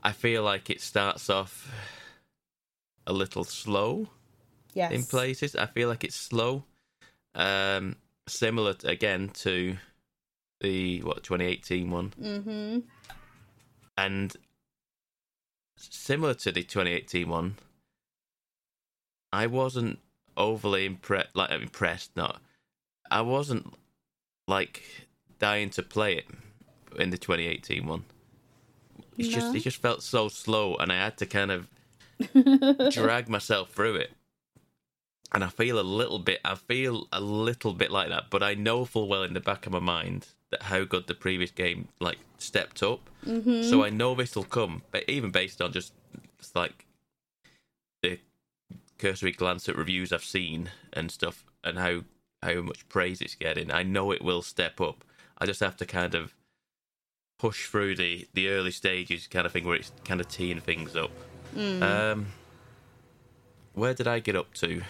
I 0.03 0.13
feel 0.13 0.43
like 0.43 0.71
it 0.71 0.81
starts 0.81 1.29
off 1.31 1.71
a 3.07 3.13
little 3.13 3.45
slow 3.45 4.09
Yes. 4.73 4.91
in 4.93 5.05
places. 5.05 5.55
I 5.55 5.67
feel 5.67 5.89
like 5.89 6.03
it's 6.05 6.17
slow, 6.17 6.65
um, 7.35 7.97
similar 8.27 8.75
t- 8.75 8.89
again 8.89 9.29
to 9.35 9.77
the 10.61 11.03
what 11.03 11.23
2018 11.23 11.91
one, 11.91 12.13
Mm-hmm. 12.21 12.79
and 13.99 14.37
similar 15.77 16.35
to 16.35 16.53
the 16.53 16.63
2018 16.63 17.29
one. 17.29 17.57
I 19.33 19.47
wasn't 19.47 19.99
overly 20.37 20.87
impressed. 20.87 21.35
Like 21.35 21.51
impressed, 21.51 22.17
not. 22.17 22.41
I 23.11 23.21
wasn't 23.21 23.75
like 24.47 24.83
dying 25.39 25.71
to 25.71 25.83
play 25.83 26.17
it 26.17 26.27
in 26.99 27.11
the 27.11 27.19
2018 27.19 27.87
one. 27.87 28.05
It's 29.19 29.29
just 29.29 29.55
it 29.55 29.61
just 29.61 29.83
felt 29.83 30.03
so 30.03 30.29
slow, 30.29 30.77
and 30.77 30.91
I 30.93 30.97
had 30.97 31.17
to 31.19 31.27
kind 31.27 31.51
of 31.51 31.69
drag 32.93 33.29
myself 33.29 33.71
through 33.71 33.97
it. 33.97 34.13
And 35.35 35.43
I 35.43 35.49
feel 35.49 35.81
a 35.81 35.83
little 35.83 36.21
bit, 36.21 36.41
I 36.45 36.55
feel 36.55 37.09
a 37.13 37.21
little 37.21 37.73
bit 37.73 37.91
like 37.91 38.09
that, 38.09 38.31
but 38.31 38.43
I 38.43 38.55
know 38.55 38.85
full 38.85 39.09
well 39.09 39.25
in 39.25 39.35
the 39.35 39.41
back 39.41 39.67
of 39.67 39.73
my 39.73 39.81
mind 39.81 40.29
that 40.51 40.63
how 40.63 40.85
good 40.85 41.09
the 41.09 41.15
previous 41.15 41.51
game 41.51 41.89
like 41.99 42.19
stepped 42.39 42.83
up. 42.85 43.11
Mm-hmm. 43.27 43.63
So 43.63 43.85
I 43.85 43.91
know 43.91 44.15
this 44.15 44.37
will 44.37 44.45
come, 44.45 44.83
but 44.93 45.03
even 45.09 45.33
based 45.33 45.61
on 45.61 45.73
just, 45.73 45.93
just 46.39 46.55
like 46.55 46.87
the 48.03 48.21
cursory 48.99 49.33
glance 49.33 49.69
at 49.69 49.77
reviews 49.77 50.13
I've 50.13 50.25
seen 50.25 50.71
and 50.93 51.11
stuff, 51.11 51.45
and 51.65 51.79
how 51.79 52.05
how 52.43 52.61
much 52.61 52.89
praise 52.89 53.21
it's 53.21 53.35
getting, 53.35 53.71
I 53.73 53.83
know 53.83 54.13
it 54.13 54.23
will 54.23 54.43
step 54.43 54.81
up. 54.81 55.03
I 55.39 55.47
just 55.47 55.61
have 55.61 55.77
to 55.79 55.87
kind 55.87 56.15
of 56.15 56.35
push 57.39 57.67
through 57.67 57.97
the 57.97 58.29
the 58.35 58.49
early 58.51 58.71
stages, 58.71 59.27
kind 59.27 59.47
of 59.47 59.53
thing, 59.53 59.65
where 59.65 59.77
it's 59.77 59.91
kind 60.05 60.21
of 60.21 60.29
teeing 60.29 60.61
things 60.61 60.95
up. 60.95 61.11
Um, 61.83 62.27
where 63.73 63.95
did 63.95 64.07
I 64.07 64.21
get 64.21 64.37
up 64.37 64.55
to? 64.55 64.83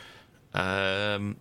Um, 0.54 1.36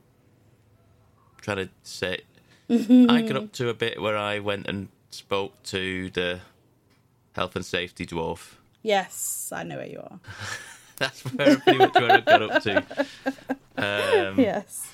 trying 1.41 1.57
to 1.57 1.69
say, 1.83 2.21
I 2.69 3.21
got 3.21 3.35
up 3.37 3.51
to 3.53 3.69
a 3.69 3.73
bit 3.73 4.01
where 4.01 4.17
I 4.17 4.39
went 4.39 4.67
and 4.67 4.89
spoke 5.11 5.61
to 5.63 6.09
the 6.09 6.39
health 7.33 7.55
and 7.55 7.65
safety 7.65 8.05
dwarf. 8.05 8.53
Yes, 8.81 9.51
I 9.53 9.63
know 9.63 9.77
where 9.77 9.87
you 9.87 9.99
are. 9.99 10.19
That's 10.97 11.21
where 11.21 11.57
pretty 11.59 11.79
much 11.79 11.93
where 11.95 12.11
I 12.11 12.19
got 12.21 12.41
up 12.41 12.63
to. 12.63 12.83
Um, 13.75 14.39
yes. 14.39 14.87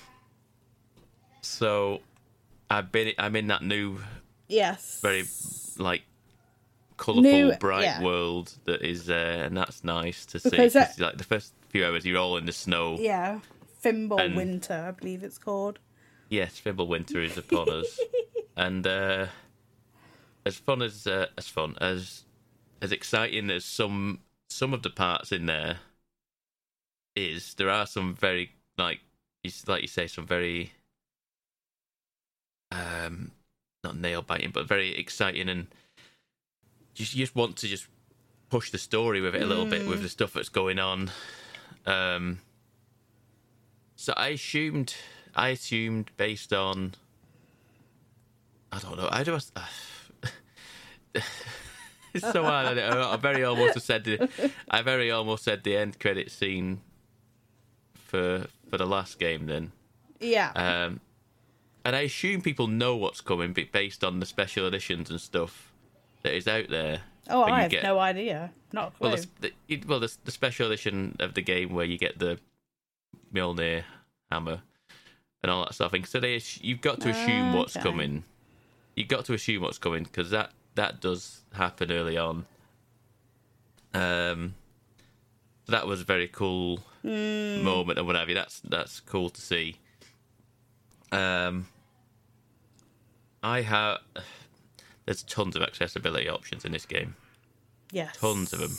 So 1.41 1.99
I've 2.69 2.91
been, 2.93 3.13
I'm 3.17 3.35
in 3.35 3.47
that 3.47 3.61
new, 3.61 3.99
Yes. 4.47 4.99
very 5.01 5.25
like 5.77 6.03
colourful, 6.97 7.23
New- 7.29 7.51
bright 7.59 7.83
yeah. 7.83 8.01
world 8.01 8.53
that 8.63 8.81
is 8.81 9.05
there, 9.05 9.43
and 9.43 9.55
that's 9.57 9.83
nice 9.83 10.25
to 10.27 10.39
see. 10.39 10.49
Because 10.49 10.73
'cause, 10.73 10.95
that- 10.95 10.99
like 11.03 11.17
the 11.17 11.23
first 11.25 11.53
few 11.69 11.85
hours, 11.85 12.05
you're 12.05 12.17
all 12.17 12.37
in 12.37 12.45
the 12.45 12.53
snow. 12.53 12.97
Yeah. 12.99 13.39
Thimble 13.79 14.19
And- 14.19 14.35
Winter, 14.35 14.85
I 14.87 14.91
believe 14.91 15.23
it's 15.23 15.37
called. 15.37 15.79
Yes, 16.29 16.61
Fimbulwinter 16.63 17.25
is 17.25 17.37
upon 17.39 17.69
us, 17.69 17.99
and 18.55 18.85
uh, 18.85 19.25
as 20.45 20.57
fun 20.57 20.83
as 20.83 21.07
uh, 21.07 21.25
as 21.39 21.47
fun 21.47 21.75
as 21.81 22.23
as 22.81 22.91
exciting 22.91 23.49
as 23.49 23.65
some 23.65 24.19
some 24.47 24.71
of 24.73 24.83
the 24.83 24.91
parts 24.91 25.31
in 25.31 25.47
there 25.47 25.77
is, 27.15 27.55
there 27.55 27.69
are 27.71 27.87
some 27.87 28.13
very 28.13 28.51
like 28.77 28.99
you 29.43 29.51
like 29.65 29.81
you 29.81 29.87
say 29.87 30.05
some 30.05 30.27
very 30.27 30.71
um 32.71 33.31
not 33.83 33.97
nail 33.97 34.21
biting 34.21 34.51
but 34.51 34.67
very 34.67 34.95
exciting 34.95 35.49
and 35.49 35.67
just 36.93 37.15
you 37.15 37.23
just 37.23 37.35
want 37.35 37.55
to 37.57 37.67
just 37.67 37.87
push 38.49 38.69
the 38.71 38.77
story 38.77 39.21
with 39.21 39.35
it 39.35 39.41
a 39.41 39.45
little 39.45 39.65
bit 39.65 39.87
with 39.87 40.01
the 40.01 40.09
stuff 40.09 40.33
that's 40.33 40.49
going 40.49 40.79
on. 40.79 41.11
Um, 41.85 42.39
so 43.99 44.13
I 44.15 44.29
assumed, 44.29 44.95
I 45.35 45.49
assumed 45.49 46.11
based 46.15 46.53
on, 46.53 46.93
I 48.71 48.79
don't 48.79 48.95
know, 48.95 49.09
I 49.11 49.25
just, 49.25 49.51
it's 51.13 52.31
so 52.31 52.43
hard. 52.43 52.77
I, 52.77 53.13
I 53.13 53.17
very 53.17 53.43
almost 53.43 53.73
have 53.73 53.83
said 53.83 54.05
the, 54.05 54.51
I 54.71 54.83
very 54.83 55.11
almost 55.11 55.43
said 55.43 55.65
the 55.65 55.75
end 55.75 55.99
credit 55.99 56.31
scene 56.31 56.79
for 57.93 58.47
for 58.69 58.77
the 58.77 58.85
last 58.85 59.19
game 59.19 59.47
then. 59.47 59.73
Yeah. 60.21 60.51
Um, 60.55 61.01
and 61.83 61.93
I 61.93 62.01
assume 62.01 62.41
people 62.41 62.67
know 62.67 62.95
what's 62.95 63.19
coming 63.19 63.53
based 63.73 64.05
on 64.05 64.21
the 64.21 64.25
special 64.25 64.65
editions 64.65 65.09
and 65.09 65.19
stuff 65.19 65.73
that 66.23 66.33
is 66.33 66.47
out 66.47 66.69
there. 66.69 67.01
oh, 67.29 67.43
I 67.43 67.63
have 67.63 67.71
get- 67.71 67.83
no 67.83 67.99
idea. 67.99 68.51
Not. 68.71 68.93
Well, 68.99 69.17
the, 69.41 69.51
the, 69.67 69.81
well, 69.85 69.99
the, 69.99 70.15
the 70.23 70.31
special 70.31 70.67
edition 70.67 71.17
of 71.19 71.33
the 71.33 71.41
game 71.41 71.73
where 71.73 71.85
you 71.85 71.97
get 71.97 72.17
the 72.19 72.39
Mjolnir 73.33 73.83
hammer 74.31 74.61
and 75.41 75.51
all 75.51 75.63
that 75.63 75.73
stuff. 75.73 75.93
And 75.93 76.05
so 76.05 76.19
they, 76.19 76.41
you've 76.61 76.81
got 76.81 77.01
to 77.01 77.09
assume 77.09 77.53
what's 77.53 77.75
coming. 77.77 78.23
You've 78.95 79.07
got 79.07 79.25
to 79.25 79.33
assume 79.33 79.61
what's 79.61 79.77
coming 79.77 80.03
because 80.03 80.29
that 80.31 80.51
that 80.75 80.99
does 81.01 81.41
happen 81.53 81.91
early 81.91 82.17
on. 82.17 82.45
Um, 83.93 84.55
that 85.67 85.87
was 85.87 86.01
a 86.01 86.03
very 86.03 86.27
cool 86.27 86.81
moment 87.03 87.97
and 87.97 88.07
whatever. 88.07 88.33
That's 88.33 88.59
that's 88.61 88.99
cool 88.99 89.29
to 89.29 89.41
see. 89.41 89.77
Um, 91.11 91.67
I 93.41 93.61
have. 93.61 93.99
There's 95.05 95.23
tons 95.23 95.55
of 95.55 95.63
accessibility 95.63 96.29
options 96.29 96.65
in 96.65 96.71
this 96.71 96.85
game. 96.85 97.15
Yes. 97.91 98.17
Tons 98.17 98.53
of 98.53 98.59
them. 98.59 98.77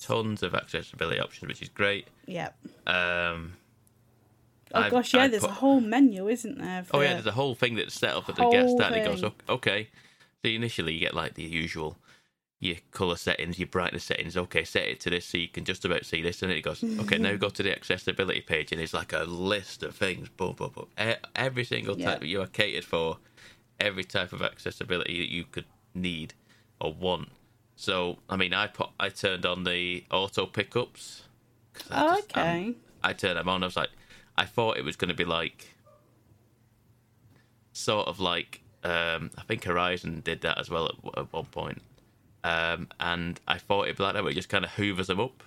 Tons 0.00 0.42
of 0.42 0.54
accessibility 0.54 1.20
options, 1.20 1.48
which 1.48 1.62
is 1.62 1.68
great. 1.68 2.08
Yep. 2.26 2.56
Um, 2.86 3.52
Oh 4.74 4.80
I've- 4.80 4.90
gosh, 4.90 5.14
yeah. 5.14 5.22
I've 5.24 5.30
there's 5.30 5.42
put- 5.42 5.50
a 5.50 5.54
whole 5.54 5.80
menu, 5.80 6.28
isn't 6.28 6.58
there? 6.58 6.84
Oh 6.92 7.00
yeah, 7.00 7.14
there's 7.14 7.26
a 7.26 7.32
whole 7.32 7.54
thing 7.54 7.74
that's 7.76 7.94
set 7.94 8.14
up 8.14 8.28
at 8.28 8.36
the 8.36 8.48
guest 8.50 8.76
that. 8.78 8.92
And 8.92 9.00
it 9.02 9.20
goes, 9.20 9.32
okay. 9.48 9.88
So 10.44 10.50
initially 10.50 10.94
you 10.94 11.00
get 11.00 11.14
like 11.14 11.34
the 11.34 11.42
usual, 11.42 11.96
your 12.60 12.76
color 12.90 13.16
settings, 13.16 13.58
your 13.58 13.68
brightness 13.68 14.04
settings. 14.04 14.36
Okay, 14.36 14.64
set 14.64 14.84
it 14.84 15.00
to 15.00 15.10
this 15.10 15.26
so 15.26 15.38
you 15.38 15.48
can 15.48 15.64
just 15.64 15.84
about 15.84 16.04
see 16.04 16.22
this. 16.22 16.42
And 16.42 16.52
it 16.52 16.62
goes, 16.62 16.84
okay, 17.00 17.18
now 17.18 17.34
go 17.36 17.48
to 17.48 17.62
the 17.62 17.72
accessibility 17.74 18.40
page, 18.40 18.70
and 18.72 18.80
it's 18.80 18.94
like 18.94 19.12
a 19.12 19.24
list 19.24 19.82
of 19.82 19.96
things. 19.96 20.28
Boom, 20.28 20.52
boom, 20.54 20.70
boom. 20.74 20.86
Every 21.34 21.64
single 21.64 21.98
Yeah. 21.98 22.12
type 22.14 22.24
you 22.24 22.40
are 22.42 22.46
catered 22.46 22.84
for, 22.84 23.18
every 23.80 24.04
type 24.04 24.32
of 24.32 24.42
accessibility 24.42 25.18
that 25.18 25.32
you 25.32 25.44
could 25.44 25.64
need 25.94 26.34
or 26.80 26.92
want. 26.92 27.30
So 27.74 28.18
I 28.28 28.36
mean, 28.36 28.52
I 28.52 28.66
put, 28.66 28.90
I 29.00 29.08
turned 29.08 29.46
on 29.46 29.64
the 29.64 30.04
auto 30.10 30.46
pickups. 30.46 31.22
I 31.90 32.04
Oh, 32.04 32.16
just- 32.16 32.36
I'm- 32.36 32.56
okay. 32.70 32.74
I 33.02 33.12
turned 33.12 33.38
them 33.38 33.48
on. 33.48 33.62
I 33.62 33.66
was 33.66 33.76
like, 33.76 33.90
I 34.38 34.44
thought 34.46 34.78
it 34.78 34.84
was 34.84 34.96
going 34.96 35.08
to 35.08 35.14
be 35.14 35.24
like, 35.24 35.74
sort 37.72 38.08
of 38.08 38.20
like, 38.20 38.62
um, 38.84 39.30
I 39.36 39.42
think 39.46 39.64
Horizon 39.64 40.20
did 40.24 40.40
that 40.42 40.58
as 40.58 40.70
well 40.70 40.86
at, 40.86 41.18
at 41.18 41.32
one 41.32 41.46
point. 41.46 41.82
Um, 42.44 42.88
and 43.00 43.40
I 43.48 43.58
thought 43.58 43.84
it'd 43.84 43.96
be 43.98 44.04
like 44.04 44.14
that, 44.14 44.22
where 44.22 44.30
it 44.32 44.36
just 44.36 44.48
kind 44.48 44.64
of 44.64 44.70
hoovers 44.72 45.08
them 45.08 45.20
up, 45.20 45.42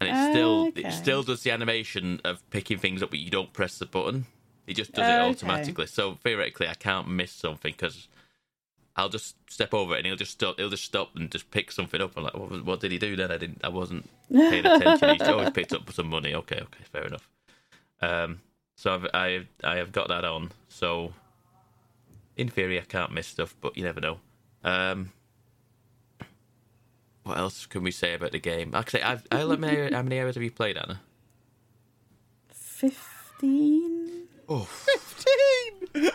and 0.00 0.08
it 0.10 0.16
still 0.16 0.68
Okay. 0.68 0.88
it 0.88 0.92
still 0.92 1.22
does 1.22 1.42
the 1.44 1.50
animation 1.52 2.20
of 2.24 2.42
picking 2.50 2.78
things 2.78 3.02
up, 3.02 3.10
but 3.10 3.20
you 3.20 3.30
don't 3.30 3.52
press 3.52 3.78
the 3.78 3.86
button. 3.86 4.26
It 4.66 4.74
just 4.74 4.92
does 4.92 5.08
it 5.08 5.12
Okay. 5.12 5.20
automatically. 5.20 5.86
So 5.86 6.14
theoretically, 6.22 6.68
I 6.68 6.74
can't 6.74 7.08
miss 7.08 7.30
something 7.32 7.72
because 7.72 8.08
I'll 8.96 9.08
just 9.08 9.36
step 9.50 9.72
over 9.72 9.94
it 9.94 9.98
and 9.98 10.06
he'll 10.06 10.16
just 10.16 10.32
stop. 10.32 10.58
He'll 10.58 10.70
just 10.70 10.84
stop 10.84 11.14
and 11.16 11.30
just 11.30 11.50
pick 11.50 11.70
something 11.70 12.00
up. 12.00 12.16
I'm 12.16 12.24
like, 12.24 12.34
what, 12.34 12.64
what 12.64 12.80
did 12.80 12.92
he 12.92 12.98
do 12.98 13.14
then? 13.16 13.30
I 13.30 13.38
didn't. 13.38 13.60
I 13.64 13.68
wasn't 13.68 14.10
paying 14.48 14.66
attention. 14.66 15.10
He's 15.10 15.28
always 15.28 15.50
picked 15.50 15.74
up 15.74 15.90
some 15.92 16.08
money. 16.08 16.34
Okay, 16.34 16.56
okay, 16.60 16.84
fair 16.92 17.04
enough. 17.04 17.28
Um, 18.00 18.40
so 18.76 18.94
I've 18.94 19.06
I 19.14 19.46
I 19.62 19.76
have 19.76 19.92
got 19.92 20.08
that 20.08 20.24
on. 20.24 20.52
So 20.68 21.12
in 22.36 22.48
theory, 22.48 22.78
I 22.78 22.84
can't 22.84 23.12
miss 23.12 23.26
stuff, 23.26 23.54
but 23.60 23.76
you 23.76 23.84
never 23.84 24.00
know. 24.00 24.18
Um, 24.62 25.12
what 27.22 27.38
else 27.38 27.66
can 27.66 27.82
we 27.82 27.90
say 27.90 28.14
about 28.14 28.32
the 28.32 28.40
game? 28.40 28.74
Actually, 28.74 29.02
I've 29.02 29.26
how 29.30 29.54
many 29.56 29.92
how 29.92 30.02
many 30.02 30.20
hours 30.20 30.34
have 30.34 30.42
you 30.42 30.50
played, 30.50 30.76
Anna? 30.76 31.00
Fifteen 32.48 33.84
Oh, 34.48 34.68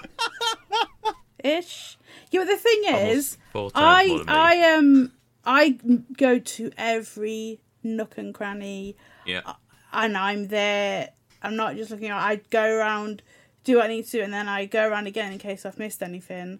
ish. 1.44 1.98
Yeah, 2.32 2.42
but 2.42 2.48
the 2.48 2.58
thing 2.58 2.84
is, 2.86 3.38
four 3.52 3.72
times 3.72 3.74
more 3.74 3.86
I 3.86 4.08
than 4.18 4.26
me. 4.28 4.34
I 4.34 4.74
um 4.76 5.12
I 5.46 5.80
go 6.18 6.38
to 6.40 6.72
every 6.78 7.62
nook 7.84 8.18
and 8.18 8.34
cranny, 8.34 8.96
yeah. 9.26 9.54
and 9.92 10.16
I'm 10.18 10.48
there. 10.50 11.10
I'm 11.42 11.56
not 11.56 11.76
just 11.76 11.92
looking. 11.92 12.12
I 12.12 12.42
go 12.50 12.64
around, 12.78 13.22
do 13.64 13.78
what 13.78 13.86
I 13.86 13.88
need 13.90 14.08
to, 14.08 14.20
and 14.22 14.34
then 14.34 14.48
I 14.48 14.66
go 14.66 14.88
around 14.88 15.08
again 15.08 15.32
in 15.32 15.40
case 15.40 15.66
I've 15.66 15.80
missed 15.80 16.02
anything. 16.04 16.60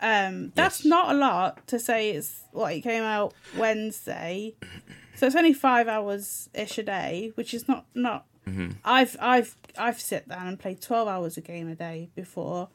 Um, 0.00 0.52
that's 0.54 0.80
Yes. 0.80 0.84
not 0.86 1.14
a 1.14 1.18
lot 1.18 1.66
to 1.68 1.78
say. 1.78 2.10
It's 2.10 2.42
what 2.52 2.72
it 2.72 2.82
came 2.82 3.02
out 3.02 3.34
Wednesday, 3.56 4.54
so 5.16 5.26
it's 5.26 5.34
only 5.34 5.52
five 5.52 5.88
hours 5.88 6.48
ish 6.54 6.78
a 6.78 6.82
day, 6.84 7.32
which 7.34 7.52
is 7.52 7.66
not 7.68 7.84
not. 7.94 8.24
Mm-hmm. 8.46 8.70
I've 8.84 9.16
I've 9.20 9.56
I've 9.76 10.00
sit 10.00 10.28
down 10.28 10.46
and 10.46 10.58
played 10.58 10.80
twelve 10.80 11.08
hours 11.08 11.36
a 11.36 11.40
game 11.40 11.68
a 11.68 11.74
day 11.74 12.10
before, 12.14 12.68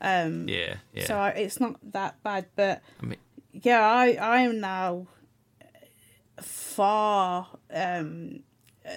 um, 0.00 0.48
Yeah, 0.48 0.76
yeah. 0.92 1.04
so 1.06 1.16
I, 1.16 1.28
it's 1.30 1.60
not 1.60 1.76
that 1.92 2.20
bad. 2.24 2.46
But 2.56 2.82
I 3.00 3.06
mean, 3.06 3.18
yeah, 3.52 3.80
I 3.86 4.14
I 4.20 4.40
am 4.40 4.58
now 4.60 5.06
far. 6.40 7.48
Um, 7.72 8.40
uh, 8.86 8.90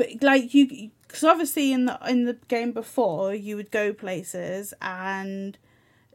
but 0.00 0.22
like 0.22 0.54
you, 0.54 0.90
because 1.02 1.24
obviously 1.24 1.74
in 1.74 1.84
the 1.84 1.98
in 2.08 2.24
the 2.24 2.38
game 2.48 2.72
before 2.72 3.34
you 3.34 3.54
would 3.56 3.70
go 3.70 3.92
places, 3.92 4.72
and 4.80 5.58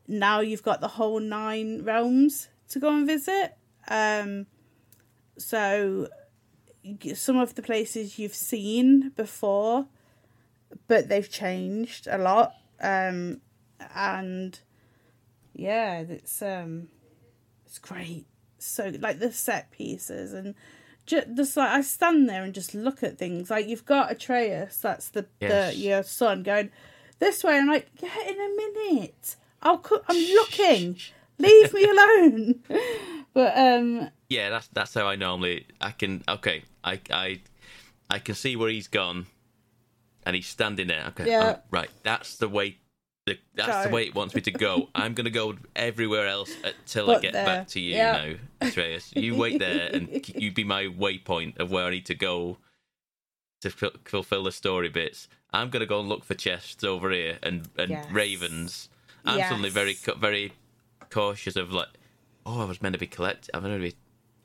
now 0.07 0.39
you've 0.39 0.63
got 0.63 0.81
the 0.81 0.87
whole 0.87 1.19
nine 1.19 1.83
realms 1.83 2.49
to 2.69 2.79
go 2.79 2.89
and 2.89 3.05
visit. 3.05 3.55
Um, 3.87 4.47
so 5.37 6.07
some 7.13 7.37
of 7.37 7.53
the 7.53 7.61
places 7.61 8.17
you've 8.17 8.33
seen 8.33 9.09
before, 9.09 9.85
but 10.87 11.07
they've 11.07 11.29
changed 11.29 12.07
a 12.07 12.17
lot. 12.17 12.53
Um, 12.81 13.41
and 13.93 14.59
yeah, 15.53 15.99
it's 15.99 16.41
um, 16.41 16.87
it's 17.67 17.77
great. 17.77 18.25
So 18.57 18.91
like 18.99 19.19
the 19.19 19.31
set 19.31 19.69
pieces 19.69 20.33
and 20.33 20.55
just, 21.05 21.27
just 21.35 21.57
like 21.57 21.69
I 21.69 21.81
stand 21.81 22.27
there 22.29 22.43
and 22.43 22.53
just 22.53 22.73
look 22.73 23.03
at 23.03 23.17
things. 23.17 23.49
Like 23.49 23.67
you've 23.67 23.85
got 23.85 24.11
Atreus, 24.11 24.77
that's 24.77 25.09
the 25.09 25.25
Yes. 25.39 25.73
the 25.73 25.79
your 25.79 26.03
son 26.03 26.43
going 26.43 26.71
this 27.19 27.43
way. 27.43 27.57
I'm 27.57 27.67
like, 27.67 27.89
yeah, 28.01 28.27
in 28.27 28.35
a 28.35 28.55
minute. 28.89 29.35
I'll 29.61 29.77
co- 29.79 30.03
I'm 30.07 30.17
looking. 30.35 30.97
Leave 31.37 31.73
me 31.73 31.83
alone. 31.83 32.63
but 33.33 33.57
um, 33.57 34.09
yeah, 34.29 34.49
that's 34.49 34.67
that's 34.67 34.93
how 34.93 35.05
I 35.07 35.15
normally. 35.15 35.65
I 35.81 35.91
can 35.91 36.23
okay. 36.27 36.63
I 36.83 36.99
I 37.11 37.41
I 38.09 38.19
can 38.19 38.35
see 38.35 38.55
where 38.55 38.69
he's 38.69 38.87
gone, 38.87 39.25
and 40.25 40.35
he's 40.35 40.47
standing 40.47 40.87
there. 40.87 41.05
Okay, 41.09 41.29
Yeah. 41.29 41.43
uh, 41.43 41.57
right. 41.71 41.89
That's 42.03 42.37
the 42.37 42.47
way. 42.47 42.77
The, 43.25 43.39
that's 43.55 43.87
the 43.87 43.91
way 43.93 44.03
it 44.03 44.13
wants 44.13 44.35
me 44.35 44.41
to 44.41 44.51
go. 44.51 44.89
I'm 44.95 45.13
gonna 45.15 45.31
go 45.31 45.55
everywhere 45.75 46.27
else 46.27 46.51
until 46.63 47.09
I 47.09 47.19
get 47.19 47.33
there. 47.33 47.45
back 47.45 47.67
to 47.69 47.79
you 47.79 47.95
Yeah. 47.95 48.11
now, 48.11 48.67
Atreus. 48.67 49.11
You 49.15 49.35
wait 49.35 49.57
there, 49.59 49.89
and 49.93 50.27
you 50.35 50.51
be 50.51 50.63
my 50.63 50.83
waypoint 50.83 51.57
of 51.57 51.71
where 51.71 51.85
I 51.85 51.89
need 51.89 52.05
to 52.05 52.15
go 52.15 52.57
to 53.61 53.71
ful- 53.71 53.95
fulfill 54.03 54.43
the 54.43 54.51
story 54.51 54.89
bits. 54.89 55.27
I'm 55.51 55.71
gonna 55.71 55.87
go 55.87 55.99
and 56.01 56.07
look 56.07 56.23
for 56.23 56.35
chests 56.35 56.83
over 56.83 57.09
here 57.09 57.39
and 57.41 57.67
and 57.77 57.89
Yes. 57.91 58.11
ravens. 58.11 58.89
I'm 59.25 59.39
suddenly 59.41 59.69
very 59.71 59.95
very 60.17 60.53
cautious 61.09 61.55
of 61.55 61.71
like, 61.73 61.87
oh, 62.45 62.61
I 62.61 62.65
was 62.65 62.79
meant 62.79 62.93
to 62.93 62.99
be 62.99 63.07
collect. 63.07 63.49
I'm 63.55 63.63
meant 63.63 63.73
to 63.81 63.89
be 63.89 63.95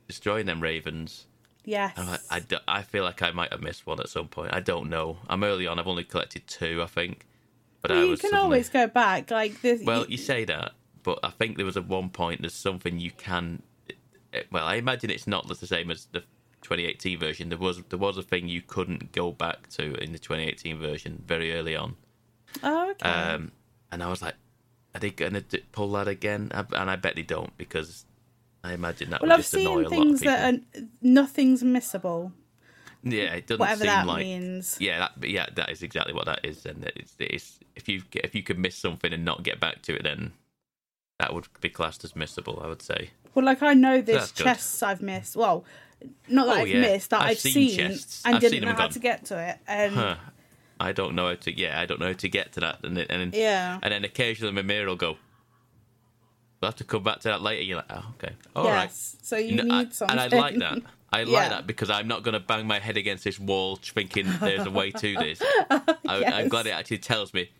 destroying 0.09 0.47
them 0.47 0.63
ravens. 0.63 1.27
yes, 1.67 1.93
I'm 1.99 2.07
like, 2.07 2.21
I, 2.31 2.41
do- 2.41 2.57
I 2.67 2.81
feel 2.81 3.05
like 3.05 3.21
I 3.21 3.31
might 3.33 3.53
have 3.53 3.61
missed 3.61 3.87
one 3.87 4.01
at 4.01 4.09
some 4.09 4.29
point. 4.29 4.55
I 4.55 4.61
don't 4.61 4.89
know. 4.89 5.19
I'm 5.29 5.45
early 5.45 5.67
on. 5.67 5.79
I've 5.79 5.87
only 5.87 6.05
collected 6.05 6.47
two, 6.47 6.81
I 6.83 6.87
think. 6.87 7.27
But 7.83 7.91
I 7.93 7.95
Well, 7.95 8.05
you 8.07 8.11
can 8.17 8.31
suddenly- 8.31 8.43
always 8.43 8.69
go 8.69 8.87
back. 8.87 9.31
Like 9.31 9.61
this. 9.63 9.83
Well, 9.83 10.07
you 10.09 10.17
say 10.17 10.45
that, 10.45 10.73
but 11.03 11.19
I 11.23 11.31
think 11.31 11.57
there 11.57 11.67
was 11.67 11.77
at 11.77 11.87
one 11.87 12.11
point 12.11 12.43
there's 12.43 12.55
something 12.55 12.99
you 12.99 13.11
can. 13.13 13.63
eh, 14.33 14.43
Well, 14.51 14.65
I 14.67 14.75
imagine 14.77 15.11
it's 15.11 15.27
not 15.27 15.49
the 15.49 15.55
same 15.67 15.91
as 15.91 16.07
the 16.13 16.21
2018 16.63 17.19
version. 17.19 17.49
There 17.49 17.59
was 17.59 17.83
there 17.89 17.99
was 17.99 18.19
a 18.19 18.23
thing 18.23 18.49
you 18.49 18.61
couldn't 18.63 19.13
go 19.13 19.33
back 19.33 19.69
to 19.71 19.95
in 19.95 20.13
the 20.13 20.19
2018 20.19 20.79
version 20.79 21.23
very 21.27 21.55
early 21.55 21.75
on. 21.75 21.97
oh, 22.63 22.91
okay. 22.91 23.09
Um, 23.09 23.53
and 23.93 24.03
I 24.03 24.09
was 24.11 24.21
like, 24.23 24.35
are 24.95 25.01
they 25.01 25.11
going 25.11 25.33
to 25.35 25.61
pull 25.73 25.93
that 25.93 26.07
again? 26.09 26.51
And 26.53 26.91
I 26.91 26.97
bet 26.97 27.15
they 27.17 27.23
don't 27.23 27.57
because 27.57 28.05
I 28.63 28.75
imagine 28.75 29.09
that 29.11 29.23
well, 29.23 29.29
would 29.31 29.35
I've 29.35 29.41
just 29.41 29.55
annoy 29.55 29.63
seen 29.65 29.69
a 29.69 29.73
lot 29.79 29.85
of 29.87 29.91
things 29.91 30.21
people. 30.21 30.35
that 30.35 30.55
are 30.55 30.59
nothing's 31.01 31.63
missable. 31.63 32.33
Yeah, 33.03 33.35
it 33.35 33.47
doesn't 33.47 33.61
Whatever 33.61 33.79
seem 33.81 33.87
that 33.87 34.07
like. 34.07 34.19
means. 34.27 34.77
Yeah, 34.81 34.99
that, 35.17 35.29
yeah, 35.29 35.47
that 35.55 35.71
is 35.71 35.83
exactly 35.83 36.13
what 36.13 36.27
that 36.27 36.41
is. 36.45 36.67
And 36.67 36.85
it's, 36.97 37.15
it's 37.19 37.59
if 37.75 37.89
you 37.89 38.03
if 38.13 38.35
you 38.35 38.43
can 38.43 38.61
miss 38.61 38.77
something 38.77 39.13
and 39.13 39.25
not 39.25 39.43
get 39.43 39.59
back 39.59 39.81
to 39.83 39.95
it, 39.97 40.03
then 40.03 40.33
that 41.19 41.33
would 41.33 41.47
be 41.61 41.71
classed 41.71 42.05
as 42.05 42.13
missable. 42.13 42.63
I 42.63 42.67
would 42.69 42.83
say. 42.83 43.11
Well, 43.35 43.45
like 43.45 43.63
I 43.63 43.75
know 43.75 44.01
there's 44.03 44.33
good. 44.33 44.45
chests 44.45 44.83
I've 44.83 45.01
missed. 45.03 45.35
Well, 45.37 45.65
not 46.29 46.47
that 46.47 46.57
Oh, 46.57 46.61
I've 46.61 46.69
yeah. 46.69 46.81
missed 46.81 47.11
that 47.11 47.23
I've 47.23 47.29
I've, 47.31 47.39
seen 47.39 47.71
seen, 47.71 47.81
and 48.25 48.35
I've 48.37 48.41
didn't 48.41 48.61
them 48.61 48.69
know 48.71 48.75
how 48.75 48.85
and 48.85 48.93
to 48.93 48.99
get 48.99 49.25
to 49.27 49.39
it. 49.39 49.59
And 49.67 49.95
Huh. 49.95 50.17
I 50.79 50.93
don't 50.93 51.15
know 51.15 51.29
how 51.29 51.35
to. 51.37 51.59
Yeah, 51.59 51.81
I 51.81 51.87
don't 51.87 52.01
know 52.01 52.07
how 52.09 52.13
to 52.15 52.29
get 52.29 52.53
to 52.53 52.61
that. 52.61 52.81
And 52.85 52.97
then- 52.97 53.07
and 53.11 53.33
then, 53.33 53.41
Yeah. 53.41 53.79
and 53.83 53.93
then 53.93 54.05
occasionally 54.05 54.53
my 54.53 54.63
Mimir 54.63 54.87
will 54.89 54.97
go. 54.97 55.17
We'll 56.61 56.69
have 56.71 56.77
to 56.77 56.85
come 56.85 57.03
back 57.03 57.21
to 57.21 57.29
that 57.29 57.41
later. 57.41 57.63
You're 57.63 57.77
like, 57.79 57.87
oh, 57.91 58.05
okay, 58.19 58.35
all 58.55 58.65
right. 58.65 58.85
yes, 58.85 59.17
so 59.23 59.37
you 59.39 59.57
No, 59.57 59.63
need 59.63 59.73
I- 59.89 59.91
something. 59.91 60.19
and 60.19 60.35
I 60.35 60.37
like 60.37 60.57
that. 60.59 60.79
I 61.13 61.23
Yeah. 61.23 61.41
like 61.41 61.51
that 61.51 61.67
because 61.67 61.91
I'm 61.91 62.09
not 62.09 62.23
going 62.23 62.35
to 62.35 62.41
bang 62.41 62.67
my 62.67 62.79
head 62.79 62.97
against 62.97 63.25
this 63.25 63.39
wall 63.39 63.77
thinking 63.77 64.33
there's 64.41 64.67
a 64.67 64.71
way 64.71 64.91
to 64.93 65.17
this. 65.19 65.41
I, 65.41 65.89
I'm 66.09 66.23
Yes. 66.23 66.51
glad 66.51 66.67
it 66.67 66.71
actually 66.71 66.99
tells 66.99 67.35
me, 67.35 67.51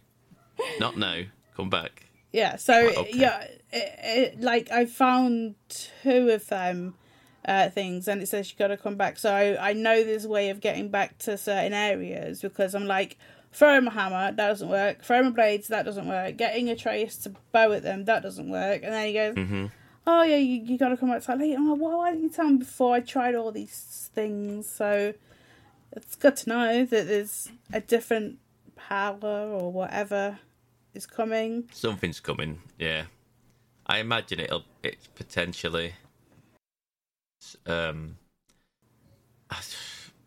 not 0.79 0.97
now, 0.97 1.23
come 1.57 1.71
back. 1.71 2.07
Yeah, 2.33 2.57
so 2.57 2.75
okay. 2.77 3.11
yeah, 3.13 3.43
it, 3.73 3.95
it, 4.05 4.41
like 4.41 4.71
I 4.71 4.87
found 4.87 5.57
two 5.69 6.31
of 6.31 6.47
them 6.47 6.95
uh, 7.45 7.71
things, 7.71 8.07
and 8.07 8.23
it 8.23 8.29
says 8.29 8.51
you 8.51 8.57
got 8.57 8.69
to 8.69 8.77
come 8.77 8.95
back. 8.97 9.19
So 9.19 9.35
I, 9.35 9.71
I 9.71 9.73
know 9.73 10.05
there's 10.05 10.27
a 10.27 10.29
way 10.29 10.51
of 10.51 10.61
getting 10.61 10.91
back 10.91 11.19
to 11.19 11.37
certain 11.37 11.73
areas 11.73 12.41
because 12.41 12.75
I'm 12.75 12.87
like, 12.87 13.19
Throwing 13.53 13.83
my 13.83 13.91
hammer, 13.93 14.27
that 14.31 14.37
doesn't 14.37 14.69
work. 14.69 15.03
Throwing 15.03 15.25
my 15.25 15.31
blades, 15.31 15.67
that 15.69 15.85
doesn't 15.85 16.07
work. 16.07 16.37
Getting 16.37 16.71
Atreus 16.71 17.17
to 17.17 17.35
bow 17.51 17.73
at 17.73 17.83
them, 17.83 18.05
that 18.05 18.23
doesn't 18.23 18.49
work. 18.49 18.83
And 18.85 18.93
then 18.93 19.07
he 19.09 19.13
goes, 19.13 19.35
hmm 19.35 19.67
"Oh 20.11 20.23
yeah, 20.23 20.37
you, 20.37 20.63
you 20.63 20.79
got 20.79 20.89
to 20.89 20.97
come 20.97 21.11
outside 21.11 21.39
later." 21.39 21.57
I'm 21.57 21.71
like, 21.71 21.81
"Well, 21.81 21.99
why 21.99 22.11
didn't 22.11 22.25
you 22.25 22.31
tell 22.31 22.49
me 22.49 22.59
before 22.59 22.95
I 22.95 23.01
tried 23.01 23.35
all 23.35 23.53
these 23.53 24.11
things?" 24.15 24.69
So 24.69 25.15
it's 25.93 26.17
good 26.17 26.37
to 26.37 26.49
know 26.49 26.85
that 26.85 27.07
there's 27.07 27.51
a 27.73 27.81
different 27.81 28.39
power 28.77 29.49
or 29.51 29.71
whatever 29.73 30.39
is 30.95 31.07
coming. 31.07 31.69
Something's 31.73 32.21
coming. 32.21 32.61
Yeah, 32.79 33.05
I 33.87 33.99
imagine 33.99 34.41
it'll. 34.41 34.65
It's 34.83 35.07
potentially. 35.09 35.95
Um. 37.67 38.19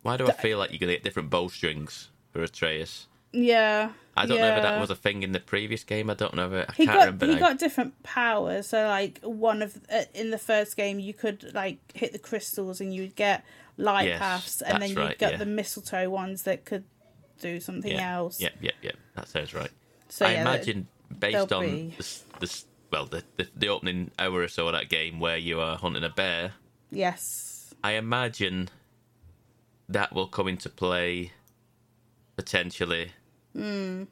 Why 0.02 0.18
do 0.18 0.28
I 0.28 0.32
feel 0.34 0.58
like 0.58 0.72
you're 0.72 0.80
gonna 0.80 0.94
get 0.94 1.04
different 1.04 1.30
bowstrings 1.30 2.10
for 2.32 2.44
Atreus? 2.44 3.08
Yeah. 3.34 3.92
I 4.16 4.28
don't 4.28 4.40
know 4.40 4.56
if 4.56 4.62
that 4.62 4.80
was 4.80 4.92
a 4.92 4.96
thing 4.96 5.24
in 5.24 5.32
the 5.32 5.40
previous 5.40 5.84
game. 5.84 6.08
I 6.10 6.14
don't 6.14 6.36
know 6.36 6.46
if 6.48 6.54
it, 6.54 6.66
I 6.70 6.74
he 6.74 6.86
can't 6.86 6.98
got 6.98 7.06
remember. 7.06 7.26
he 7.26 7.34
now. 7.34 7.40
got 7.40 7.58
different 7.58 8.04
powers. 8.04 8.68
So 8.68 8.86
like 8.88 9.20
one 9.24 9.64
of 9.64 9.76
uh, 9.92 10.04
in 10.14 10.30
the 10.30 10.38
first 10.38 10.78
game, 10.78 11.00
you 11.00 11.16
could 11.16 11.52
like 11.56 11.80
hit 11.96 12.14
the 12.14 12.20
crystals 12.20 12.80
and 12.80 12.94
you 12.94 13.02
would 13.02 13.16
get 13.16 13.44
light 13.76 14.08
Yes, 14.08 14.20
paths, 14.20 14.62
and 14.62 14.82
then 14.84 14.92
you 14.92 14.98
right, 15.00 15.18
get 15.18 15.32
yeah. 15.32 15.38
the 15.38 15.48
mistletoe 15.48 16.12
ones 16.12 16.44
that 16.44 16.64
could 16.64 16.84
do 17.42 17.60
something 17.60 17.92
yeah. 17.92 18.16
else. 18.16 18.40
Yeah, 18.40 18.50
yeah, 18.62 18.72
yeah. 18.84 18.92
That 19.16 19.28
sounds 19.28 19.52
right. 19.52 19.72
So 20.10 20.28
I 20.28 20.34
yeah, 20.34 20.42
imagine 20.42 20.88
based 21.18 21.52
on 21.52 21.64
be- 21.66 21.94
the, 21.98 22.04
s- 22.04 22.24
the 22.40 22.64
well 22.92 23.06
the, 23.08 23.24
the 23.38 23.48
the 23.56 23.68
opening 23.70 24.12
hour 24.20 24.42
or 24.42 24.48
so 24.48 24.68
of 24.68 24.74
that 24.74 24.90
game 24.90 25.20
where 25.20 25.38
you 25.38 25.60
are 25.60 25.76
hunting 25.76 26.04
a 26.04 26.10
bear. 26.10 26.52
yes, 26.92 27.74
I 27.84 27.94
imagine 27.94 28.70
that 29.90 30.14
will 30.14 30.28
come 30.28 30.48
into 30.48 30.70
play 30.70 31.32
potentially 32.36 33.12
Hmm. 33.54 34.04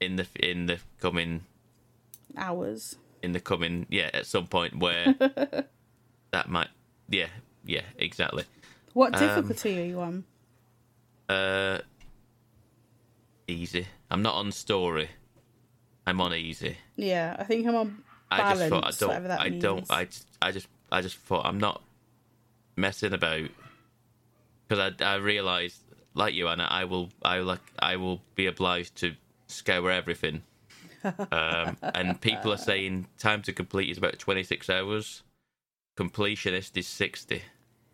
in 0.00 0.16
the 0.16 0.26
in 0.38 0.66
the 0.66 0.78
coming 1.00 1.44
hours. 2.36 2.96
in 3.22 3.32
the 3.32 3.40
coming 3.40 3.86
yeah 3.90 4.10
at 4.14 4.26
some 4.26 4.46
point 4.46 4.78
where 4.78 5.14
that 6.30 6.48
might 6.48 6.68
yeah 7.08 7.28
yeah 7.64 7.82
exactly 7.96 8.44
What 8.94 9.14
Um, 9.14 9.20
difficulty 9.20 9.80
are 9.80 9.84
you 9.86 10.00
on? 10.00 10.24
uh 11.28 11.78
easy 13.46 13.86
i'm 14.10 14.22
not 14.22 14.34
on 14.34 14.52
story 14.52 15.08
i'm 16.06 16.20
on 16.20 16.34
easy 16.34 16.76
Yeah, 16.96 17.36
I 17.38 17.44
think 17.44 17.66
I'm 17.66 17.74
on 17.76 18.02
i 18.30 18.38
balance. 18.38 18.58
just 18.58 18.70
thought 18.70 18.84
i 18.84 18.90
don't 18.90 19.08
whatever 19.08 19.28
that 19.28 19.40
i 19.40 19.48
means. 19.50 19.62
don't 19.62 19.86
i 19.90 20.06
i 20.42 20.50
just 20.52 20.68
i 20.92 21.00
just 21.00 21.16
thought 21.16 21.46
i'm 21.46 21.58
not 21.58 21.82
messing 22.76 23.12
about 23.12 23.48
because 24.68 24.92
i 25.00 25.04
i 25.04 25.14
realized 25.16 25.80
like 26.18 26.34
you 26.34 26.48
anna 26.48 26.66
i 26.70 26.84
will 26.84 27.08
i 27.22 27.38
like 27.38 27.60
i 27.78 27.96
will 27.96 28.20
be 28.34 28.46
obliged 28.46 28.94
to 28.96 29.14
scour 29.46 29.90
everything 29.90 30.42
um 31.32 31.76
and 31.94 32.20
people 32.20 32.52
are 32.52 32.56
saying 32.58 33.06
time 33.18 33.40
to 33.40 33.52
complete 33.52 33.88
is 33.88 33.96
about 33.98 34.18
26 34.18 34.68
hours 34.68 35.22
completionist 35.98 36.76
is 36.76 36.86
60 36.86 37.42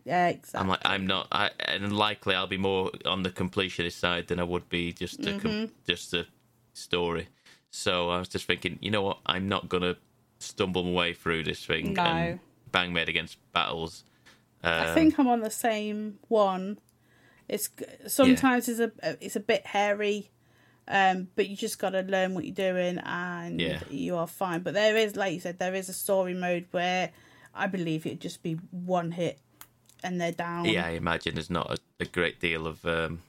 Yeah, 0.05 0.29
exactly. 0.29 0.61
I'm 0.61 0.69
like, 0.69 0.81
I'm 0.85 1.07
not, 1.07 1.29
I, 1.33 1.51
and 1.61 1.97
likely 1.97 2.35
I'll 2.35 2.47
be 2.47 2.59
more 2.59 2.91
on 3.07 3.23
the 3.23 3.31
completionist 3.31 3.93
side 3.99 4.27
than 4.29 4.39
I 4.39 4.43
would 4.43 4.69
be 4.69 4.93
just 4.93 5.21
a, 5.27 5.33
Mm-hmm. 5.33 5.65
just 5.87 6.13
a 6.13 6.27
story. 6.75 7.29
So 7.71 8.11
I 8.11 8.19
was 8.19 8.29
just 8.29 8.47
thinking, 8.47 8.79
you 8.83 8.91
know 8.91 9.01
what? 9.03 9.19
I'm 9.25 9.49
not 9.49 9.69
gonna 9.71 9.97
stumble 10.39 10.85
my 10.85 10.93
way 10.93 11.15
through 11.15 11.45
this 11.45 11.65
thing 11.65 11.95
No. 11.97 12.05
and 12.05 12.39
bang 12.71 12.93
my 12.93 13.01
head 13.01 13.09
against 13.09 13.39
battles. 13.53 14.05
Um, 14.63 14.73
I 14.83 14.95
think 14.95 15.19
I'm 15.19 15.29
on 15.29 15.41
the 15.41 15.51
same 15.51 16.19
one. 16.29 16.79
It's 17.49 17.69
g- 17.69 17.85
sometimes 18.07 18.69
it's 18.69 18.81
a 18.81 18.93
it's 19.21 19.37
a 19.37 19.41
bit 19.41 19.67
hairy, 19.67 20.31
um, 20.89 21.29
but 21.37 21.49
you 21.49 21.57
just 21.57 21.79
got 21.79 21.91
to 21.91 22.01
learn 22.03 22.35
what 22.35 22.45
you're 22.45 22.55
doing 22.55 22.99
and 22.99 23.61
Yeah. 23.61 23.81
you 23.91 24.17
are 24.17 24.27
fine. 24.27 24.61
But 24.61 24.75
there 24.75 24.97
is, 24.97 25.15
like 25.17 25.35
you 25.35 25.41
said, 25.41 25.59
there 25.59 25.75
is 25.75 25.89
a 25.89 25.93
story 25.93 26.35
mode 26.35 26.67
where 26.71 27.11
I 27.55 27.67
believe 27.67 28.07
it'd 28.07 28.21
just 28.21 28.43
be 28.43 28.55
one 28.71 29.13
hit 29.13 29.39
and 30.03 30.21
they're 30.21 30.33
down. 30.33 30.65
yeah, 30.67 30.87
I 30.87 30.91
imagine 30.91 31.35
there's 31.35 31.51
not 31.51 31.71
a, 31.71 31.79
a 32.01 32.07
great 32.07 32.41
deal 32.41 32.67
of 32.67 32.85
um, 32.87 33.21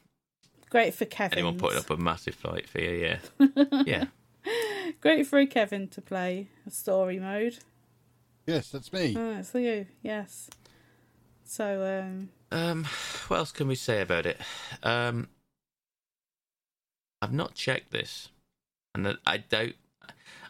Great 0.70 0.94
for 0.94 1.06
Kevin. 1.06 1.40
anyone 1.40 1.58
putting 1.58 1.78
up 1.80 1.90
a 1.90 1.98
massive 1.98 2.36
fight 2.36 2.68
for 2.68 2.80
you. 2.82 3.18
Yeah, 3.40 3.48
yeah. 3.86 4.06
Great 5.02 5.26
for 5.28 5.46
Kevin 5.46 5.88
to 5.90 6.02
play 6.02 6.48
a 6.66 6.72
story 6.72 7.20
mode. 7.20 7.60
Yes, 8.46 8.70
that's 8.70 8.92
me. 8.94 9.16
Oh, 9.18 9.40
it's 9.40 9.54
you, 9.56 9.88
yes. 10.04 10.50
So, 11.44 12.02
um, 12.04 12.30
Um, 12.56 12.86
what 13.28 13.38
else 13.38 13.52
can 13.52 13.68
we 13.68 13.76
say 13.76 14.02
about 14.02 14.26
it? 14.26 14.40
Um, 14.82 15.28
I've 17.22 17.34
not 17.34 17.54
checked 17.54 17.92
this, 17.92 18.30
and 18.94 19.18
I- 19.28 19.38
doubt. 19.38 19.74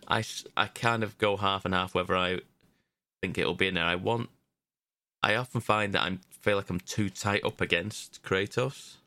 I, 0.07 0.23
I 0.55 0.67
kind 0.67 1.03
of 1.03 1.17
go 1.17 1.35
half 1.35 1.65
and 1.65 1.73
half 1.73 1.95
whether 1.95 2.15
I 2.15 2.41
think 3.23 3.39
it'll 3.39 3.55
be 3.55 3.67
in 3.67 3.73
there. 3.73 3.85
I 3.85 3.95
want. 3.95 4.29
I 5.23 5.33
often 5.33 5.61
find 5.61 5.93
that 5.93 6.03
I 6.03 6.19
feel 6.41 6.57
like 6.57 6.69
I'm 6.69 6.79
too 6.79 7.09
tight 7.09 7.43
up 7.43 7.59
against 7.59 8.21
Kratos. 8.21 8.97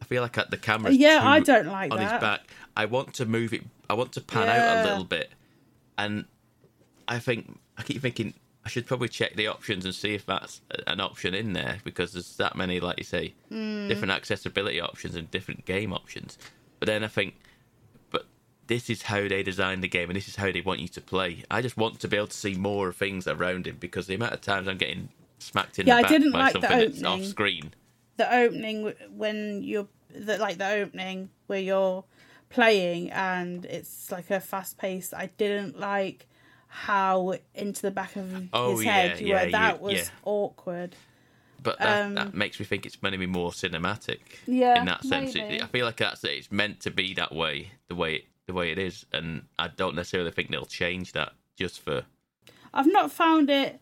I 0.00 0.04
feel 0.04 0.22
like 0.22 0.38
at 0.38 0.52
the 0.52 0.56
camera. 0.56 0.92
yeah, 0.92 1.18
I 1.20 1.40
don't 1.40 1.66
like 1.66 1.90
on 1.90 1.98
that. 1.98 2.12
his 2.12 2.20
back. 2.20 2.40
I 2.76 2.84
want 2.84 3.14
to 3.14 3.26
move 3.26 3.52
it. 3.52 3.62
I 3.90 3.94
want 3.94 4.12
to 4.12 4.20
pan 4.20 4.48
out 4.48 4.84
a 4.86 4.88
little 4.88 5.04
bit, 5.04 5.30
and 5.98 6.26
I 7.08 7.18
think 7.18 7.58
I 7.76 7.82
keep 7.82 8.00
thinking 8.00 8.34
I 8.66 8.68
should 8.70 8.86
probably 8.86 9.08
check 9.08 9.34
the 9.36 9.46
options 9.46 9.84
and 9.84 9.94
see 9.94 10.14
if 10.14 10.24
that's 10.24 10.60
an 10.86 11.00
option 11.00 11.34
in 11.34 11.52
there 11.52 11.78
because 11.84 12.12
there's 12.14 12.36
that 12.36 12.56
many, 12.56 12.80
like 12.80 12.98
you 12.98 13.04
say, 13.04 13.34
Hmm. 13.50 13.88
different 13.88 14.12
accessibility 14.12 14.80
options 14.80 15.14
and 15.14 15.30
different 15.30 15.64
game 15.66 15.92
options. 15.92 16.38
But 16.80 16.86
then 16.86 17.04
I 17.04 17.08
think, 17.08 17.34
but 18.10 18.24
this 18.66 18.88
is 18.88 19.02
how 19.02 19.28
they 19.28 19.42
designed 19.42 19.82
the 19.82 19.88
game 19.88 20.08
and 20.08 20.16
this 20.16 20.28
is 20.28 20.36
how 20.36 20.50
they 20.50 20.62
want 20.62 20.80
you 20.80 20.88
to 20.88 21.00
play. 21.02 21.44
I 21.50 21.60
just 21.60 21.76
want 21.76 22.00
to 22.00 22.08
be 22.08 22.16
able 22.16 22.28
to 22.28 22.36
see 22.36 22.54
more 22.54 22.90
things 22.92 23.26
around 23.28 23.66
him 23.66 23.76
because 23.78 24.06
the 24.06 24.14
amount 24.14 24.32
of 24.32 24.40
times 24.40 24.66
I'm 24.66 24.78
getting 24.78 25.10
smacked 25.38 25.78
in 25.78 25.86
Yeah, 25.86 25.96
I 25.96 25.98
the 25.98 26.02
back 26.04 26.10
didn't 26.12 26.32
by 26.32 26.38
like 26.38 26.52
the 26.54 26.60
something 26.62 26.78
that's 26.78 27.02
off 27.02 27.24
screen. 27.24 27.74
the 28.16 28.34
opening 28.34 28.94
when 29.14 29.62
you're 29.62 29.88
the, 30.10 30.38
like 30.38 30.56
the 30.58 30.70
opening 30.70 31.28
where 31.48 31.60
you're 31.60 32.04
playing 32.48 33.10
and 33.10 33.64
it's 33.66 34.10
like 34.10 34.30
a 34.30 34.40
fast 34.40 34.78
pace. 34.78 35.12
I 35.12 35.26
didn't 35.36 35.78
like 35.78 36.26
how 36.76 37.34
into 37.54 37.82
the 37.82 37.90
back 37.92 38.16
of 38.16 38.48
Oh, 38.52 38.76
his 38.76 38.84
head 38.84 39.20
yeah, 39.20 39.26
you 39.26 39.32
were. 39.46 39.50
that 39.52 39.76
you- 39.76 39.82
was 39.84 39.94
yeah. 39.94 40.04
awkward. 40.24 40.96
But 41.62 41.78
that, 41.78 42.02
Um, 42.06 42.14
that 42.16 42.34
makes 42.34 42.58
me 42.60 42.66
think 42.66 42.84
it's 42.84 42.96
going 42.96 43.12
to 43.12 43.18
be 43.18 43.26
more 43.26 43.50
cinematic. 43.52 44.18
Yeah, 44.46 44.80
in 44.80 44.86
that 44.86 45.02
sense. 45.04 45.34
It, 45.34 45.62
I 45.62 45.66
feel 45.66 45.86
like 45.86 45.96
that's 45.96 46.22
it's 46.24 46.50
meant 46.52 46.80
to 46.80 46.90
be 46.90 47.14
that 47.14 47.32
way, 47.34 47.70
the 47.88 47.94
way 47.94 48.16
it, 48.16 48.24
the 48.46 48.52
way 48.52 48.70
it 48.70 48.78
is, 48.78 49.06
and 49.12 49.46
I 49.58 49.68
don't 49.68 49.94
necessarily 49.94 50.30
think 50.30 50.50
they'll 50.50 50.66
change 50.66 51.12
that 51.12 51.32
just 51.56 51.80
for. 51.80 52.02
I've 52.74 52.86
not 52.88 53.10
found 53.12 53.48
it 53.50 53.80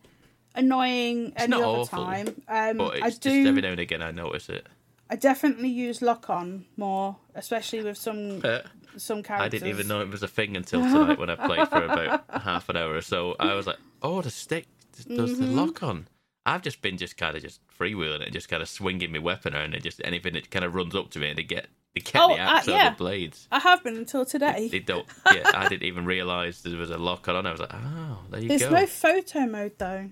annoying 0.55 1.33
any 1.35 1.49
not 1.49 1.61
other 1.61 1.67
awful, 1.79 2.05
time. 2.05 2.27
Um, 2.47 2.77
But 2.77 3.01
I 3.03 3.07
it's 3.07 3.17
just 3.17 3.35
every 3.47 3.61
now 3.61 3.69
and 3.71 3.79
again 3.79 4.01
I 4.03 4.11
notice 4.11 4.47
it. 4.49 4.65
I 5.13 5.15
definitely 5.15 5.69
use 5.69 6.01
lock 6.01 6.27
on 6.31 6.65
more, 6.75 7.17
especially 7.35 7.83
with 7.83 7.97
some 7.99 8.41
Uh, 8.43 8.61
some 8.97 9.21
characters. 9.21 9.45
I 9.45 9.49
didn't 9.49 9.67
even 9.69 9.87
know 9.87 10.01
it 10.01 10.09
was 10.09 10.23
a 10.23 10.27
thing 10.27 10.57
until 10.57 10.81
tonight 10.81 11.19
when 11.19 11.29
I 11.29 11.35
played 11.35 11.67
for 11.67 11.83
about 11.85 12.25
half 12.41 12.67
an 12.69 12.77
hour 12.77 12.95
or 12.95 13.01
so. 13.01 13.35
I 13.39 13.53
was 13.53 13.67
like, 13.67 13.77
"Oh, 14.01 14.21
the 14.23 14.31
stick 14.31 14.65
does 14.97 15.05
Mm-hmm. 15.05 15.41
the 15.45 15.47
lock 15.61 15.83
on." 15.83 16.07
I've 16.47 16.63
just 16.63 16.81
been 16.81 16.97
just 16.97 17.15
kind 17.15 17.37
of 17.37 17.43
just 17.43 17.61
freewheeling 17.79 18.21
it, 18.21 18.33
just 18.33 18.49
kind 18.49 18.61
of 18.63 18.67
swinging 18.69 19.11
my 19.11 19.19
weapon 19.19 19.53
around, 19.55 19.75
and 19.75 19.83
just 19.83 20.01
anything 20.03 20.33
that 20.33 20.49
kind 20.49 20.65
of 20.65 20.73
runs 20.73 20.95
up 20.95 21.11
to 21.11 21.19
me, 21.19 21.29
and 21.29 21.37
they 21.37 21.43
get 21.43 21.67
they 21.93 22.01
get 22.01 22.15
Oh, 22.19 22.29
the 22.35 22.39
axe 22.39 22.67
uh, 22.67 22.71
yeah. 22.71 22.89
the 22.89 22.95
blades. 22.95 23.47
I 23.51 23.59
have 23.59 23.83
been 23.83 23.95
until 23.97 24.25
today. 24.25 24.67
They 24.71 24.79
don't. 24.79 25.05
Yeah, 25.31 25.51
I 25.53 25.69
didn't 25.69 25.83
even 25.83 26.05
realise 26.05 26.61
there 26.61 26.75
was 26.77 26.89
a 26.89 26.97
lock 26.97 27.27
on. 27.29 27.45
I 27.45 27.51
was 27.51 27.61
like, 27.61 27.73
"Oh, 27.73 28.17
there 28.31 28.41
you 28.41 28.47
There's 28.47 28.63
go." 28.63 28.69
There's 28.71 28.81
no 28.81 28.87
photo 28.87 29.45
mode 29.45 29.73
though. 29.77 30.09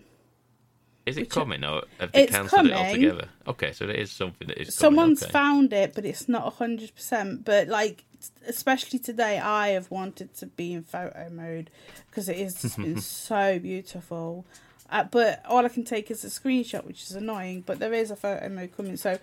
Is 1.06 1.18
it 1.18 1.30
coming 1.30 1.64
or 1.64 1.84
have 2.00 2.12
they 2.12 2.28
cancelled 2.28 2.68
it 2.68 2.74
altogether? 2.74 3.28
Okay, 3.48 3.72
so 3.72 3.86
it 3.86 3.96
is 3.96 4.12
something 4.12 4.48
that 4.48 4.62
is 4.62 4.76
Someone's 4.76 5.22
coming. 5.22 5.30
okay. 5.30 5.32
found 5.32 5.74
it, 5.74 5.96
but 5.96 6.06
it's 6.06 6.30
not 6.30 6.54
hundred 6.54 6.94
percent. 6.94 7.44
But 7.44 7.68
like, 7.68 8.04
especially 8.48 9.00
today, 9.00 9.40
I 9.40 9.70
have 9.70 9.90
wanted 9.90 10.36
to 10.36 10.46
be 10.46 10.74
in 10.74 10.84
photo 10.84 11.30
mode 11.32 11.72
because 12.08 12.30
it 12.30 12.38
is 12.38 13.06
so 13.06 13.58
beautiful. 13.60 14.46
Uh, 14.92 15.06
but 15.06 15.42
all 15.48 15.66
I 15.66 15.70
can 15.70 15.86
take 15.86 16.12
is 16.12 16.24
a 16.24 16.28
screenshot, 16.28 16.86
which 16.86 17.04
is 17.04 17.14
annoying. 17.14 17.64
But 17.66 17.80
there 17.80 17.94
is 17.94 18.12
a 18.12 18.16
photo 18.16 18.48
mode 18.50 18.76
coming, 18.76 18.98
so 18.98 19.18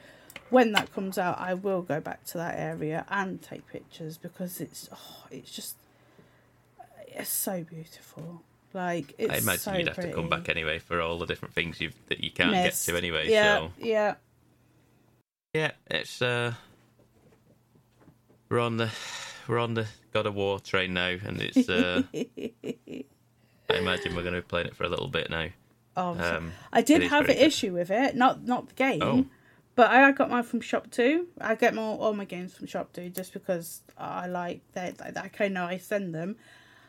when 0.50 0.72
that 0.72 0.92
comes 0.94 1.18
out, 1.18 1.38
I 1.38 1.54
will 1.54 1.82
go 1.82 2.00
back 2.00 2.24
to 2.26 2.38
that 2.38 2.58
area 2.58 3.04
and 3.08 3.40
take 3.40 3.66
pictures 3.68 4.16
because 4.16 4.60
it's 4.60 4.88
oh, 4.92 5.26
it's 5.30 5.52
just 5.52 5.76
it's 7.06 7.30
so 7.30 7.64
beautiful. 7.64 8.42
Like 8.74 9.14
it's 9.18 9.32
I 9.32 9.36
imagine 9.38 9.60
so 9.60 9.72
you'd 9.74 9.88
have 9.88 9.96
to 9.96 10.12
come 10.12 10.28
back 10.28 10.48
anyway 10.48 10.78
for 10.78 11.00
all 11.00 11.18
the 11.18 11.26
different 11.26 11.54
things 11.54 11.80
you 11.80 11.90
that 12.08 12.22
you 12.22 12.30
can't 12.30 12.50
Missed. 12.50 12.86
get 12.86 12.92
to 12.92 12.98
anyway. 12.98 13.30
Yeah, 13.30 13.56
So 13.58 13.72
yeah. 13.78 14.14
yeah, 15.54 15.70
it's 15.86 16.20
uh, 16.20 16.52
we're 18.48 18.60
on 18.60 18.76
the 18.76 18.90
we're 19.46 19.58
on 19.58 19.74
the 19.74 19.86
God 20.12 20.26
of 20.26 20.34
War 20.34 20.60
train 20.60 20.94
now, 20.94 21.16
and 21.24 21.40
it's 21.40 21.68
uh, 21.68 22.02
I 22.14 23.74
imagine 23.76 24.14
we're 24.14 24.22
going 24.22 24.34
to 24.34 24.40
be 24.42 24.46
playing 24.46 24.66
it 24.68 24.76
for 24.76 24.84
a 24.84 24.88
little 24.88 25.08
bit 25.08 25.30
now. 25.30 25.46
Oh, 25.96 26.16
Um, 26.18 26.52
I 26.72 26.82
did 26.82 27.02
have 27.04 27.22
an 27.28 27.36
good. 27.36 27.42
issue 27.42 27.72
with 27.72 27.90
it, 27.90 28.14
not 28.16 28.44
not 28.44 28.68
the 28.68 28.74
game, 28.74 29.02
Oh. 29.02 29.26
But 29.74 29.90
I 29.92 30.10
got 30.10 30.28
mine 30.28 30.42
from 30.42 30.60
ShopTo. 30.60 31.24
I 31.40 31.54
get 31.54 31.72
my 31.72 31.82
all 31.82 32.12
my 32.12 32.24
games 32.24 32.52
from 32.52 32.66
ShopTo 32.66 33.14
just 33.14 33.32
because 33.32 33.80
I 33.96 34.26
like 34.26 34.60
that. 34.72 35.00
I 35.16 35.28
kinda 35.28 35.50
know 35.60 35.66
I 35.66 35.78
send 35.78 36.12
them. 36.14 36.36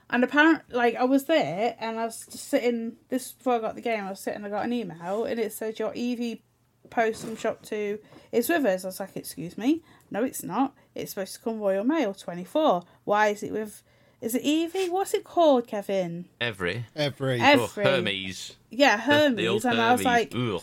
And 0.09 0.23
apparently, 0.23 0.75
like 0.75 0.95
I 0.95 1.03
was 1.03 1.25
there 1.25 1.75
and 1.79 1.99
I 1.99 2.05
was 2.05 2.25
just 2.25 2.49
sitting. 2.49 2.93
This 3.09 3.31
before 3.33 3.53
I 3.55 3.59
got 3.59 3.75
the 3.75 3.81
game, 3.81 4.03
I 4.05 4.09
was 4.09 4.19
sitting. 4.19 4.43
I 4.43 4.49
got 4.49 4.65
an 4.65 4.73
email 4.73 5.25
and 5.25 5.39
it 5.39 5.53
said 5.53 5.77
your 5.79 5.91
Evri 5.93 6.41
post 6.89 7.23
from 7.23 7.37
ShopTo 7.37 7.99
is 8.31 8.49
with 8.49 8.65
us. 8.65 8.83
I 8.83 8.87
was 8.87 8.99
like, 8.99 9.15
excuse 9.15 9.57
me, 9.57 9.83
no, 10.09 10.23
it's 10.23 10.41
not. 10.43 10.73
It's 10.95 11.11
supposed 11.11 11.35
to 11.35 11.39
come 11.41 11.59
Royal 11.59 11.83
Mail 11.83 12.13
twenty 12.15 12.43
four. 12.43 12.83
Why 13.03 13.27
is 13.27 13.43
it 13.43 13.51
with? 13.51 13.83
Is 14.21 14.33
it 14.35 14.43
Evri? 14.43 14.89
What's 14.89 15.13
it 15.13 15.23
called, 15.23 15.67
Kevin? 15.67 16.25
Evri. 16.41 16.83
Evri. 16.95 17.39
Ev- 17.39 17.59
Oh, 17.59 17.67
Evri. 17.67 17.83
Hermes. 17.83 18.55
Yeah, 18.71 18.95
The- 18.97 19.01
Hermes. 19.03 19.37
the 19.37 19.47
old 19.47 19.65
and 19.65 19.79
I 19.79 19.91
was 19.93 20.03
like, 20.03 20.33
Ugh. 20.35 20.61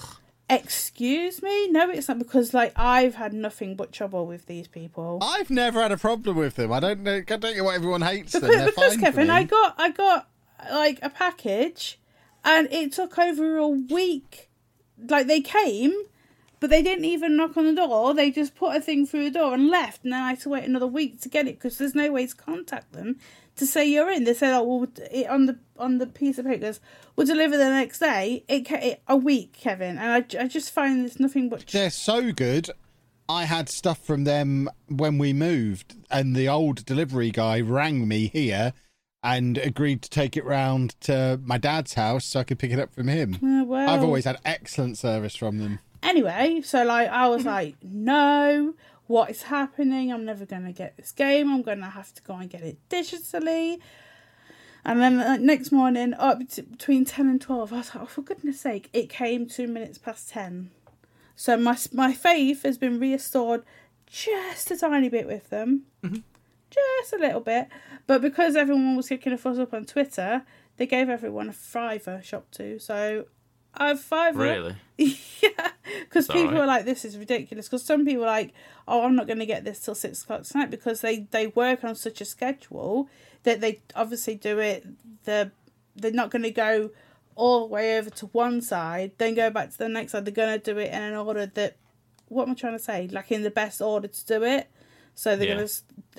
Excuse 0.49 1.43
me, 1.43 1.69
no, 1.71 1.91
it's 1.91 2.09
not 2.09 2.19
because 2.19 2.55
like 2.55 2.73
I've 2.77 3.15
had 3.17 3.33
nothing 3.33 3.75
but 3.77 3.93
trouble 3.93 4.27
with 4.27 4.47
these 4.47 4.69
people. 4.69 5.19
I've 5.23 5.51
never 5.51 5.83
had 5.83 5.93
a 5.93 5.97
problem 5.97 6.37
with 6.37 6.55
them. 6.55 6.73
I 6.73 6.81
don't 6.81 7.01
know. 7.01 7.17
I 7.17 7.21
don't 7.23 7.57
know 7.57 7.65
why 7.65 7.75
everyone 7.75 8.03
hates 8.03 8.33
them. 8.33 8.43
because, 8.43 8.57
They're 8.57 8.67
because 8.67 8.95
fine 8.95 9.01
Kevin. 9.01 9.31
I 9.31 9.45
got 9.45 9.75
I 9.79 9.91
got 9.91 10.29
like 10.71 10.99
a 11.03 11.11
package, 11.11 11.99
and 12.45 12.69
it 12.71 12.93
took 12.93 13.19
over 13.19 13.57
a 13.57 13.69
week. 13.69 14.49
Like 14.99 15.27
they 15.27 15.41
came, 15.41 15.93
but 16.61 16.71
they 16.71 16.83
didn't 16.83 17.05
even 17.05 17.37
knock 17.37 17.57
on 17.57 17.67
the 17.67 17.75
door. 17.75 18.15
They 18.15 18.31
just 18.31 18.55
put 18.55 18.77
a 18.77 18.81
thing 18.81 19.07
through 19.07 19.25
the 19.25 19.39
door 19.39 19.55
and 19.55 19.69
left, 19.69 20.05
and 20.05 20.13
then 20.13 20.23
I 20.23 20.31
had 20.31 20.41
to 20.41 20.49
wait 20.51 20.65
another 20.65 20.87
week 20.87 21.21
to 21.23 21.29
get 21.29 21.47
it 21.47 21.59
because 21.59 21.79
there's 21.79 21.95
no 21.95 22.11
way 22.13 22.27
to 22.27 22.35
contact 22.35 22.93
them 22.93 23.19
to 23.57 23.67
say 23.67 23.85
you're 23.87 24.11
in. 24.11 24.25
They 24.25 24.35
said, 24.35 24.55
"Oh, 24.55 24.63
well, 24.63 24.89
it, 25.11 25.29
on 25.29 25.47
the 25.47 25.59
on 25.79 25.99
the 25.99 26.07
piece 26.07 26.39
of 26.39 26.47
paper, 26.47 26.75
we'll 27.15 27.27
deliver 27.27 27.57
the 27.57 27.71
next 27.71 27.99
day." 27.99 28.45
It, 28.49 28.71
it 28.71 29.03
a 29.09 29.17
week, 29.17 29.53
Kevin, 29.55 29.99
and 29.99 30.13
I, 30.13 30.43
I 30.43 30.47
just 30.47 30.71
find 30.71 31.03
there's 31.03 31.21
nothing 31.21 31.49
but 31.49 31.67
They're 31.67 31.91
so 31.91 32.33
good. 32.33 32.71
I 33.29 33.45
had 33.45 33.69
stuff 33.69 33.99
from 33.99 34.25
them 34.25 34.71
when 34.89 35.19
we 35.19 35.33
moved, 35.33 35.97
and 36.11 36.37
the 36.37 36.49
old 36.49 36.85
delivery 36.85 37.31
guy 37.31 37.61
rang 37.61 38.07
me 38.07 38.29
here 38.29 38.73
and 39.23 39.59
agreed 39.59 40.03
to 40.03 40.11
take 40.11 40.37
it 40.37 40.45
round 40.45 40.95
to 41.01 41.41
my 41.43 41.59
dad's 41.59 41.95
house 41.95 42.25
so 42.25 42.39
I 42.41 42.45
could 42.45 42.61
pick 42.61 42.71
it 42.71 42.79
up 42.79 42.95
from 42.95 43.09
him. 43.09 43.39
Oh, 43.43 43.65
well, 43.65 43.91
I've 43.91 44.05
always 44.05 44.25
had 44.25 44.39
excellent 44.45 44.99
service 44.99 45.35
from 45.35 45.59
them. 45.59 45.81
Anyway, 46.03 46.61
so 46.63 46.85
like 46.85 47.09
I 47.09 47.27
was 47.27 47.45
like, 47.45 47.75
no, 47.83 48.75
what 49.07 49.31
is 49.31 49.43
happening? 49.43 50.13
I'm 50.13 50.25
never 50.25 50.47
gonna 50.47 50.73
get 50.73 50.97
this 50.97 51.13
game. 51.13 51.53
I'm 51.53 51.63
gonna 51.63 51.91
have 51.91 52.13
to 52.15 52.23
go 52.23 52.35
and 52.35 52.51
get 52.51 52.63
it 52.63 52.79
digitally. 52.89 53.79
And 54.85 55.01
then 55.01 55.19
uh, 55.19 55.37
next 55.37 55.73
morning, 55.73 56.15
up 56.15 56.49
to, 56.51 56.63
between 56.63 57.05
ten 57.05 57.29
and 57.29 57.41
twelve, 57.41 57.73
I 57.73 57.79
was 57.79 57.95
like, 57.95 58.05
oh, 58.05 58.07
for 58.07 58.23
goodness 58.23 58.61
sake! 58.61 58.89
It 58.93 59.09
came 59.09 59.47
two 59.47 59.67
minutes 59.67 59.99
past 59.99 60.29
ten. 60.29 60.71
So 61.35 61.57
my 61.57 61.77
my 61.93 62.13
faith 62.13 62.63
has 62.63 62.79
been 62.79 62.99
restored 62.99 63.63
just 64.07 64.71
a 64.71 64.77
tiny 64.77 65.09
bit 65.09 65.27
with 65.27 65.51
them, 65.51 65.83
just 66.71 67.13
a 67.13 67.19
little 67.19 67.41
bit. 67.41 67.69
But 68.07 68.23
because 68.23 68.55
everyone 68.55 68.97
was 68.97 69.09
kicking 69.09 69.33
a 69.33 69.39
fuss 69.39 69.59
up 69.59 69.75
on 69.75 69.85
Twitter, 69.85 70.45
they 70.77 70.87
gave 70.87 71.09
everyone 71.09 71.49
a 71.49 71.53
fiver 71.53 72.21
ShopTo. 72.23 72.81
So 72.81 73.27
I've 73.77 74.01
five. 74.01 74.37
Really? 74.37 74.77
yeah, 74.99 75.71
because 76.01 76.27
people 76.27 76.43
alright. 76.49 76.61
are 76.61 76.67
like, 76.67 76.85
"This 76.85 77.05
is 77.05 77.19
ridiculous." 77.19 77.67
Because 77.67 77.85
some 77.85 78.05
people 78.05 78.25
are 78.25 78.27
like, 78.29 78.53
"Oh, 78.89 79.03
I'm 79.05 79.15
not 79.17 79.27
going 79.27 79.39
to 79.39 79.47
get 79.47 79.65
this 79.65 79.81
till 79.81 79.95
six 79.95 80.23
o'clock 80.23 80.43
tonight," 80.45 80.71
because 80.71 81.01
they 81.03 81.27
they 81.31 81.49
work 81.49 81.85
on 81.85 81.95
such 81.95 82.21
a 82.21 82.25
schedule 82.25 83.09
that 83.43 83.61
they 83.61 83.81
obviously 83.95 84.35
do 84.35 84.59
it. 84.59 84.87
The 85.25 85.51
they're 85.95 86.13
not 86.13 86.31
going 86.31 86.43
to 86.43 86.51
go 86.51 86.91
all 87.35 87.61
the 87.61 87.67
way 87.67 87.99
over 87.99 88.09
to 88.11 88.27
one 88.27 88.61
side, 88.63 89.13
then 89.19 89.35
go 89.35 89.51
back 89.51 89.71
to 89.71 89.79
the 89.79 89.89
next 89.89 90.13
side. 90.13 90.25
They're 90.25 90.33
going 90.35 90.59
to 90.59 90.73
do 90.75 90.79
it 90.79 90.93
in 90.93 91.03
an 91.03 91.15
order 91.15 91.47
that. 91.47 91.77
What 92.29 92.45
am 92.45 92.53
I 92.53 92.55
trying 92.55 92.73
to 92.77 92.83
say? 92.83 93.07
Like 93.07 93.31
in 93.31 93.45
the 93.45 93.51
best 93.51 93.81
order 93.81 94.09
to 94.09 94.27
do 94.27 94.43
it. 94.43 94.69
So 95.15 95.37
they're 95.37 95.47
Yeah. 95.49 95.55
going 95.55 95.69
to 95.69 95.75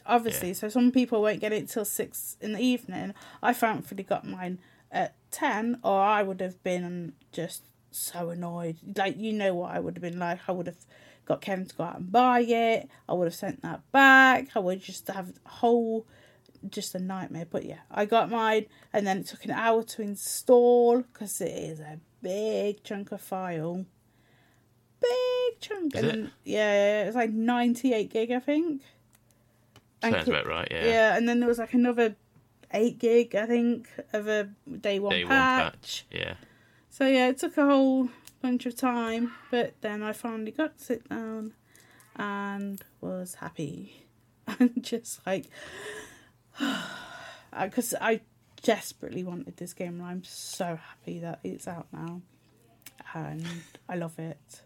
obviously. 0.05 0.49
Yeah. 0.49 0.53
So 0.53 0.69
some 0.69 0.91
people 0.91 1.21
won't 1.21 1.41
get 1.41 1.51
it 1.51 1.67
till 1.67 1.83
six 1.83 2.37
in 2.39 2.53
the 2.53 2.61
evening. 2.61 3.13
I 3.43 3.51
thankfully 3.51 4.03
got 4.03 4.25
mine 4.25 4.59
at 4.89 5.15
ten, 5.37 5.79
or 5.83 6.01
I 6.01 6.23
would 6.23 6.41
have 6.41 6.61
been 6.63 7.13
just 7.31 7.63
so 7.91 8.29
annoyed. 8.29 8.77
Like 8.95 9.17
you 9.17 9.33
know 9.33 9.53
what 9.53 9.75
I 9.75 9.79
would 9.79 9.95
have 9.95 10.01
been 10.01 10.19
like. 10.19 10.39
I 10.47 10.51
would 10.51 10.67
have 10.67 10.85
got 11.25 11.41
Kevin 11.41 11.65
to 11.65 11.75
go 11.75 11.83
out 11.83 11.97
and 11.97 12.11
buy 12.11 12.39
it. 12.41 12.89
I 13.07 13.13
would 13.13 13.25
have 13.25 13.35
sent 13.35 13.61
that 13.61 13.81
back. 13.91 14.49
I 14.55 14.59
would 14.59 14.81
just 14.81 15.07
have 15.07 15.29
a 15.45 15.49
whole 15.49 16.07
just 16.69 16.95
a 16.95 16.99
nightmare. 16.99 17.47
But 17.49 17.65
yeah, 17.65 17.79
I 17.91 18.05
got 18.05 18.29
mine, 18.29 18.65
and 18.93 19.05
then 19.05 19.19
it 19.19 19.27
took 19.27 19.45
an 19.45 19.51
hour 19.51 19.83
to 19.83 20.01
install 20.01 21.01
because 21.01 21.39
it 21.41 21.51
is 21.51 21.79
a 21.79 21.99
big 22.21 22.83
chunk 22.83 23.11
of 23.11 23.21
file. 23.21 23.85
Big 24.99 25.59
chunk. 25.59 25.95
Is 25.95 26.03
and 26.03 26.25
it? 26.25 26.31
yeah, 26.43 27.03
it's 27.03 27.15
like 27.15 27.31
ninety 27.31 27.93
eight 27.93 28.11
gig, 28.11 28.31
I 28.31 28.39
think. 28.39 28.81
Sounds 30.01 30.27
about 30.27 30.45
right, 30.45 30.67
yeah. 30.69 30.85
yeah, 30.85 31.17
and 31.17 31.27
then 31.27 31.39
there 31.39 31.49
was 31.49 31.57
like 31.57 31.73
another 31.73 32.15
eight 32.73 32.99
gig, 32.99 33.35
I 33.35 33.45
think, 33.45 33.89
of 34.13 34.27
a 34.27 34.49
day 34.79 34.99
one 34.99 35.11
Day 35.11 35.23
one 35.23 35.29
patch. 35.29 35.71
patch. 35.73 36.05
Yeah. 36.11 36.33
So 36.89 37.07
yeah, 37.07 37.27
it 37.29 37.37
took 37.37 37.57
a 37.57 37.65
whole 37.65 38.09
bunch 38.41 38.65
of 38.65 38.75
time, 38.75 39.31
but 39.51 39.75
then 39.81 40.01
I 40.03 40.13
finally 40.13 40.51
got 40.51 40.77
to 40.77 40.83
sit 40.83 41.09
down 41.09 41.53
and 42.15 42.81
was 43.01 43.35
happy. 43.35 44.03
And 44.59 44.81
just 44.81 45.19
like, 45.27 45.47
because 47.61 47.93
I 47.99 48.21
desperately 48.63 49.23
wanted 49.23 49.57
this 49.57 49.73
game, 49.73 49.99
and 49.99 50.03
I'm 50.03 50.23
so 50.23 50.79
happy 50.81 51.19
that 51.19 51.39
it's 51.43 51.67
out 51.67 51.87
now, 51.91 52.21
and 53.13 53.45
I 53.89 53.95
love 53.97 54.17
it. 54.19 54.61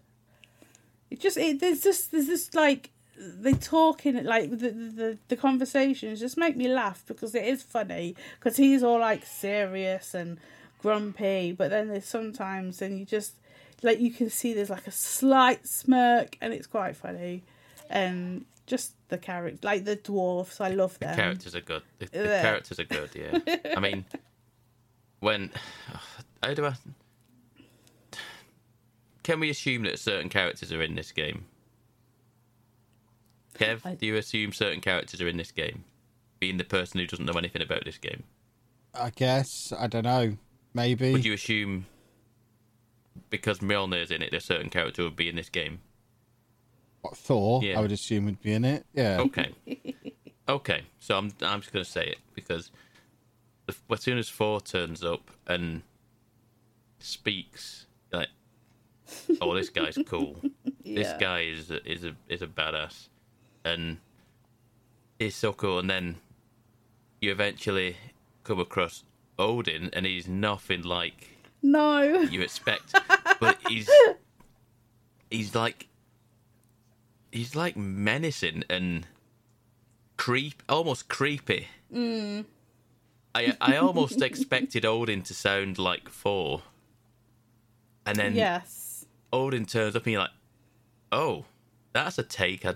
It 1.10 1.20
just 1.20 1.36
it 1.38 1.60
there's 1.60 1.82
just 1.82 2.12
there's 2.12 2.28
this 2.28 2.54
like 2.54 2.91
they 3.22 3.53
talk 3.53 4.05
in 4.05 4.15
it 4.15 4.26
like 4.26 4.49
the, 4.49 4.57
the 4.57 4.72
the 4.72 5.17
the 5.28 5.36
conversations 5.36 6.19
just 6.19 6.38
make 6.38 6.57
me 6.57 6.67
laugh 6.67 7.03
because 7.07 7.36
it 7.36 7.45
is 7.45 7.61
funny 7.61 8.15
because 8.39 8.57
he's 8.57 8.82
all 8.82 8.99
like 8.99 9.26
serious 9.26 10.13
and 10.13 10.39
grumpy, 10.82 11.51
but 11.51 11.69
then 11.69 11.89
there's 11.89 12.05
sometimes 12.05 12.82
and 12.82 12.99
you 12.99 13.05
just 13.05 13.34
like 13.84 13.99
you 13.99 14.11
can 14.11 14.30
see 14.30 14.53
there's 14.53 14.69
like 14.69 14.88
a 14.88 14.91
slight 14.91 15.67
smirk 15.67 16.38
and 16.41 16.53
it's 16.53 16.67
quite 16.67 16.95
funny, 16.95 17.43
and 17.89 18.45
just 18.65 18.93
the 19.09 19.17
character 19.17 19.59
like 19.63 19.86
the 19.86 19.95
dwarfs 19.95 20.59
I 20.59 20.69
love 20.69 20.97
them. 20.99 21.15
characters 21.15 21.55
are 21.55 21.61
good. 21.61 21.84
The, 21.99 22.05
the 22.07 22.39
characters 22.41 22.80
are 22.80 22.86
good. 22.86 23.09
Yeah. 23.15 23.57
I 23.76 23.80
mean, 23.80 24.05
when 25.19 25.51
how 26.41 26.53
do 26.53 26.65
I? 26.65 26.74
Can 29.24 29.39
we 29.39 29.51
assume 29.51 29.84
that 29.84 29.99
certain 29.99 30.30
characters 30.30 30.72
are 30.72 30.82
in 30.82 30.95
this 30.95 31.11
game? 31.11 31.45
Kev, 33.62 33.86
I- 33.86 33.95
do 33.95 34.05
you 34.05 34.16
assume 34.18 34.53
certain 34.53 34.82
characters 34.82 35.22
are 35.22 35.28
in 35.28 35.38
this 35.38 35.51
game? 35.51 35.84
Being 36.39 36.57
the 36.57 36.64
person 36.64 36.99
who 36.99 37.05
doesn't 37.07 37.26
know 37.26 37.34
anything 37.34 37.62
about 37.62 37.86
this 37.86 37.97
game, 37.97 38.24
I 38.95 39.12
guess. 39.12 39.72
I 39.78 39.88
don't 39.88 40.03
know. 40.05 40.38
Maybe. 40.74 41.12
would 41.12 41.26
you 41.26 41.34
assume 41.34 41.86
because 43.30 43.59
Mjolnir's 43.59 44.09
in 44.09 44.22
it, 44.22 44.34
a 44.34 44.39
certain 44.41 44.70
character 44.70 45.03
would 45.03 45.16
be 45.16 45.30
in 45.30 45.36
this 45.36 45.49
game? 45.49 45.82
What, 47.01 47.16
Thor, 47.18 47.62
Yeah. 47.64 47.78
I 47.78 47.82
would 47.82 47.91
assume, 47.91 48.26
would 48.26 48.41
be 48.41 48.53
in 48.53 48.66
it. 48.66 48.86
Yeah. 48.93 49.20
Okay. 49.20 49.53
okay. 50.49 50.82
So 50.99 51.18
I'm 51.18 51.32
I'm 51.41 51.62
just 51.62 51.72
gonna 51.74 51.86
say 51.86 52.05
it 52.05 52.18
because 52.34 52.72
the, 53.68 53.76
as 53.91 54.01
soon 54.01 54.18
as 54.18 54.30
Thor 54.30 54.62
turns 54.62 55.03
up 55.03 55.30
and 55.45 55.84
speaks, 56.99 57.86
like, 58.12 58.30
oh, 59.41 59.53
this 59.55 59.70
guy's 59.70 59.97
cool. 60.07 60.38
This 60.84 61.14
guy 61.20 61.41
is 61.41 61.70
a, 61.72 61.89
is 61.89 62.03
a 62.03 62.16
is 62.28 62.41
a 62.41 62.47
badass, 62.47 63.07
and 63.64 63.97
he's 65.20 65.36
so 65.36 65.53
cool. 65.53 65.80
And 65.80 65.89
then 65.89 66.18
you 67.22 67.32
eventually 67.32 67.97
come 68.43 68.59
across 68.59 69.03
Odin, 69.38 69.89
and 69.93 70.05
he's 70.05 70.28
nothing 70.28 70.82
like 70.84 71.30
No. 71.62 72.01
you 72.22 72.41
expect, 72.41 72.93
but 73.39 73.57
he's 73.68 73.89
he's 75.30 75.55
like 75.55 75.88
he's 77.32 77.55
like 77.55 77.78
menacing 77.78 78.64
and 78.70 79.07
creep, 80.18 80.62
almost 80.70 81.07
creepy. 81.07 81.68
Mm. 81.93 82.45
I 83.34 83.55
I 83.62 83.78
almost 83.78 84.22
expected 84.30 84.86
Odin 84.86 85.22
to 85.24 85.34
sound 85.34 85.78
like 85.80 86.09
Thor, 86.09 86.62
and 88.05 88.18
then 88.18 88.36
Yes. 88.36 89.05
Odin 89.34 89.66
turns 89.66 89.95
up 89.95 90.03
and 90.05 90.12
you're 90.14 90.22
like, 90.22 90.32
oh, 91.12 91.45
that's 91.93 92.18
a 92.18 92.24
take 92.24 92.66
I 92.66 92.76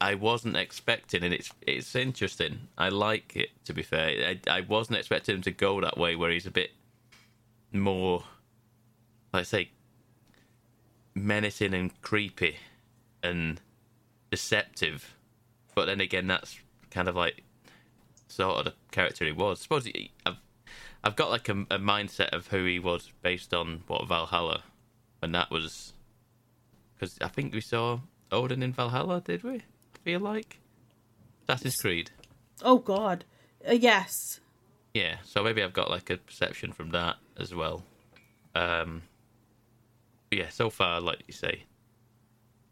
I 0.00 0.14
wasn't 0.14 0.56
expecting, 0.56 1.22
and 1.22 1.32
it's 1.32 1.50
it's 1.66 1.94
interesting. 1.94 2.68
I 2.76 2.88
like 2.88 3.36
it. 3.36 3.50
To 3.64 3.72
be 3.72 3.82
fair, 3.82 4.36
I 4.48 4.58
I 4.58 4.60
wasn't 4.60 4.98
expecting 4.98 5.36
him 5.36 5.42
to 5.42 5.50
go 5.50 5.80
that 5.80 5.98
way, 5.98 6.16
where 6.16 6.30
he's 6.30 6.46
a 6.46 6.50
bit 6.50 6.70
more, 7.72 8.24
let's 9.32 9.48
say, 9.48 9.70
menacing 11.14 11.74
and 11.74 12.00
creepy 12.02 12.56
and 13.22 13.60
deceptive. 14.30 15.14
But 15.74 15.86
then 15.86 16.00
again, 16.00 16.26
that's 16.26 16.58
kind 16.90 17.08
of 17.08 17.16
like 17.16 17.42
sort 18.28 18.58
of 18.58 18.64
the 18.66 18.74
character 18.90 19.24
he 19.24 19.32
was. 19.32 19.60
I 19.60 19.62
suppose 19.62 19.84
he, 19.86 20.12
I've 20.24 20.38
I've 21.02 21.16
got 21.16 21.30
like 21.30 21.48
a, 21.48 21.52
a 21.70 21.78
mindset 21.78 22.30
of 22.30 22.48
who 22.48 22.64
he 22.64 22.78
was 22.78 23.12
based 23.22 23.54
on 23.54 23.82
what 23.86 24.06
Valhalla, 24.08 24.62
and 25.22 25.34
that 25.34 25.50
was 25.50 25.94
because 26.94 27.18
I 27.20 27.28
think 27.28 27.54
we 27.54 27.60
saw 27.60 28.00
Odin 28.32 28.62
in 28.62 28.72
Valhalla, 28.72 29.20
did 29.20 29.42
we? 29.42 29.62
Feel 30.06 30.20
like 30.20 30.60
Assassin's 31.48 31.74
Creed. 31.74 32.12
Oh 32.62 32.78
God, 32.78 33.24
uh, 33.68 33.72
yes. 33.72 34.38
Yeah, 34.94 35.16
so 35.24 35.42
maybe 35.42 35.64
I've 35.64 35.72
got 35.72 35.90
like 35.90 36.10
a 36.10 36.16
perception 36.16 36.70
from 36.70 36.90
that 36.90 37.16
as 37.36 37.52
well. 37.52 37.82
Um, 38.54 39.02
yeah, 40.30 40.48
so 40.48 40.70
far, 40.70 41.00
like 41.00 41.24
you 41.26 41.34
say, 41.34 41.64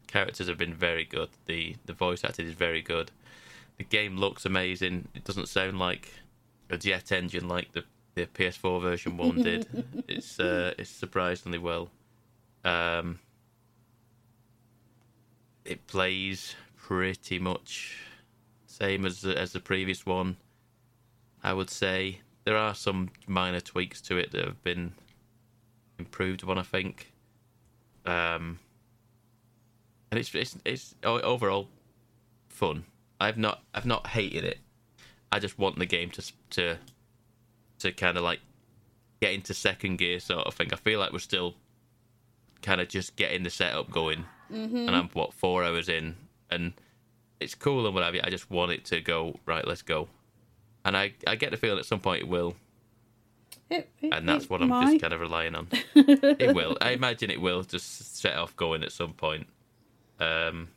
characters 0.07 0.47
have 0.47 0.57
been 0.57 0.73
very 0.73 1.03
good. 1.03 1.27
the 1.45 1.75
The 1.85 1.91
voice 1.91 2.23
acting 2.23 2.47
is 2.47 2.53
very 2.53 2.81
good. 2.81 3.11
The 3.79 3.83
game 3.83 4.15
looks 4.15 4.45
amazing. 4.45 5.09
It 5.13 5.25
doesn't 5.25 5.49
sound 5.49 5.77
like 5.77 6.13
a 6.69 6.77
jet 6.77 7.11
engine 7.11 7.49
like 7.49 7.73
the 7.73 7.83
the 8.13 8.27
PS4 8.27 8.81
version 8.81 9.17
one 9.17 9.35
did. 9.43 9.67
it's 10.07 10.39
uh, 10.39 10.73
it's 10.77 10.89
surprisingly 10.89 11.57
well. 11.57 11.89
Um, 12.63 13.19
it 15.65 15.85
plays 15.87 16.55
pretty 16.87 17.39
much 17.39 17.97
same 18.67 19.05
as 19.05 19.21
the, 19.21 19.35
as 19.39 19.53
the 19.53 19.59
previous 19.59 20.05
one. 20.05 20.37
I 21.43 21.53
would 21.53 21.69
say 21.69 22.19
there 22.43 22.57
are 22.57 22.75
some 22.75 23.09
minor 23.27 23.59
tweaks 23.59 24.01
to 24.01 24.17
it 24.17 24.31
that 24.31 24.45
have 24.45 24.63
been 24.63 24.93
improved 25.97 26.43
upon. 26.43 26.57
I 26.59 26.63
think, 26.63 27.11
um, 28.05 28.59
and 30.11 30.19
it's 30.19 30.33
it's 30.35 30.57
it's 30.65 30.95
overall 31.03 31.69
fun. 32.49 32.85
I've 33.19 33.37
not 33.37 33.63
I've 33.73 33.85
not 33.85 34.07
hated 34.07 34.43
it. 34.43 34.59
I 35.31 35.39
just 35.39 35.57
want 35.57 35.79
the 35.79 35.85
game 35.85 36.11
to 36.11 36.31
to 36.51 36.77
to 37.79 37.91
kind 37.91 38.17
of 38.17 38.23
like 38.23 38.39
get 39.21 39.33
into 39.33 39.53
second 39.53 39.97
gear 39.97 40.19
sort 40.19 40.45
of 40.45 40.53
thing. 40.53 40.69
I 40.71 40.75
feel 40.77 40.99
like 40.99 41.11
we're 41.11 41.19
still 41.19 41.55
kind 42.61 42.79
of 42.81 42.89
just 42.89 43.15
getting 43.15 43.43
the 43.43 43.49
setup 43.49 43.89
going, 43.91 44.25
Mm-hmm. 44.51 44.77
and 44.87 44.91
I'm 44.95 45.09
what 45.13 45.33
four 45.33 45.63
hours 45.63 45.89
in, 45.89 46.15
and 46.55 46.73
it's 47.39 47.53
cool 47.55 47.85
and 47.85 47.93
whatever. 47.93 48.17
I 48.23 48.29
just 48.29 48.49
want 48.49 48.71
it 48.71 48.85
to 48.85 49.01
go 49.01 49.39
right. 49.45 49.67
Let's 49.67 49.81
go, 49.81 50.07
and 50.83 50.95
I 50.97 51.13
I 51.27 51.35
get 51.35 51.51
the 51.51 51.57
feeling 51.57 51.79
at 51.79 51.85
some 51.85 51.99
point 51.99 52.21
it 52.23 52.27
will, 52.27 52.55
It, 53.69 53.89
it, 54.01 54.13
and 54.13 54.27
that's 54.27 54.45
it 54.45 54.49
what 54.49 54.61
I'm 54.61 54.69
might. 54.69 54.91
just 54.91 55.01
kind 55.01 55.13
of 55.13 55.19
relying 55.21 55.55
on. 55.55 55.67
it 55.95 56.55
will. 56.55 56.77
I 56.81 56.91
imagine 56.91 57.29
it 57.29 57.41
will 57.41 57.63
just 57.63 58.17
set 58.17 58.35
off 58.37 58.55
going 58.55 58.83
at 58.83 58.91
some 58.91 59.13
point. 59.13 59.47
Um, 60.19 60.69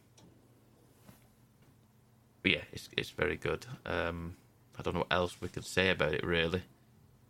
but 2.42 2.52
yeah, 2.52 2.62
it's 2.72 2.88
it's 2.96 3.10
very 3.10 3.36
good. 3.36 3.66
Um, 3.86 4.36
I 4.78 4.82
don't 4.82 4.94
know 4.94 5.00
what 5.00 5.12
else 5.12 5.40
we 5.40 5.48
could 5.48 5.64
say 5.64 5.90
about 5.90 6.12
it 6.12 6.24
really, 6.24 6.62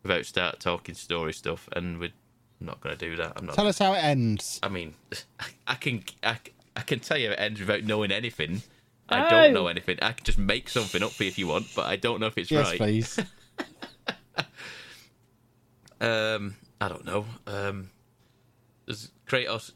without 0.03 0.25
start 0.27 0.61
talking 0.61 0.95
story 0.95 1.33
stuff, 1.33 1.69
and 1.73 1.99
we're 1.99 2.13
not 2.61 2.81
going 2.81 2.97
to 2.97 3.09
do 3.09 3.17
that. 3.17 3.33
I'm 3.37 3.47
not. 3.47 3.55
Tell 3.55 3.67
us 3.67 3.79
how 3.79 3.93
it 3.93 4.03
ends. 4.05 4.59
I 4.63 4.69
mean, 4.69 4.95
I 5.67 5.75
can 5.75 6.03
I, 6.23 6.39
I 6.79 6.83
can 6.83 7.01
tell 7.01 7.19
you 7.19 7.33
it 7.33 7.39
ends 7.41 7.61
without 7.61 7.83
knowing 7.83 8.11
anything. 8.13 8.63
I 9.09 9.27
Oh. 9.27 9.31
don't 9.31 9.53
know 9.53 9.67
anything. 9.67 9.99
I 10.01 10.13
can 10.13 10.25
just 10.25 10.39
make 10.39 10.69
something 10.69 11.03
up 11.03 11.11
for 11.11 11.25
you 11.25 11.29
if 11.29 11.39
you 11.39 11.47
want, 11.49 11.67
but 11.75 11.87
I 11.87 11.97
don't 11.97 12.21
know 12.21 12.27
if 12.29 12.39
it's 12.39 12.51
Yes, 12.51 12.69
right. 12.69 12.79
please. 12.79 13.19
Um, 16.01 16.55
I 16.81 16.89
don't 16.89 17.05
know. 17.05 17.27
Um, 17.47 17.91
does 18.87 19.11
Kratos? 19.27 19.73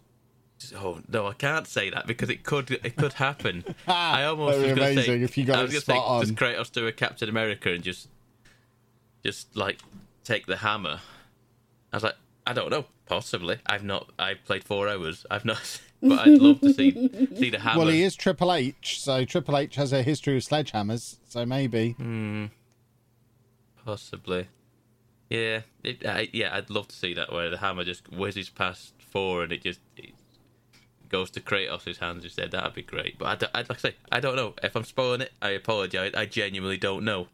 Oh 0.77 1.01
no, 1.09 1.27
I 1.27 1.33
can't 1.33 1.67
say 1.67 1.91
that 1.91 2.07
because 2.07 2.31
it 2.31 2.45
could 2.45 2.71
it 2.71 2.95
could 2.97 3.15
happen. 3.15 3.65
I 3.89 4.23
almost 4.25 4.59
was 4.59 4.69
be 4.69 4.69
going 4.69 4.77
to 4.77 4.83
amazing 4.93 5.05
say 5.19 5.23
if 5.25 5.37
you 5.37 5.45
got 5.45 5.59
I 5.59 5.63
was 5.63 5.71
it 5.73 5.85
gonna 5.85 5.99
say, 5.99 6.05
spot 6.05 6.21
does. 6.21 6.33
Kratos 6.33 6.71
do 6.71 6.87
a 6.87 6.93
Captain 6.93 7.29
America 7.29 7.73
and 7.73 7.83
just 7.83 8.09
just 9.25 9.57
like 9.57 9.81
take 10.23 10.47
the 10.47 10.59
hammer? 10.59 11.01
I 11.93 11.97
was 11.97 12.05
like, 12.05 12.15
I 12.47 12.53
don't 12.53 12.71
know, 12.71 12.85
possibly. 13.07 13.59
I've 13.67 13.83
not. 13.83 14.11
I've 14.17 14.45
played 14.45 14.63
four 14.63 14.89
hours. 14.89 15.27
I've 15.29 15.45
not, 15.45 15.81
but 16.03 16.19
I'd 16.19 16.39
love 16.39 16.61
to 16.61 16.73
see 16.75 16.93
see 17.37 17.51
the 17.51 17.59
hammer. 17.59 17.79
well, 17.81 17.89
he 17.89 18.03
is 18.03 18.15
Triple 18.17 18.53
H, 18.53 19.01
so 19.01 19.25
Triple 19.25 19.57
H 19.57 19.77
has 19.77 19.93
a 19.93 20.03
history 20.03 20.37
of 20.37 20.43
sledgehammers, 20.43 21.17
so 21.29 21.47
maybe. 21.47 21.93
Hmm. 21.93 22.47
Possibly. 23.85 24.49
Yeah, 25.31 25.63
it, 25.83 26.07
I, 26.07 26.29
yeah, 26.33 26.55
I'd 26.55 26.69
love 26.71 26.89
to 26.89 26.97
see 26.97 27.15
that 27.15 27.33
where 27.33 27.49
the 27.49 27.57
hammer 27.57 27.85
just 27.85 28.13
whizzes 28.13 28.51
past 28.51 28.93
Thor 29.01 29.43
and 29.43 29.53
it 29.53 29.63
just 29.63 29.81
it 29.97 30.13
goes 31.09 31.31
to 31.31 31.41
Kratos' 31.41 31.99
hands 31.99 32.25
instead. 32.25 32.51
That'd 32.51 32.75
be 32.75 32.83
great. 32.83 33.19
But 33.19 33.43
I 33.43 33.61
I'd 33.61 33.69
like 33.69 33.79
to 33.79 33.89
say, 33.89 33.95
I 34.11 34.21
don't 34.21 34.37
know. 34.37 34.55
If 34.63 34.77
I'm 34.77 34.85
spoiling 34.85 35.23
it, 35.23 35.33
I 35.41 35.51
apologise. 35.51 36.13
I 36.15 36.27
genuinely 36.27 36.77
don't 36.77 37.05
know. 37.05 37.29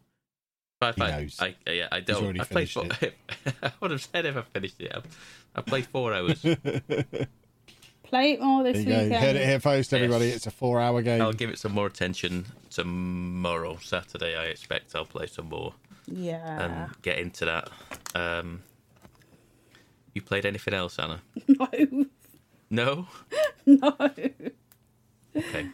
But 0.79 0.95
He 0.95 1.01
I, 1.01 1.11
knows. 1.11 1.37
I, 1.41 1.55
yeah, 1.67 1.87
I 1.91 1.99
don't. 1.99 2.39
I 2.39 2.43
played 2.45 2.69
four, 2.69 2.85
I 3.63 3.71
would 3.81 3.91
have 3.91 4.01
said 4.01 4.25
if 4.25 4.37
I 4.37 4.41
finished 4.43 4.79
it. 4.79 4.93
I, 4.95 5.01
I 5.55 5.61
played 5.61 5.85
four 5.87 6.13
hours. 6.13 6.41
Play 8.09 8.31
it 8.33 8.41
more 8.41 8.63
this 8.63 8.73
There 8.73 8.81
you 8.83 8.89
go. 8.89 9.03
weekend. 9.03 9.23
Heard 9.23 9.35
it 9.35 9.45
here 9.45 9.59
first, 9.59 9.93
everybody. 9.93 10.25
Yes. 10.25 10.37
It's 10.37 10.47
a 10.47 10.51
four-hour 10.51 11.01
game. 11.03 11.21
I'll 11.21 11.31
give 11.33 11.49
it 11.51 11.59
some 11.59 11.73
more 11.73 11.85
attention 11.85 12.45
tomorrow, 12.71 13.77
Saturday. 13.83 14.35
I 14.35 14.45
expect 14.45 14.95
I'll 14.95 15.05
play 15.05 15.27
some 15.27 15.49
more. 15.49 15.73
Yeah. 16.07 16.65
and 16.87 17.01
get 17.03 17.19
into 17.19 17.45
that. 17.45 17.69
Um, 18.15 18.63
you 20.15 20.23
played 20.23 20.45
anything 20.45 20.73
else, 20.73 20.97
Anna? 20.99 21.21
No. 21.47 21.67
No. 22.71 23.07
No. 23.65 23.95
Okay. 25.35 25.67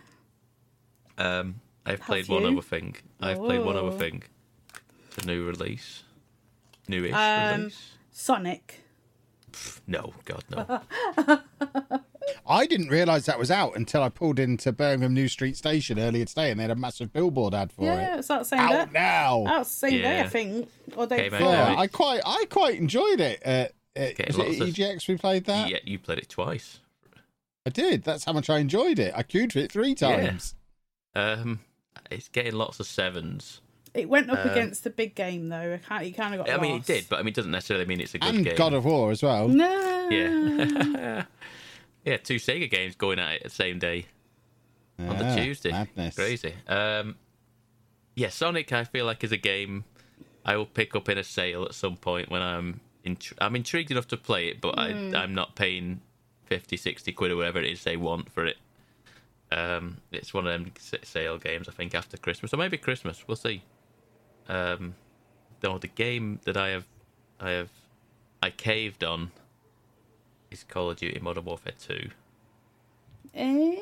Um, 1.18 1.62
I've 1.86 2.02
played 2.02 2.26
Have 2.28 2.30
one 2.44 2.46
other 2.46 2.62
thing. 2.62 2.96
I've 3.22 3.38
played 3.38 3.62
one 3.64 3.78
other 3.78 3.88
Oh. 3.88 3.92
thing. 3.98 4.24
It's 5.08 5.24
a 5.24 5.28
new 5.28 5.46
release. 5.46 6.04
Newish 6.90 7.14
Um, 7.14 7.60
release. 7.62 7.94
Sonic. 8.12 8.82
No, 9.88 10.14
God 10.26 10.44
no. 10.50 10.82
I 12.48 12.66
didn't 12.66 12.90
realise 12.90 13.26
that 13.26 13.38
was 13.40 13.52
out 13.52 13.76
until 13.76 14.02
I 14.04 14.10
pulled 14.10 14.40
into 14.40 14.72
Birmingham 14.72 15.14
New 15.14 15.28
Street 15.28 15.58
Station 15.58 16.00
earlier 16.00 16.26
today, 16.26 16.52
and 16.52 16.60
they 16.60 16.64
had 16.64 16.72
a 16.72 16.76
massive 16.76 17.12
billboard 17.14 17.54
ad 17.54 17.72
for 17.72 17.84
it. 17.84 17.86
Yeah, 17.86 18.16
it. 18.16 18.20
it's 18.20 18.28
that 18.30 18.46
same 18.48 18.60
Out 18.60 18.92
day. 18.94 19.00
now. 19.00 19.44
That's 19.46 19.70
the 19.70 19.76
same 19.90 20.02
day, 20.02 20.08
I 20.08 20.22
Yeah. 20.24 20.30
think. 20.30 20.70
Or 20.96 21.08
day 21.08 21.18
Came 21.18 21.34
out 21.34 21.40
before. 21.40 21.54
Yeah, 21.54 21.74
now. 21.74 21.78
I 21.80 21.88
quite, 21.88 22.22
I 22.26 22.46
quite 22.50 22.78
enjoyed 22.80 23.20
it. 23.20 23.42
Uh, 23.46 23.50
uh, 23.50 23.68
Getting 23.96 24.26
was 24.28 24.38
lots 24.38 24.52
it 24.58 24.62
of- 24.62 24.68
EGX 24.70 25.08
we 25.08 25.18
played 25.18 25.46
that? 25.46 25.70
yeah, 25.70 25.78
you 25.84 26.00
played 26.00 26.18
it 26.20 26.30
twice. 26.30 26.80
I 27.66 27.70
did. 27.70 28.04
That's 28.04 28.26
how 28.26 28.34
much 28.34 28.50
I 28.50 28.58
enjoyed 28.60 29.00
it. 29.00 29.14
I 29.16 29.24
queued 29.24 29.54
for 29.54 29.60
it 29.60 29.72
three 29.72 29.90
Yeah. 29.90 30.18
times. 30.18 30.56
Um, 31.16 31.62
it's 32.12 32.28
getting 32.30 32.54
lots 32.54 32.80
of 32.80 32.86
sevens. 32.86 33.62
It 33.94 34.10
went 34.10 34.30
up 34.30 34.46
Um, 34.46 34.52
against 34.52 34.84
the 34.84 34.90
big 34.90 35.16
game, 35.16 35.48
though. 35.48 35.76
I 35.76 35.78
can't, 35.88 36.06
you 36.06 36.14
kind 36.14 36.36
of 36.36 36.46
got 36.46 36.54
I 36.54 36.62
mean, 36.62 36.72
it 36.74 36.76
lost. 36.76 36.88
did, 36.88 37.06
but 37.10 37.18
I 37.20 37.22
mean, 37.22 37.30
it 37.30 37.36
doesn't 37.36 37.52
necessarily 37.52 37.86
mean 37.86 38.02
it's 38.02 38.14
a 38.14 38.20
good 38.20 38.36
And 38.36 38.44
game. 38.46 38.56
God 38.58 38.74
of 38.74 38.84
War 38.84 39.12
as 39.12 39.24
well. 39.24 39.48
No. 39.48 40.10
yeah. 40.10 41.24
yeah, 42.06 42.18
two 42.18 42.36
Sega 42.36 42.70
games 42.70 42.96
going 42.96 43.20
at 43.20 43.34
it 43.34 43.44
the 43.44 43.50
same 43.50 43.80
day. 43.80 44.06
on 45.00 45.18
the 45.18 45.26
Ah, 45.26 45.36
Tuesday. 45.36 45.72
Madness. 45.72 46.16
Crazy. 46.16 46.54
Um, 46.68 47.16
yeah, 48.16 48.30
Sonic. 48.30 48.72
I 48.72 48.86
feel 48.86 49.06
like 49.06 49.24
is 49.24 49.32
a 49.34 49.38
game 49.38 49.84
I 50.46 50.56
will 50.56 50.66
pick 50.66 50.96
up 50.96 51.10
in 51.10 51.18
a 51.18 51.24
sale 51.24 51.64
at 51.64 51.74
some 51.74 51.98
point 51.98 52.30
when 52.30 52.42
I'm 52.42 52.80
intri- 53.06 53.34
I'm 53.40 53.56
intrigued 53.56 53.92
enough 53.92 54.08
to 54.10 54.18
play 54.18 54.48
it, 54.48 54.62
but 54.62 54.80
I, 54.80 54.90
I'm 55.16 55.34
not 55.34 55.56
paying 55.56 56.00
50, 56.46 56.78
60 56.78 57.12
quid 57.12 57.32
or 57.32 57.36
whatever 57.38 57.60
it 57.60 57.66
is 57.72 57.84
they 57.84 57.98
want 57.98 58.32
for 58.32 58.46
it. 58.46 58.58
Um, 59.52 59.98
it's 60.12 60.34
one 60.34 60.48
of 60.48 60.54
them 60.54 60.72
sale 61.04 61.38
games 61.38 61.68
I 61.68 61.72
think 61.72 61.94
after 61.94 62.18
Christmas 62.18 62.54
or 62.54 62.58
maybe 62.58 62.78
Christmas. 62.78 63.24
We'll 63.28 63.36
see. 63.36 63.64
Um, 64.48 64.96
though 65.62 65.78
the 65.78 65.88
game 65.88 66.40
that 66.46 66.56
I 66.58 66.70
have, 66.70 66.86
I 67.40 67.50
have, 67.52 67.70
I 68.42 68.50
caved 68.52 69.04
on 69.04 69.32
is 70.60 70.64
Call 70.64 70.90
of 70.92 70.98
Duty 70.98 71.20
Modern 71.20 71.46
Warfare 71.46 71.74
Two. 71.80 72.10
Eh, 73.34 73.76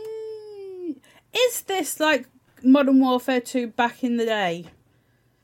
Is 1.35 1.61
this 1.61 1.99
like 1.99 2.27
Modern 2.63 2.99
Warfare 2.99 3.41
2 3.41 3.67
back 3.67 4.03
in 4.03 4.17
the 4.17 4.25
day? 4.25 4.65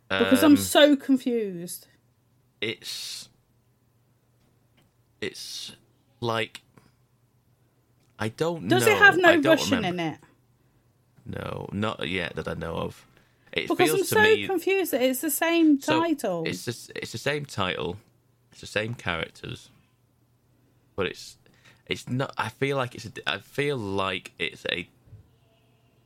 Because 0.09 0.43
I'm 0.43 0.51
Um, 0.53 0.57
so 0.57 0.95
confused. 0.95 1.87
it's 2.61 3.29
it's 5.21 5.73
like 6.21 6.61
I 8.17 8.29
don't 8.29 8.67
Does 8.67 8.85
know. 8.85 8.91
it 8.91 8.97
have 8.97 9.17
no 9.17 9.37
Russian 9.39 9.77
remember. 9.77 10.01
in 10.03 10.07
it? 10.13 10.19
No, 11.25 11.69
not 11.71 12.07
yet 12.09 12.35
that 12.35 12.47
I 12.47 12.53
know 12.55 12.73
of. 12.75 13.05
It 13.53 13.67
Because 13.67 13.89
feels 13.91 13.99
I'm 13.99 14.05
so 14.05 14.21
me 14.23 14.45
confused 14.47 14.91
that 14.93 15.01
it's 15.01 15.21
the 15.21 15.29
same 15.29 15.79
so 15.79 15.99
title. 16.01 16.43
It's 16.45 16.65
just, 16.65 16.91
it's 16.95 17.11
the 17.11 17.17
same 17.17 17.45
title, 17.45 17.97
it's 18.51 18.61
the 18.61 18.67
same 18.67 18.93
characters, 18.95 19.69
but 20.99 21.07
it's 21.07 21.37
it's 21.87 22.09
not. 22.09 22.33
I 22.37 22.49
feel 22.49 22.75
like 22.75 22.93
it's. 22.93 23.05
A, 23.05 23.11
I 23.25 23.37
feel 23.37 23.77
like 23.77 24.33
it's 24.37 24.65
a 24.69 24.89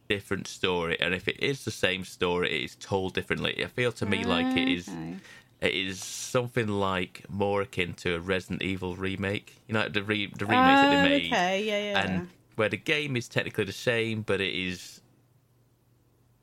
different 0.07 0.47
story, 0.47 0.99
and 0.99 1.15
if 1.15 1.27
it 1.27 1.39
is 1.41 1.65
the 1.65 1.71
same 1.71 2.05
story, 2.05 2.47
it 2.55 2.63
is 2.65 2.75
told 2.75 3.15
differently. 3.15 3.63
I 3.63 3.67
feel 3.67 3.91
to 3.93 4.05
me 4.05 4.23
like 4.23 4.55
it 4.55 4.67
is. 4.69 4.87
Okay. 4.87 5.15
It 5.61 5.73
is 5.73 6.03
something 6.03 6.67
like 6.67 7.23
more 7.29 7.61
akin 7.63 7.93
to 8.03 8.15
a 8.15 8.19
Resident 8.19 8.61
Evil 8.61 8.95
remake. 8.95 9.55
You 9.67 9.73
know, 9.73 9.89
the 9.89 10.03
re- 10.03 10.31
the 10.37 10.45
remakes 10.45 10.81
that 10.81 10.87
Oh, 10.87 10.95
they 10.95 11.09
made, 11.09 11.33
okay, 11.33 11.63
yeah, 11.65 11.83
yeah. 11.91 11.99
and 12.01 12.29
where 12.55 12.69
the 12.69 12.77
game 12.77 13.15
is 13.17 13.27
technically 13.27 13.63
the 13.63 13.71
same, 13.71 14.21
but 14.21 14.41
it 14.41 14.53
is 14.53 15.01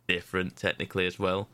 different 0.08 0.56
technically 0.56 1.06
as 1.06 1.18
well. 1.20 1.48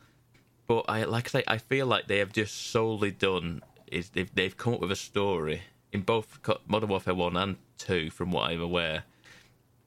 But 0.65 0.85
I 0.89 1.03
like 1.03 1.27
I 1.27 1.29
say, 1.39 1.43
I 1.47 1.57
feel 1.59 1.85
like 1.85 2.07
they 2.07 2.17
have 2.17 2.31
just 2.33 2.71
solely 2.71 3.11
done 3.11 3.61
is 3.91 4.09
they've 4.09 4.33
they've 4.33 4.57
come 4.57 4.73
up 4.73 4.79
with 4.81 4.91
a 4.91 4.95
story 5.11 5.61
in 5.97 6.03
both 6.03 6.39
Modern 6.67 6.89
Warfare 6.89 7.15
One 7.15 7.35
and 7.35 7.57
Two, 7.77 8.09
from 8.09 8.31
what 8.31 8.49
I'm 8.49 8.61
aware, 8.61 9.03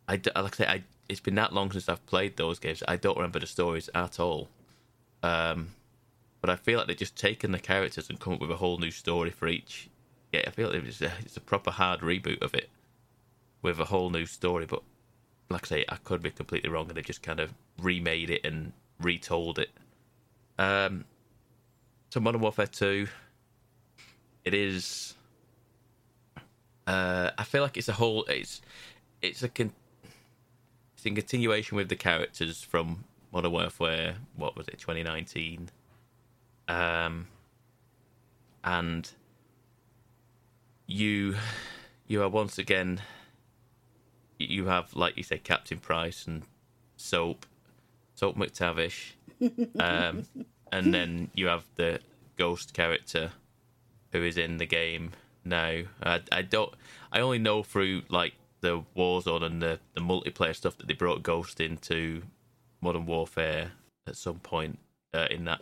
I 0.09 0.15
like 0.15 0.61
I 0.61 0.65
say, 0.65 0.67
I 0.67 0.83
it's 1.09 1.21
been 1.21 1.37
that 1.37 1.53
long 1.53 1.71
since 1.73 1.89
I've 1.89 2.05
played 2.07 2.37
those 2.37 2.59
games. 2.59 2.83
I 2.87 2.97
don't 2.97 3.17
remember 3.17 3.41
the 3.41 3.47
stories 3.47 3.89
at 3.95 4.21
all. 4.21 4.49
Um, 5.23 5.71
but 6.41 6.51
I 6.51 6.57
feel 6.57 6.79
like 6.79 6.87
they've 6.87 6.97
just 6.97 7.17
taken 7.17 7.53
the 7.53 7.59
characters 7.59 8.09
and 8.09 8.19
come 8.19 8.35
up 8.35 8.41
with 8.41 8.51
a 8.51 8.57
whole 8.57 8.79
new 8.79 8.91
story 8.91 9.31
for 9.31 9.47
each. 9.49 9.89
Yeah, 10.33 10.43
I 10.47 10.51
feel 10.51 10.69
like 10.71 10.85
it's 10.85 11.03
a, 11.03 11.13
it's 11.21 11.37
a 11.37 11.41
proper 11.41 11.71
hard 11.71 12.01
reboot 12.01 12.41
of 12.43 12.55
it 12.55 12.71
with 13.63 13.79
a 13.79 13.85
whole 13.87 14.11
new 14.11 14.27
story. 14.27 14.67
But 14.67 14.83
like 15.49 15.65
I 15.67 15.69
say, 15.69 15.85
I 15.89 15.97
could 15.97 16.23
be 16.23 16.31
completely 16.31 16.71
wrong, 16.71 16.89
and 16.89 16.97
they've 16.97 17.05
just 17.05 17.23
kind 17.23 17.41
of 17.41 17.53
remade 17.79 18.31
it 18.31 18.45
and 18.45 18.73
retold 19.01 19.59
it. 19.59 19.71
Um, 20.59 21.05
so 22.11 22.21
Modern 22.21 22.41
Warfare 22.41 22.67
Two, 22.67 23.09
it 24.45 24.55
is. 24.55 25.15
Uh, 26.91 27.31
I 27.39 27.45
feel 27.45 27.63
like 27.63 27.77
it's 27.77 27.89
a 27.89 27.93
whole. 27.93 28.25
It's 28.25 28.61
it's 29.23 29.45
a 29.45 29.49
con- 29.49 29.73
it's 30.97 31.07
in 31.07 31.15
continuation 31.15 31.77
with 31.77 31.89
the 31.89 31.95
characters 31.95 32.65
from 32.65 33.05
Modern 33.33 33.53
Warfare. 33.53 34.17
What 34.35 34.57
was 34.57 34.67
it, 34.67 34.79
2019? 34.79 35.71
Um, 36.67 37.29
and 38.65 39.09
you 40.89 41.37
you 42.09 42.23
are 42.23 42.29
once 42.29 42.59
again 42.59 43.01
you 44.39 44.67
have 44.67 44.97
like 44.97 45.17
you 45.17 45.23
say 45.23 45.39
Captain 45.39 45.79
Price 45.79 46.27
and 46.27 46.43
Soap, 46.97 47.47
Soap 48.17 48.37
MacTavish, 48.37 49.13
um, 49.79 50.25
and 50.73 50.93
then 50.93 51.31
you 51.35 51.47
have 51.47 51.67
the 51.77 52.01
Ghost 52.37 52.75
character 52.75 53.31
who 54.11 54.25
is 54.25 54.37
in 54.37 54.57
the 54.57 54.67
game 54.67 55.13
now. 55.45 55.83
I, 56.03 56.21
I 56.33 56.43
don't. 56.43 56.73
I 57.13 57.21
only 57.21 57.39
know 57.39 57.63
through 57.63 58.03
like 58.09 58.35
the 58.61 58.83
Warzone 58.97 59.43
and 59.43 59.63
the 59.63 59.79
the 59.95 60.01
multiplayer 60.01 60.55
stuff 60.55 60.77
that 60.79 60.87
they 60.87 60.95
brought 60.95 61.23
Ghost 61.23 61.61
into 61.61 62.23
Modern 62.81 63.07
Warfare 63.07 63.73
at 64.07 64.17
some 64.17 64.39
point 64.41 64.79
uh, 65.15 65.27
in 65.31 65.45
that 65.45 65.61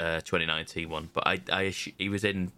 uh, 0.00 0.20
2019 0.20 0.88
one. 0.88 1.10
But 1.12 1.26
I, 1.26 1.40
I 1.50 1.68
he 1.68 2.08
was 2.08 2.24
in 2.24 2.52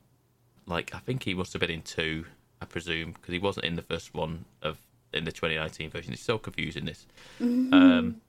like 0.67 0.95
I 0.95 0.99
think 0.99 1.23
he 1.23 1.35
must 1.35 1.53
have 1.53 1.61
been 1.61 1.71
in 1.71 1.83
two. 1.83 2.25
I 2.61 2.67
presume 2.67 3.13
because 3.13 3.33
he 3.33 3.39
wasn't 3.39 3.67
in 3.67 3.77
the 3.77 3.83
first 3.83 4.15
one 4.15 4.45
of 4.63 4.79
in 5.13 5.25
the 5.25 5.33
2019 5.33 5.91
version. 5.91 6.13
It's 6.13 6.23
so 6.23 6.39
confusing 6.39 6.85
this. 6.85 7.07
Um, 7.73 8.21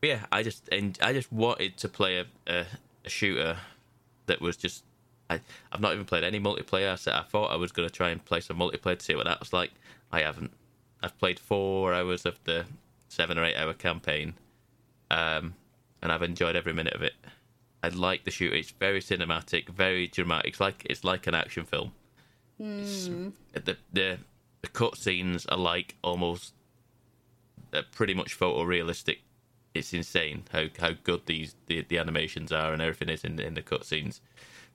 but 0.00 0.08
yeah, 0.08 0.20
I 0.30 0.42
just 0.42 0.68
and 0.70 0.98
I 1.02 1.12
just 1.12 1.32
wanted 1.32 1.76
to 1.78 1.88
play 1.88 2.18
a, 2.18 2.26
a, 2.46 2.66
a 3.04 3.08
shooter 3.08 3.56
that 4.26 4.40
was 4.40 4.56
just. 4.56 4.84
I, 5.30 5.40
I've 5.72 5.80
not 5.80 5.92
even 5.94 6.04
played 6.04 6.24
any 6.24 6.40
multiplayer. 6.40 6.92
I 6.92 6.96
said 6.96 7.14
I 7.14 7.22
thought 7.22 7.52
I 7.52 7.56
was 7.56 7.72
going 7.72 7.88
to 7.88 7.94
try 7.94 8.10
and 8.10 8.22
play 8.24 8.40
some 8.40 8.58
multiplayer 8.58 8.98
to 8.98 9.04
see 9.04 9.14
what 9.14 9.26
that 9.26 9.40
was 9.40 9.52
like. 9.52 9.70
I 10.12 10.20
haven't. 10.22 10.50
I've 11.02 11.16
played 11.18 11.38
four 11.38 11.94
hours 11.94 12.26
of 12.26 12.38
the 12.44 12.66
seven 13.08 13.38
or 13.38 13.44
eight 13.44 13.56
hour 13.56 13.72
campaign, 13.72 14.34
um, 15.10 15.54
and 16.02 16.10
I've 16.12 16.22
enjoyed 16.22 16.56
every 16.56 16.72
minute 16.72 16.94
of 16.94 17.02
it. 17.02 17.14
I 17.82 17.88
like 17.88 18.24
the 18.24 18.30
shooter. 18.30 18.56
It's 18.56 18.72
very 18.72 19.00
cinematic, 19.00 19.68
very 19.70 20.06
dramatic. 20.08 20.48
It's 20.50 20.60
like 20.60 20.84
it's 20.90 21.04
like 21.04 21.26
an 21.26 21.34
action 21.34 21.64
film. 21.64 21.92
It's- 22.58 23.08
The 23.54 23.76
the 23.92 24.18
the 24.62 24.68
cutscenes 24.68 25.46
are 25.48 25.56
like 25.56 25.94
almost 26.02 26.52
uh, 27.72 27.82
pretty 27.92 28.14
much 28.14 28.38
photorealistic. 28.38 29.18
It's 29.74 29.94
insane 29.94 30.42
how 30.52 30.66
how 30.78 30.90
good 31.04 31.22
these 31.26 31.54
the, 31.66 31.82
the 31.88 31.98
animations 31.98 32.50
are 32.52 32.72
and 32.72 32.82
everything 32.82 33.08
is 33.08 33.24
in 33.24 33.38
in 33.40 33.54
the 33.54 33.62
cutscenes. 33.62 34.20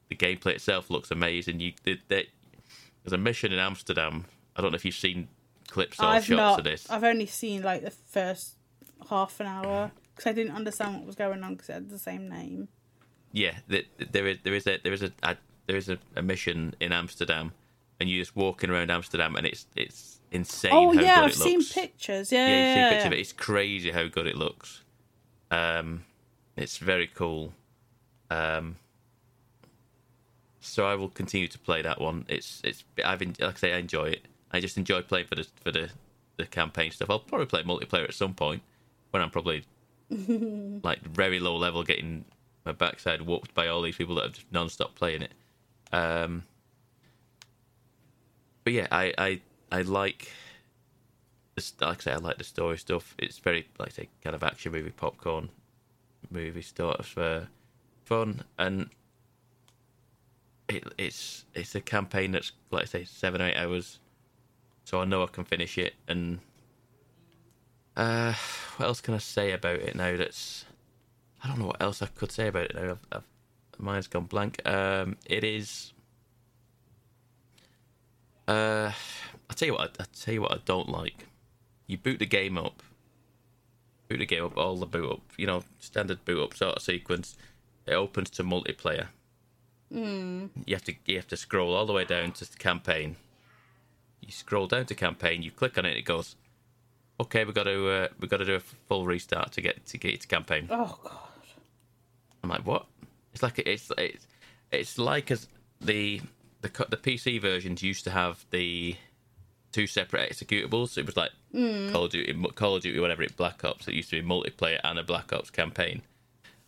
The 0.10 0.16
gameplay 0.16 0.53
itself 0.53 0.89
looks 0.89 1.12
amazing. 1.12 1.60
You 1.60 1.74
the, 1.84 1.99
the, 2.08 2.26
there's 3.03 3.14
a 3.14 3.18
mission 3.18 3.51
in 3.51 3.60
Amsterdam. 3.60 4.26
I 4.56 4.62
don't 4.62 4.72
know 4.72 4.76
if 4.76 4.86
you've 4.86 4.95
seen 4.95 5.28
clips 5.68 5.99
or 5.99 6.06
I've 6.06 6.26
shots 6.26 6.38
not. 6.38 6.60
of 6.60 6.64
this. 6.66 6.89
I've 6.89 7.03
only 7.03 7.26
seen 7.26 7.64
like 7.64 7.82
the 7.84 7.91
first 7.91 8.56
half 9.10 9.39
an 9.39 9.47
hour 9.47 9.91
because 10.16 10.30
I 10.30 10.34
didn't 10.34 10.56
understand 10.56 10.95
what 10.95 11.06
was 11.06 11.16
going 11.16 11.43
on 11.43 11.53
because 11.56 11.70
it 11.70 11.74
had 11.74 11.89
the 11.89 11.99
same 11.99 12.30
name. 12.30 12.68
Yeah, 13.32 13.56
th- 13.70 13.88
th- 13.97 14.12
there 14.12 14.28
is 14.28 14.38
there 14.43 14.53
is 14.53 14.68
a 14.68 14.80
there 14.84 14.93
is 14.93 15.03
a, 15.03 15.12
a 15.24 15.36
there 15.68 15.76
is 15.76 15.89
a, 15.89 15.97
a 16.16 16.22
mission 16.22 16.74
in 16.80 16.91
Amsterdam, 16.93 17.51
and 17.99 18.10
you're 18.10 18.22
just 18.22 18.36
walking 18.36 18.70
around 18.70 18.91
Amsterdam, 18.91 19.36
and 19.36 19.45
it's 19.45 19.66
it's 19.76 20.20
insane. 20.32 20.72
oh 20.74 20.93
how 20.93 21.01
yeah, 21.01 21.16
good 21.16 21.24
I've 21.26 21.30
it 21.32 21.36
seen 21.36 21.58
looks. 21.60 21.74
pictures. 21.74 22.32
Yeah, 22.32 22.47
Yeah, 22.47 22.53
yeah, 22.53 22.76
yeah, 22.76 22.89
pictures 22.91 23.06
yeah. 23.12 23.18
it. 23.18 23.20
It's 23.22 23.34
crazy 23.34 23.91
how 23.91 24.08
good 24.08 24.28
it 24.28 24.38
looks. 24.38 24.84
Um, 25.51 26.06
it's 26.56 26.78
very 26.78 27.08
cool. 27.08 27.53
Um, 28.30 28.78
so 30.66 30.86
I 30.86 30.95
will 30.95 31.09
continue 31.09 31.47
to 31.47 31.59
play 31.59 31.82
that 31.82 32.01
one. 32.01 32.26
It's 32.28 32.61
it's 32.63 32.84
I've 33.03 33.22
like 33.22 33.41
I 33.41 33.53
say 33.53 33.74
I 33.74 33.78
enjoy 33.78 34.05
it. 34.05 34.26
I 34.51 34.59
just 34.59 34.78
enjoy 34.78 35.01
playing 35.01 35.28
for 35.28 35.36
the 35.36 35.47
for 35.63 35.72
the 35.72 35.89
the 36.38 36.45
campaign 36.45 36.91
stuff. 36.91 37.09
I'll 37.09 37.20
probably 37.20 37.45
play 37.45 37.63
multiplayer 37.63 38.05
at 38.05 38.13
some 38.13 38.34
point 38.34 38.61
when 39.11 39.22
I'm 39.22 39.30
probably 39.30 39.63
like 40.09 41.01
very 41.01 41.39
low 41.39 41.55
level, 41.55 41.84
getting 41.84 42.26
my 42.66 42.72
backside 42.72 43.22
whooped 43.22 43.53
by 43.53 43.68
all 43.68 43.82
these 43.82 43.95
people 43.95 44.16
that 44.16 44.24
have 44.24 44.34
just 44.34 44.51
non-stop 44.51 44.95
playing 44.95 45.22
it. 45.22 45.32
Um, 45.91 46.43
but 48.63 48.74
yeah, 48.74 48.88
I 48.91 49.13
I 49.18 49.41
I 49.72 49.82
like 49.84 50.32
this, 51.55 51.74
like 51.80 51.99
I 51.99 52.01
say, 52.01 52.11
I 52.13 52.18
like 52.18 52.38
the 52.38 52.43
story 52.43 52.78
stuff. 52.78 53.16
It's 53.18 53.38
very, 53.39 53.68
like 53.80 53.89
I 53.89 53.91
say, 53.91 54.09
kind 54.24 54.36
of 54.36 54.43
action 54.43 54.72
movie, 54.72 54.91
popcorn 54.91 55.49
movie 56.30 56.61
stuff, 56.61 57.18
uh, 57.18 57.41
fun, 58.03 58.43
and 58.57 58.89
it, 60.68 60.84
it's 60.97 61.45
it's 61.53 61.76
a 61.76 61.82
campaign 61.82 62.32
that's 62.32 62.51
like 62.72 62.84
I 62.84 62.86
say, 62.86 63.03
seven 63.05 63.41
or 63.41 63.47
eight 63.47 63.57
hours, 63.57 63.99
so 64.84 64.99
I 64.99 65.05
know 65.05 65.24
I 65.24 65.28
can 65.28 65.45
finish 65.45 65.78
it. 65.78 65.93
And 66.07 66.39
uh, 67.95 68.34
what 68.78 68.88
else 68.88 69.01
can 69.01 69.13
I 69.13 69.20
say 69.20 69.51
about 69.51 69.80
it 69.80 69.95
now? 69.95 70.18
That's 70.18 70.66
I 71.43 71.47
don't 71.47 71.59
know 71.59 71.68
what 71.68 71.82
else 71.82 72.01
I 72.01 72.07
could 72.07 72.32
say 72.32 72.47
about 72.47 72.66
it 72.66 72.76
now. 72.76 72.91
I've, 72.91 73.07
I've, 73.11 73.24
mine's 73.78 74.07
gone 74.07 74.26
blank. 74.26 74.66
Um, 74.68 75.18
it 75.26 75.43
is. 75.43 75.93
Uh, 78.47 78.91
I'll 79.49 79.55
tell 79.55 79.68
you 79.68 79.74
what. 79.74 79.82
I, 79.82 80.01
I'll 80.01 80.07
tell 80.20 80.34
you 80.34 80.41
what 80.41 80.51
I 80.51 80.59
don't 80.66 80.89
like. 80.89 81.28
You 81.88 81.97
boot 81.97 82.20
the 82.20 82.26
game 82.26 82.57
up. 82.57 82.82
Boot 84.09 84.18
the 84.18 84.26
game 84.26 84.43
up. 84.43 84.57
All 84.57 84.78
the 84.78 84.86
boot 84.86 85.11
up. 85.11 85.22
You 85.38 85.45
know, 85.45 85.63
standard 85.80 86.26
boot 86.26 86.43
up 86.43 86.55
sort 86.55 86.78
of 86.78 86.82
sequence. 86.82 87.38
It 87.86 87.93
opens 87.93 88.32
to 88.32 88.43
multiplayer. 88.43 89.07
Mm. 89.93 90.49
You 90.65 90.75
have 90.75 90.83
to 90.86 90.93
you 91.05 91.15
have 91.17 91.27
to 91.27 91.38
scroll 91.38 91.73
all 91.75 91.86
the 91.86 91.93
way 91.93 92.05
down 92.05 92.31
to 92.33 92.45
campaign. 92.57 93.15
You 94.21 94.31
scroll 94.31 94.67
down 94.67 94.86
to 94.88 94.95
campaign. 94.95 95.43
You 95.43 95.51
click 95.51 95.77
on 95.77 95.86
it. 95.86 95.97
It 95.97 96.03
goes. 96.03 96.36
Okay, 97.19 97.45
we 97.45 97.53
got 97.53 97.63
to 97.63 97.89
uh, 97.89 98.07
we 98.19 98.27
got 98.27 98.38
to 98.38 98.45
do 98.45 98.55
a 98.55 98.59
full 98.59 99.05
restart 99.05 99.51
to 99.53 99.61
get 99.61 99.86
to 99.88 99.97
get 99.97 100.19
to 100.21 100.27
campaign. 100.27 100.67
Oh 100.71 100.97
god. 101.03 101.11
I'm 102.43 102.49
like, 102.49 102.65
what? 102.65 102.86
It's 103.33 103.43
like 103.43 103.59
it's 103.59 103.91
it's 103.97 104.27
it's 104.71 104.97
like 104.97 105.31
as 105.31 105.47
the 105.81 106.21
the 106.61 106.69
the 106.89 106.97
PC 106.97 107.41
versions 107.41 107.83
used 107.83 108.03
to 108.05 108.11
have 108.11 108.45
the 108.51 108.95
two 109.71 109.88
separate 109.88 110.31
executables. 110.31 110.97
It 110.97 111.05
was 111.05 111.17
like 111.17 111.31
Call 111.91 112.05
of 112.05 112.11
Duty, 112.11 112.33
Call 112.55 112.75
of 112.75 112.83
Duty, 112.83 112.99
whatever 112.99 113.23
it, 113.23 113.36
Black 113.38 113.63
Ops. 113.63 113.88
It 113.88 113.93
used 113.93 114.09
to 114.09 114.21
be 114.21 114.27
multiplayer 114.27 114.79
and 114.83 114.97
a 114.97 115.03
Black 115.03 115.31
Ops 115.33 115.49
campaign. 115.49 116.01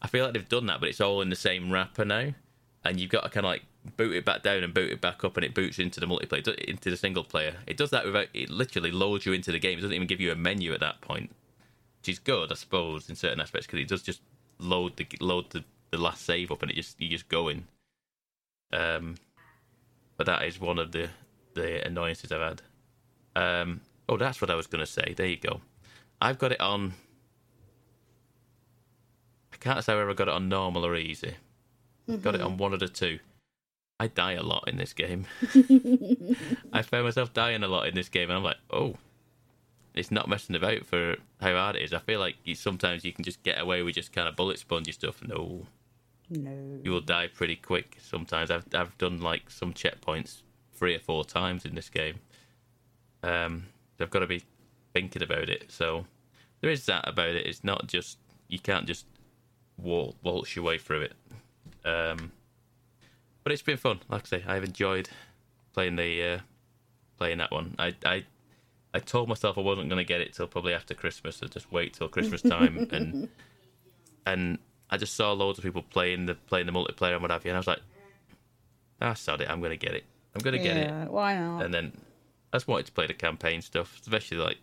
I 0.02 0.08
feel 0.08 0.26
like 0.26 0.34
they've 0.34 0.48
done 0.48 0.68
that, 0.68 0.80
but 0.80 0.90
it's 0.90 1.02
all 1.02 1.22
in 1.22 1.30
the 1.30 1.36
same 1.36 1.72
wrapper 1.72 2.06
now, 2.06 2.34
and 2.88 3.00
you've 3.00 3.12
got 3.12 3.24
to 3.24 3.30
kind 3.30 3.46
of 3.46 3.52
like 3.52 3.64
boot 3.98 4.16
it 4.16 4.26
back 4.26 4.44
down 4.44 4.64
and 4.64 4.74
boot 4.74 4.92
it 4.92 5.02
back 5.02 5.24
up, 5.24 5.38
and 5.38 5.46
it 5.46 5.54
boots 5.54 5.78
into 5.78 6.00
the 6.00 6.06
multiplayer, 6.06 6.56
into 6.56 6.90
the 6.90 6.98
single 6.98 7.24
player. 7.24 7.56
It 7.68 7.78
does 7.78 7.90
that 7.92 8.06
without 8.06 8.28
it. 8.34 8.50
Literally 8.50 8.92
loads 8.92 9.26
you 9.26 9.34
into 9.34 9.52
the 9.52 9.60
game. 9.60 9.78
It 9.78 9.82
doesn't 9.82 9.96
even 9.96 10.08
give 10.08 10.22
you 10.22 10.32
a 10.32 10.36
menu 10.36 10.74
at 10.74 10.80
that 10.80 11.02
point, 11.02 11.30
which 12.00 12.10
is 12.10 12.20
good, 12.20 12.52
I 12.52 12.56
suppose, 12.56 13.10
in 13.10 13.16
certain 13.16 13.42
aspects, 13.42 13.68
because 13.68 13.80
it 13.80 13.88
does 13.88 14.02
just 14.02 14.22
load 14.60 14.96
the 14.98 15.08
load 15.20 15.50
the, 15.52 15.64
the 15.92 15.98
last 15.98 16.26
save 16.26 16.52
up, 16.52 16.62
and 16.62 16.72
it 16.72 16.76
just 16.76 17.00
you 17.00 17.10
just 17.10 17.28
go 17.30 17.50
in. 17.50 17.66
Um, 18.72 19.16
but 20.16 20.26
that 20.26 20.44
is 20.44 20.60
one 20.60 20.80
of 20.80 20.92
the 20.94 21.10
the 21.54 21.86
annoyances 21.86 22.32
I've 22.32 22.42
had. 22.42 22.62
Um, 23.36 23.82
oh, 24.08 24.18
that's 24.18 24.42
what 24.42 24.50
I 24.50 24.56
was 24.56 24.68
going 24.68 24.86
to 24.86 24.92
say. 24.92 25.14
There 25.16 25.28
you 25.28 25.38
go. 25.38 25.62
I've 26.22 26.40
got 26.40 26.52
it 26.52 26.62
on. 26.62 26.94
I 29.54 29.58
can't 29.58 29.84
say 29.84 29.94
whether 29.94 30.10
I 30.10 30.14
got 30.14 30.28
it 30.28 30.34
on 30.34 30.50
normal 30.50 30.86
or 30.86 30.96
easy. 30.96 31.36
I've 32.10 32.22
got 32.24 32.36
it 32.36 32.42
on 32.42 32.58
one 32.58 32.74
of 32.74 32.80
the 32.80 32.88
two. 32.88 33.20
I 34.00 34.08
die 34.08 34.34
a 34.34 34.44
lot 34.44 34.68
in 34.68 34.78
this 34.78 34.94
game. 34.94 35.26
I 36.74 36.82
found 36.84 37.06
myself 37.06 37.34
dying 37.34 37.64
a 37.64 37.68
lot 37.68 37.88
in 37.88 37.96
this 37.96 38.10
game, 38.10 38.30
and 38.30 38.38
I'm 38.38 38.44
like, 38.44 38.58
oh, 38.72 38.96
it's 39.96 40.12
not 40.12 40.30
messing 40.30 40.56
about 40.56 40.86
for 40.86 41.16
how 41.42 41.54
hard 41.54 41.76
it 41.76 41.82
is. 41.82 41.94
I 41.94 42.00
feel 42.00 42.20
like 42.20 42.36
you, 42.44 42.54
sometimes 42.54 43.04
you 43.04 43.12
can 43.12 43.24
just 43.24 43.42
get 43.44 43.60
away 43.60 43.82
with 43.82 43.96
just 43.96 44.14
kind 44.14 44.28
of 44.28 44.36
bullet 44.36 44.60
spongy 44.60 44.92
stuff. 44.92 45.22
No, 45.28 45.66
No. 46.30 46.80
you 46.84 46.92
will 46.92 47.02
die 47.02 47.28
pretty 47.28 47.56
quick 47.56 47.98
sometimes. 48.00 48.52
I've 48.52 48.66
I've 48.74 48.96
done 49.00 49.20
like 49.22 49.50
some 49.50 49.74
checkpoints 49.74 50.42
three 50.74 50.96
or 50.96 51.00
four 51.00 51.26
times 51.26 51.66
in 51.66 51.74
this 51.74 51.90
game. 51.90 52.20
Um, 53.24 53.66
so 53.98 54.04
I've 54.04 54.12
got 54.12 54.20
to 54.20 54.28
be 54.28 54.44
thinking 54.94 55.24
about 55.24 55.50
it. 55.50 55.72
So 55.72 56.06
there 56.62 56.70
is 56.70 56.86
that 56.86 57.08
about 57.08 57.30
it. 57.30 57.48
It's 57.48 57.64
not 57.64 57.88
just 57.88 58.20
you 58.48 58.60
can't 58.60 58.86
just 58.86 59.08
wal- 59.78 60.16
waltz 60.22 60.56
your 60.56 60.64
way 60.66 60.78
through 60.78 61.02
it. 61.02 61.14
Um, 61.88 62.32
but 63.44 63.54
it's 63.54 63.62
been 63.62 63.78
fun. 63.78 64.02
Like 64.10 64.24
I 64.26 64.38
say, 64.40 64.44
I've 64.46 64.64
enjoyed 64.64 65.10
playing 65.74 65.96
the 65.96 66.24
uh, 66.24 66.40
playing 67.18 67.38
that 67.38 67.52
one. 67.52 67.76
I 67.80 67.96
I 68.06 68.26
I 68.94 69.00
told 69.00 69.30
myself 69.30 69.58
I 69.58 69.62
wasn't 69.62 69.90
going 69.90 70.00
to 70.00 70.08
get 70.08 70.22
it 70.22 70.34
till 70.34 70.48
probably 70.48 70.74
after 70.74 70.94
Christmas. 70.94 71.38
So 71.38 71.48
just 71.48 71.72
wait 71.72 71.94
till 71.94 72.08
Christmas 72.10 72.42
time, 72.42 72.88
and 72.92 73.30
and 74.26 74.58
I 74.90 74.98
just 74.98 75.16
saw 75.16 75.32
loads 75.32 75.60
of 75.60 75.64
people 75.64 75.84
playing 75.84 76.26
the 76.26 76.36
playing 76.36 76.66
the 76.66 76.72
multiplayer 76.74 77.14
and 77.14 77.22
what 77.22 77.32
have 77.32 77.46
you, 77.46 77.52
and 77.52 77.58
I 77.58 77.60
was 77.60 77.68
like, 77.68 77.82
"Ah, 79.02 79.14
sod 79.14 79.42
it, 79.42 79.50
I'm 79.50 79.60
going 79.60 79.78
to 79.78 79.86
get 79.86 79.94
it. 79.96 80.04
I'm 80.36 80.42
going 80.42 80.58
to 80.58 80.64
get 80.64 80.78
it." 80.78 81.10
why 81.10 81.36
not? 81.38 81.64
And 81.64 81.74
then 81.74 81.94
I 82.52 82.58
just 82.58 82.68
wanted 82.68 82.88
to 82.88 82.92
play 82.92 83.08
the 83.08 83.14
campaign 83.14 83.62
stuff, 83.62 84.00
especially 84.02 84.38
like 84.38 84.58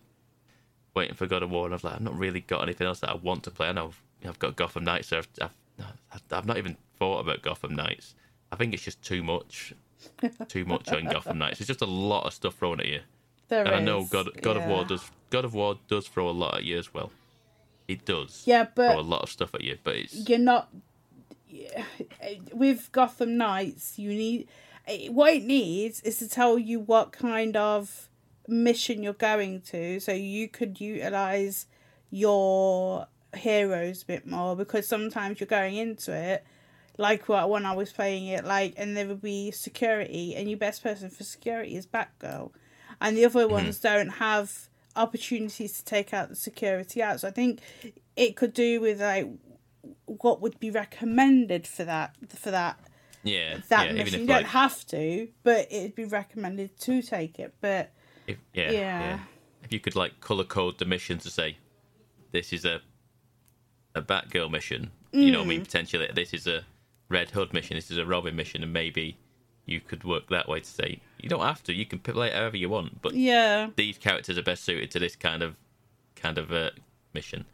waiting 0.95 1.15
for 1.15 1.25
God 1.27 1.43
of 1.43 1.49
War. 1.49 1.65
And 1.65 1.73
I 1.73 1.75
was 1.75 1.83
like, 1.83 1.95
I've 1.95 2.01
not 2.01 2.17
really 2.17 2.41
got 2.41 2.61
anything 2.63 2.87
else 2.87 2.99
that 3.01 3.09
I 3.09 3.15
want 3.15 3.43
to 3.43 3.51
play. 3.51 3.67
I 3.67 3.71
know 3.73 3.87
I've, 3.87 4.29
I've 4.29 4.39
got 4.39 4.55
Gotham 4.55 4.83
Knights, 4.85 5.09
so 5.09 5.17
I've, 5.19 5.27
I've 5.41 5.55
I've 6.31 6.45
not 6.45 6.57
even 6.57 6.77
thought 6.97 7.19
about 7.19 7.41
Gotham 7.41 7.75
Knights. 7.75 8.15
I 8.51 8.55
think 8.55 8.73
it's 8.73 8.83
just 8.83 9.01
too 9.01 9.23
much, 9.23 9.73
too 10.47 10.65
much 10.65 10.89
on 10.89 11.05
Gotham 11.05 11.37
Knights. 11.37 11.59
It's 11.59 11.67
just 11.67 11.81
a 11.81 11.85
lot 11.85 12.25
of 12.25 12.33
stuff 12.33 12.55
thrown 12.55 12.79
at 12.79 12.85
you. 12.85 13.01
There 13.47 13.63
And 13.65 13.75
I 13.75 13.79
know 13.79 14.01
is, 14.01 14.09
God 14.09 14.41
God 14.41 14.57
of 14.57 14.65
War 14.65 14.85
does 14.85 15.11
God 15.29 15.45
of 15.45 15.53
War 15.53 15.77
does 15.87 16.07
throw 16.07 16.29
a 16.29 16.31
lot 16.31 16.55
at 16.55 16.63
you 16.63 16.77
as 16.77 16.93
well. 16.93 17.11
It 17.87 18.05
does. 18.05 18.43
Yeah, 18.45 18.67
but- 18.73 18.91
throw 18.91 18.99
a 18.99 19.01
lot 19.01 19.21
of 19.21 19.29
stuff 19.29 19.53
at 19.53 19.61
you, 19.61 19.77
but 19.83 19.95
it's 19.95 20.27
you're 20.27 20.39
not 20.39 20.69
yeah, 21.47 21.83
with 22.53 22.91
Gotham 22.91 23.37
Knights. 23.37 23.99
You 23.99 24.09
need 24.09 24.47
what 25.09 25.33
it 25.33 25.43
needs 25.43 26.01
is 26.01 26.17
to 26.17 26.29
tell 26.29 26.57
you 26.57 26.79
what 26.79 27.11
kind 27.11 27.55
of 27.55 28.09
mission 28.47 29.03
you're 29.03 29.13
going 29.13 29.61
to, 29.61 29.99
so 29.99 30.11
you 30.11 30.47
could 30.47 30.79
utilize 30.79 31.67
your 32.11 33.07
heroes 33.37 34.03
a 34.03 34.05
bit 34.05 34.27
more. 34.27 34.55
Because 34.55 34.87
sometimes 34.87 35.39
you're 35.39 35.47
going 35.47 35.75
into 35.75 36.13
it, 36.13 36.45
like 36.97 37.27
what 37.27 37.49
when 37.49 37.65
I 37.65 37.75
was 37.75 37.91
playing 37.91 38.27
it, 38.27 38.45
like, 38.45 38.73
and 38.77 38.95
there 38.95 39.07
would 39.07 39.21
be 39.21 39.51
security, 39.51 40.35
and 40.35 40.49
your 40.49 40.59
best 40.59 40.83
person 40.83 41.09
for 41.09 41.23
security 41.23 41.75
is 41.75 41.85
Batgirl, 41.85 42.51
and 43.01 43.17
the 43.17 43.25
other 43.25 43.43
mm-hmm. 43.43 43.53
ones 43.53 43.79
don't 43.79 44.09
have 44.09 44.69
opportunities 44.95 45.77
to 45.77 45.85
take 45.85 46.13
out 46.13 46.29
the 46.29 46.35
security 46.35 47.03
out. 47.03 47.19
So 47.19 47.27
I 47.27 47.31
think 47.31 47.59
it 48.15 48.35
could 48.35 48.53
do 48.53 48.79
with 48.79 49.01
like 49.01 49.27
what 50.05 50.41
would 50.41 50.59
be 50.59 50.71
recommended 50.71 51.67
for 51.67 51.83
that 51.83 52.15
for 52.29 52.51
that 52.51 52.79
yeah, 53.23 53.57
that 53.69 53.87
yeah, 53.87 53.93
mission. 53.93 54.07
even 54.07 54.19
You 54.21 54.27
don't 54.27 54.43
like 54.43 54.45
have 54.47 54.85
to, 54.87 55.27
but 55.43 55.67
it'd 55.71 55.95
be 55.95 56.05
recommended 56.05 56.79
to 56.81 57.01
take 57.01 57.39
it. 57.39 57.55
But 57.59 57.91
if, 58.27 58.37
yeah, 58.53 58.71
Yeah. 58.71 58.99
yeah, 58.99 59.19
If 59.63 59.73
you 59.73 59.79
could 59.79 59.95
like 59.95 60.21
color 60.21 60.43
code 60.43 60.77
the 60.77 60.85
mission 60.85 61.17
to 61.19 61.29
say 61.29 61.57
this 62.31 62.53
is 62.53 62.65
a 62.65 62.81
a 63.95 64.01
Batgirl 64.01 64.51
mission, 64.51 64.91
you 65.13 65.31
know 65.31 65.39
what 65.39 65.45
I 65.45 65.47
Mm. 65.47 65.49
mean? 65.49 65.61
Potentially 65.65 66.09
this 66.13 66.33
is 66.33 66.45
a 66.47 66.65
Red 67.09 67.31
Hood 67.31 67.53
mission, 67.53 67.75
this 67.77 67.89
is 67.89 67.97
a 67.97 68.05
Robin 68.05 68.35
mission, 68.35 68.61
and 68.63 68.73
maybe 68.73 69.17
you 69.65 69.79
could 69.79 70.03
work 70.03 70.27
that 70.29 70.47
way 70.47 70.59
to 70.59 70.65
say 70.65 70.99
you 71.19 71.29
don't 71.29 71.41
have 71.41 71.63
to. 71.63 71.73
You 71.73 71.85
can 71.85 71.99
play 71.99 72.27
it 72.27 72.33
however 72.33 72.57
you 72.57 72.69
want, 72.69 73.01
but 73.01 73.13
yeah, 73.15 73.69
these 73.75 73.97
characters 73.97 74.37
are 74.37 74.43
best 74.43 74.63
suited 74.63 74.91
to 74.91 74.99
this 74.99 75.15
kind 75.15 75.41
of 75.41 75.55
kind 76.15 76.37
of 76.37 76.51
uh, 76.51 76.71
mission. 77.13 77.45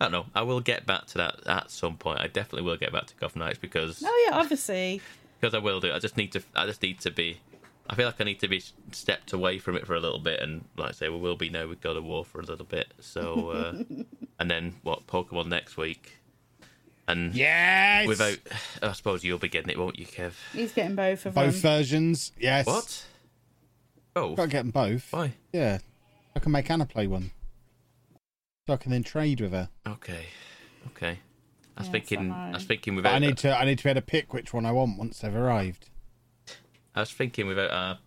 I 0.00 0.06
don't 0.06 0.12
know. 0.12 0.26
I 0.34 0.42
will 0.42 0.60
get 0.60 0.86
back 0.86 1.06
to 1.06 1.18
that 1.18 1.46
at 1.46 1.70
some 1.70 1.96
point. 1.96 2.20
I 2.20 2.26
definitely 2.26 2.62
will 2.62 2.76
get 2.76 2.92
back 2.92 3.06
to 3.06 3.14
Gotham 3.16 3.40
Knights 3.40 3.58
because 3.58 4.02
oh 4.04 4.26
yeah, 4.28 4.36
obviously, 4.38 5.00
because 5.40 5.54
I 5.54 5.58
will 5.58 5.80
do. 5.80 5.92
I 5.92 5.98
just 5.98 6.16
need 6.16 6.32
to. 6.32 6.42
I 6.54 6.66
just 6.66 6.82
need 6.82 7.00
to 7.00 7.10
be. 7.10 7.40
I 7.88 7.94
feel 7.94 8.06
like 8.06 8.20
I 8.20 8.24
need 8.24 8.40
to 8.40 8.48
be 8.48 8.62
stepped 8.92 9.32
away 9.34 9.58
from 9.58 9.76
it 9.76 9.86
for 9.86 9.94
a 9.94 10.00
little 10.00 10.18
bit, 10.18 10.40
and 10.40 10.64
like 10.76 10.88
I 10.90 10.92
say, 10.92 11.08
we 11.10 11.18
will 11.18 11.36
be 11.36 11.50
now 11.50 11.66
with 11.68 11.80
God 11.82 11.96
of 11.96 12.04
War 12.04 12.24
for 12.24 12.40
a 12.40 12.44
little 12.44 12.64
bit. 12.64 12.88
So, 13.00 13.50
uh, 13.50 13.74
and 14.38 14.50
then 14.50 14.76
what? 14.82 15.06
Pokemon 15.06 15.46
next 15.46 15.76
week, 15.76 16.18
and 17.08 17.34
Yes. 17.34 18.06
without. 18.08 18.38
I 18.82 18.92
suppose 18.92 19.24
you'll 19.24 19.38
be 19.38 19.48
getting 19.48 19.70
it, 19.70 19.78
won't 19.78 19.98
you, 19.98 20.06
Kev? 20.06 20.32
he's 20.52 20.72
getting 20.72 20.96
both 20.96 21.26
of 21.26 21.34
both 21.34 21.52
them. 21.54 21.62
versions. 21.62 22.32
Yes. 22.38 22.66
What? 22.66 23.04
Oh, 24.16 24.34
Got 24.36 24.44
to 24.44 24.48
get 24.48 24.62
them 24.62 24.70
both. 24.70 25.12
why? 25.12 25.34
Yeah. 25.52 25.78
I 26.36 26.38
can 26.40 26.52
make 26.52 26.70
Anna 26.70 26.86
play 26.86 27.06
one. 27.06 27.30
So 28.66 28.74
I 28.74 28.76
can 28.76 28.90
then 28.92 29.02
trade 29.02 29.40
with 29.40 29.52
her. 29.52 29.68
Okay, 29.86 30.26
okay. 30.88 31.18
I 31.76 31.80
was 31.80 31.86
Yes, 31.88 31.92
thinking. 31.92 32.30
I 32.32 32.50
I, 32.50 32.52
was 32.54 32.64
thinking 32.64 32.94
But 32.94 33.04
without. 33.04 33.14
I 33.14 33.18
need 33.18 33.36
to 33.38 33.56
I 33.58 33.64
need 33.64 33.78
to 33.78 33.84
be 33.84 33.90
able 33.90 34.00
to 34.00 34.06
pick 34.06 34.32
which 34.32 34.52
one 34.52 34.64
I 34.64 34.72
want 34.72 34.98
once 34.98 35.18
they've 35.18 35.34
arrived. 35.34 35.90
I 36.94 37.00
was 37.00 37.10
thinking 37.12 37.46
without 37.48 37.70
our 37.72 37.98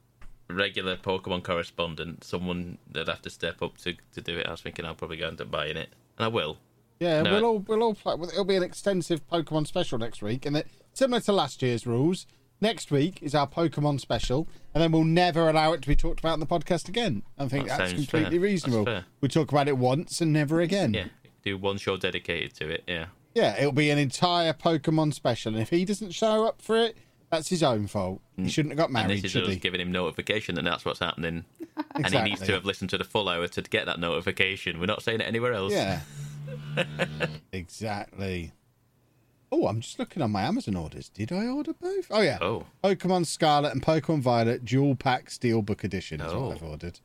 regular 0.50 0.96
Pokemon 0.96 1.44
correspondent, 1.44 2.24
someone 2.24 2.78
that'd 2.90 3.10
have 3.10 3.22
to 3.24 3.30
step 3.30 3.62
up 3.62 3.78
to, 3.80 3.96
to 4.14 4.22
do 4.22 4.38
it. 4.38 4.48
I 4.48 4.52
was 4.52 4.62
thinking 4.62 4.86
I'll 4.86 4.96
probably 4.96 5.18
go 5.18 5.28
end 5.28 5.42
up 5.42 5.52
buying 5.52 5.76
it, 5.76 5.90
and 6.18 6.26
I 6.26 6.28
will. 6.28 6.58
Yeah, 7.00 7.22
No. 7.22 7.32
we'll 7.34 7.46
all 7.46 7.60
we'll 7.60 7.84
all 7.84 7.94
play. 7.94 8.14
It'll 8.32 8.44
be 8.46 8.56
an 8.56 8.64
extensive 8.64 9.28
Pokemon 9.28 9.68
special 9.68 9.98
next 10.00 10.22
week, 10.22 10.46
and 10.46 10.58
it, 10.58 10.68
similar 10.94 11.20
to 11.22 11.32
last 11.32 11.62
year's 11.62 11.86
rules. 11.86 12.26
Next 12.60 12.90
week 12.90 13.20
is 13.22 13.36
our 13.36 13.48
Pokemon 13.48 14.00
special, 14.00 14.48
and 14.74 14.82
then 14.84 14.92
we'll 14.92 15.04
never 15.04 15.48
allow 15.48 15.74
it 15.74 15.84
to 15.84 15.88
be 15.88 15.96
talked 15.96 16.20
about 16.20 16.34
in 16.34 16.40
the 16.40 16.48
podcast 16.48 16.88
again. 16.90 17.22
I 17.38 17.48
think 17.48 17.68
That 17.68 17.78
that's 17.78 17.94
completely 17.94 18.32
fair. 18.32 18.40
reasonable. 18.40 18.86
That's. 18.86 19.06
We 19.22 19.28
talk 19.30 19.52
about 19.52 19.68
it 19.68 19.78
once 19.78 20.22
and 20.22 20.34
never 20.34 20.60
again. 20.60 20.96
Yeah, 20.96 21.06
do 21.44 21.56
one 21.56 21.78
show 21.78 21.98
dedicated 21.98 22.56
to 22.56 22.70
it. 22.70 22.84
Yeah. 22.88 23.06
Yeah, 23.36 23.56
it'll 23.60 23.72
be 23.72 23.92
an 23.92 24.00
entire 24.00 24.54
Pokemon 24.54 25.14
special, 25.14 25.54
and 25.54 25.62
if 25.62 25.70
he 25.70 25.86
doesn't 25.86 26.16
show 26.16 26.48
up 26.48 26.60
for 26.60 26.78
it, 26.78 26.98
that's 27.30 27.50
his 27.50 27.62
own 27.64 27.88
fault. 27.88 28.22
He 28.38 28.50
shouldn't 28.50 28.72
have 28.72 28.78
got 28.78 28.86
Mm. 28.90 29.00
And 29.00 29.08
married, 29.08 29.18
this 29.18 29.26
is 29.26 29.32
should 29.32 29.44
us 29.44 29.50
he? 29.50 29.56
giving 29.58 29.82
him 29.82 29.92
notification 29.92 30.56
that 30.56 30.64
that's 30.64 30.86
what's 30.86 31.00
happening, 31.00 31.46
and 31.96 32.08
he 32.08 32.22
needs 32.22 32.42
to 32.42 32.54
have 32.54 32.66
listened 32.66 32.90
to 32.92 32.98
the 32.98 33.04
full 33.04 33.28
hour 33.30 33.48
to 33.48 33.62
get 33.64 33.86
that 33.86 34.00
notification. 34.00 34.80
We're 34.80 34.86
not 34.86 35.02
saying 35.04 35.22
it 35.22 35.26
anywhere 35.28 35.54
else. 35.54 35.74
Yeah. 35.74 36.02
exactly. 37.52 38.52
Oh, 39.52 39.68
I'm 39.68 39.80
just 39.82 39.98
looking 39.98 40.22
on 40.22 40.32
my 40.32 40.42
Amazon 40.44 40.76
orders. 40.76 41.10
Did 41.10 41.32
I 41.32 41.48
order 41.48 41.74
both? 41.74 42.08
Oh 42.12 42.22
yeah. 42.22 42.38
Oh. 42.42 42.66
Pokemon 42.84 43.26
Scarlet 43.26 43.72
and 43.72 43.82
Pokemon 43.82 44.22
Violet 44.22 44.66
dual 44.66 44.96
pack 44.96 45.30
steelbook 45.30 45.84
edition 45.84 46.20
is 46.22 46.32
Oh. 46.34 46.48
what 46.48 46.58
I've 46.58 46.64
ordered. 46.64 47.00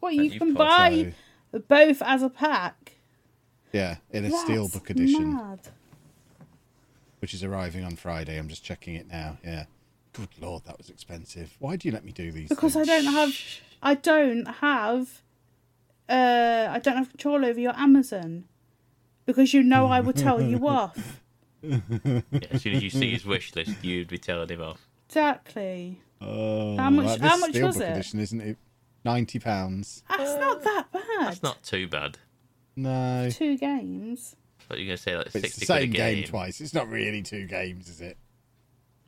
What 0.00 0.14
you 0.14 0.24
you 0.24 0.38
can 0.38 0.48
put- 0.54 0.58
buy 0.58 1.14
both 1.68 2.02
as 2.02 2.22
a 2.22 2.28
pack. 2.28 2.92
Yeah, 3.72 3.96
in 4.12 4.24
a 4.24 4.28
That's 4.28 4.44
steelbook 4.44 4.88
edition, 4.90 5.32
Mad. 5.34 5.60
Which 7.24 7.32
is 7.32 7.42
arriving 7.42 7.82
on 7.84 7.96
Friday. 7.96 8.38
I'm 8.38 8.48
just 8.48 8.62
checking 8.62 8.96
it 8.96 9.08
now. 9.10 9.38
Yeah. 9.42 9.64
Good 10.12 10.28
lord, 10.42 10.66
that 10.66 10.76
was 10.76 10.90
expensive. 10.90 11.56
Why 11.58 11.74
do 11.76 11.88
you 11.88 11.92
let 11.94 12.04
me 12.04 12.12
do 12.12 12.30
these? 12.30 12.50
Because 12.50 12.76
I 12.76 12.84
don't 12.84 13.06
have, 13.06 13.32
I 13.82 13.94
don't 13.94 14.44
have, 14.46 15.22
uh, 16.06 16.66
I 16.70 16.78
don't 16.80 16.98
have 16.98 17.08
control 17.08 17.42
over 17.46 17.58
your 17.58 17.72
Amazon. 17.78 18.44
Because 19.24 19.54
you 19.54 19.62
know 19.62 19.86
I 19.86 20.00
would 20.00 20.16
tell 20.16 20.38
you 20.38 20.68
off. 20.68 21.22
Yeah, 21.62 21.80
as 22.50 22.60
soon 22.60 22.74
as 22.74 22.82
you 22.82 22.90
see 22.90 23.10
his 23.12 23.24
wish 23.24 23.56
list, 23.56 23.82
you'd 23.82 24.08
be 24.08 24.18
telling 24.18 24.50
him 24.50 24.60
off. 24.60 24.86
Exactly. 25.08 26.02
Oh, 26.20 26.76
How 26.76 26.90
much- 26.90 27.06
well, 27.06 27.18
how 27.20 27.36
this 27.38 27.40
much 27.40 27.58
was 27.62 27.76
steelbook 27.78 27.80
it? 27.88 27.92
Edition, 27.92 28.20
isn't 28.20 28.40
it? 28.42 28.58
Ninety 29.02 29.38
pounds. 29.38 30.02
That's 30.10 30.34
not 30.38 30.62
that 30.62 30.92
bad. 30.92 31.02
That's 31.20 31.42
not 31.42 31.62
too 31.62 31.88
bad. 31.88 32.18
No, 32.76 33.30
two 33.32 33.56
games. 33.56 34.36
But 34.68 34.78
you're 34.78 34.86
gonna 34.86 34.96
say 34.96 35.16
like 35.16 35.26
it's 35.26 35.32
sixty 35.34 35.60
the 35.60 35.66
same 35.66 35.90
game. 35.90 36.16
game 36.16 36.24
twice. 36.24 36.60
It's 36.60 36.74
not 36.74 36.88
really 36.88 37.22
two 37.22 37.46
games, 37.46 37.88
is 37.88 38.00
it? 38.00 38.16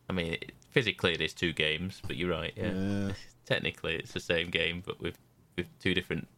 I 0.09 0.13
mean, 0.13 0.35
it, 0.35 0.53
physically 0.71 1.15
it 1.15 1.21
is 1.21 1.35
two 1.35 1.53
games, 1.53 2.01
but 2.07 2.17
you're 2.17 2.31
right. 2.31 2.53
Yeah. 2.57 2.73
Yeah. 2.73 3.13
Technically, 3.47 3.95
it's 3.97 4.13
the 4.13 4.21
same 4.21 4.51
game, 4.51 4.83
but 4.85 5.01
with 5.01 5.19
with 5.57 5.67
two 5.81 5.95
different 5.95 6.29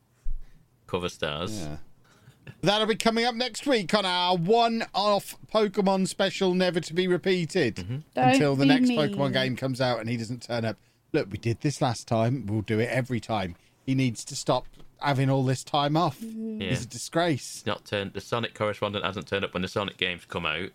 cover 0.87 1.09
stars. 1.09 1.63
Yeah. 1.63 1.77
That'll 2.63 2.87
be 2.87 2.97
coming 2.97 3.27
up 3.27 3.35
next 3.35 3.67
week 3.67 3.93
on 3.93 4.07
our 4.07 4.35
one-off 4.35 5.37
Pokemon 5.53 6.09
special, 6.09 6.55
never 6.55 6.81
to 6.81 6.95
be 6.95 7.07
repeated, 7.07 7.77
Mm-hmm. 7.77 7.97
until 8.17 8.57
the 8.57 8.65
next 8.65 8.89
mean. 8.89 8.99
Pokemon 8.99 9.35
game 9.35 9.55
comes 9.55 9.83
out 9.83 10.01
and 10.01 10.09
he 10.09 10.17
doesn't 10.17 10.43
turn 10.45 10.65
up. 10.65 10.77
Look, 11.13 11.31
we 11.31 11.37
did 11.37 11.61
this 11.61 11.83
last 11.83 12.09
time. 12.09 12.47
We'll 12.47 12.63
do 12.63 12.79
it 12.79 12.89
every 12.89 13.21
time. 13.21 13.55
He 13.85 13.95
needs 13.95 14.25
to 14.27 14.35
stop 14.37 14.67
having 15.01 15.31
all 15.31 15.45
this 15.45 15.65
time 15.65 15.97
off. 15.97 16.19
Mm-hmm. 16.21 16.63
Yeah. 16.63 16.69
It's 16.69 16.85
a 16.85 16.89
disgrace. 16.89 17.63
Not 17.67 17.85
turned. 17.85 18.13
The 18.13 18.21
Sonic 18.21 18.55
correspondent 18.55 19.05
hasn't 19.05 19.27
turned 19.27 19.45
up 19.45 19.55
when 19.55 19.63
the 19.63 19.69
Sonic 19.69 19.97
games 19.97 20.25
come 20.27 20.47
out, 20.47 20.71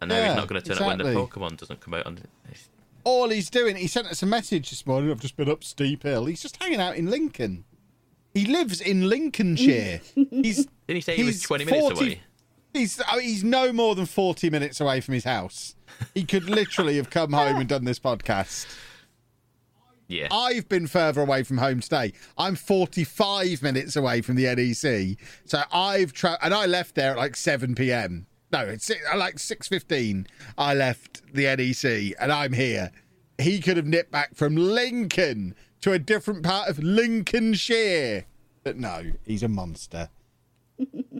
and 0.00 0.08
now 0.08 0.16
Yeah, 0.16 0.28
he's 0.28 0.36
not 0.36 0.48
going 0.48 0.62
to 0.62 0.68
turn 0.68 0.78
up 0.78 0.86
when 0.86 0.98
the. 0.98 1.18
Pokemon 1.18 1.56
doesn't 1.56 1.80
come 1.80 1.94
out. 1.94 2.06
On 2.06 2.18
it's, 2.50 2.68
All 3.04 3.28
he's 3.28 3.50
doing, 3.50 3.76
he 3.76 3.86
sent 3.86 4.08
us 4.08 4.22
a 4.22 4.26
message 4.26 4.70
this 4.70 4.86
morning. 4.86 5.10
I've 5.10 5.20
just 5.20 5.36
been 5.36 5.50
up 5.50 5.64
Steep 5.64 6.02
Hill. 6.02 6.26
He's 6.26 6.42
just 6.42 6.62
hanging 6.62 6.80
out 6.80 6.96
in 6.96 7.06
Lincoln. 7.10 7.64
He 8.34 8.46
lives 8.46 8.80
in 8.80 9.08
Lincolnshire. 9.08 10.00
he's 10.14 10.66
didn't 10.86 10.96
he 10.96 11.00
say 11.00 11.16
he 11.16 11.24
was 11.24 11.36
he's 11.36 11.42
twenty 11.42 11.64
minutes 11.64 12.00
away? 12.00 12.20
He's 12.72 13.00
oh, 13.10 13.18
he's 13.18 13.42
no 13.42 13.72
more 13.72 13.94
than 13.94 14.06
forty 14.06 14.50
minutes 14.50 14.80
away 14.80 15.00
from 15.00 15.14
his 15.14 15.24
house. 15.24 15.74
He 16.14 16.24
could 16.24 16.48
literally 16.48 16.96
have 16.96 17.10
come 17.10 17.32
home 17.34 17.56
and 17.56 17.68
done 17.68 17.84
this 17.84 17.98
podcast. 17.98 18.66
Yeah. 20.10 20.26
I've 20.32 20.68
been 20.68 20.88
further 20.88 21.20
away 21.20 21.44
from 21.44 21.58
home 21.58 21.78
today. 21.78 22.12
I'm 22.36 22.56
45 22.56 23.62
minutes 23.62 23.94
away 23.94 24.22
from 24.22 24.34
the 24.34 24.44
NEC. 24.44 25.16
So 25.44 25.62
I've 25.72 26.12
tra- 26.12 26.38
and 26.42 26.52
I 26.52 26.66
left 26.66 26.96
there 26.96 27.12
at 27.12 27.16
like 27.16 27.36
7 27.36 27.76
p.m. 27.76 28.26
No, 28.52 28.60
it's 28.60 28.90
like 29.14 29.36
6:15. 29.36 30.26
I 30.58 30.74
left 30.74 31.22
the 31.32 31.44
NEC 31.44 32.16
and 32.20 32.32
I'm 32.32 32.52
here. 32.52 32.90
He 33.38 33.60
could 33.60 33.76
have 33.76 33.86
nipped 33.86 34.10
back 34.10 34.34
from 34.34 34.56
Lincoln 34.56 35.54
to 35.82 35.92
a 35.92 35.98
different 36.00 36.42
part 36.42 36.68
of 36.68 36.80
Lincolnshire. 36.80 38.24
But 38.64 38.76
no, 38.76 39.12
he's 39.24 39.44
a 39.44 39.48
monster. 39.48 40.08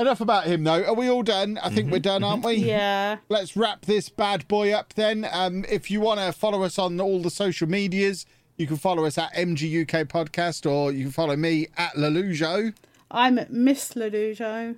Enough 0.00 0.20
about 0.22 0.46
him 0.46 0.64
though. 0.64 0.82
Are 0.84 0.94
we 0.94 1.08
all 1.10 1.22
done? 1.22 1.58
I 1.62 1.68
think 1.68 1.92
we're 1.92 1.98
done, 2.00 2.24
aren't 2.24 2.44
we? 2.44 2.54
Yeah. 2.54 3.18
let's 3.28 3.54
wrap 3.56 3.84
this 3.84 4.08
bad 4.08 4.48
boy 4.48 4.72
up 4.72 4.94
then. 4.94 5.28
Um, 5.30 5.64
if 5.68 5.90
you 5.90 6.00
want 6.00 6.20
to 6.20 6.32
follow 6.32 6.62
us 6.62 6.78
on 6.78 6.98
all 7.00 7.20
the 7.20 7.30
social 7.30 7.68
medias, 7.68 8.24
You 8.56 8.66
can 8.66 8.76
follow 8.76 9.04
us 9.06 9.16
at 9.16 9.32
MGUK 9.34 10.04
Podcast, 10.06 10.70
or 10.70 10.92
you 10.92 11.04
can 11.04 11.12
follow 11.12 11.34
me 11.36 11.68
at 11.78 11.94
Lollujo. 11.94 12.74
I'm 13.10 13.38
at 13.38 13.50
Miss 13.50 13.94
Lollujo. 13.94 14.76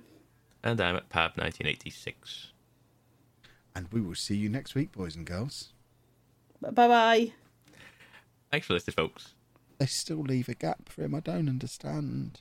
And 0.63 0.79
I'm 0.81 0.95
at 0.95 1.09
Pab 1.09 1.35
1986. 1.37 2.51
And 3.75 3.87
we 3.91 3.99
will 3.99 4.15
see 4.15 4.35
you 4.37 4.47
next 4.49 4.73
week, 4.75 4.91
boys 4.93 5.15
and 5.17 5.25
girls. 5.25 5.73
Bye 6.61 6.71
bye. 6.71 7.31
Thanks 8.51 8.67
for 8.67 8.73
listening, 8.73 8.95
folks. 8.95 9.33
They 9.79 9.85
still 9.87 10.21
leave 10.21 10.47
a 10.47 10.53
gap 10.53 10.87
for 10.87 11.01
him. 11.03 11.13
I 11.15 11.19
don't 11.19 11.49
understand. 11.49 12.39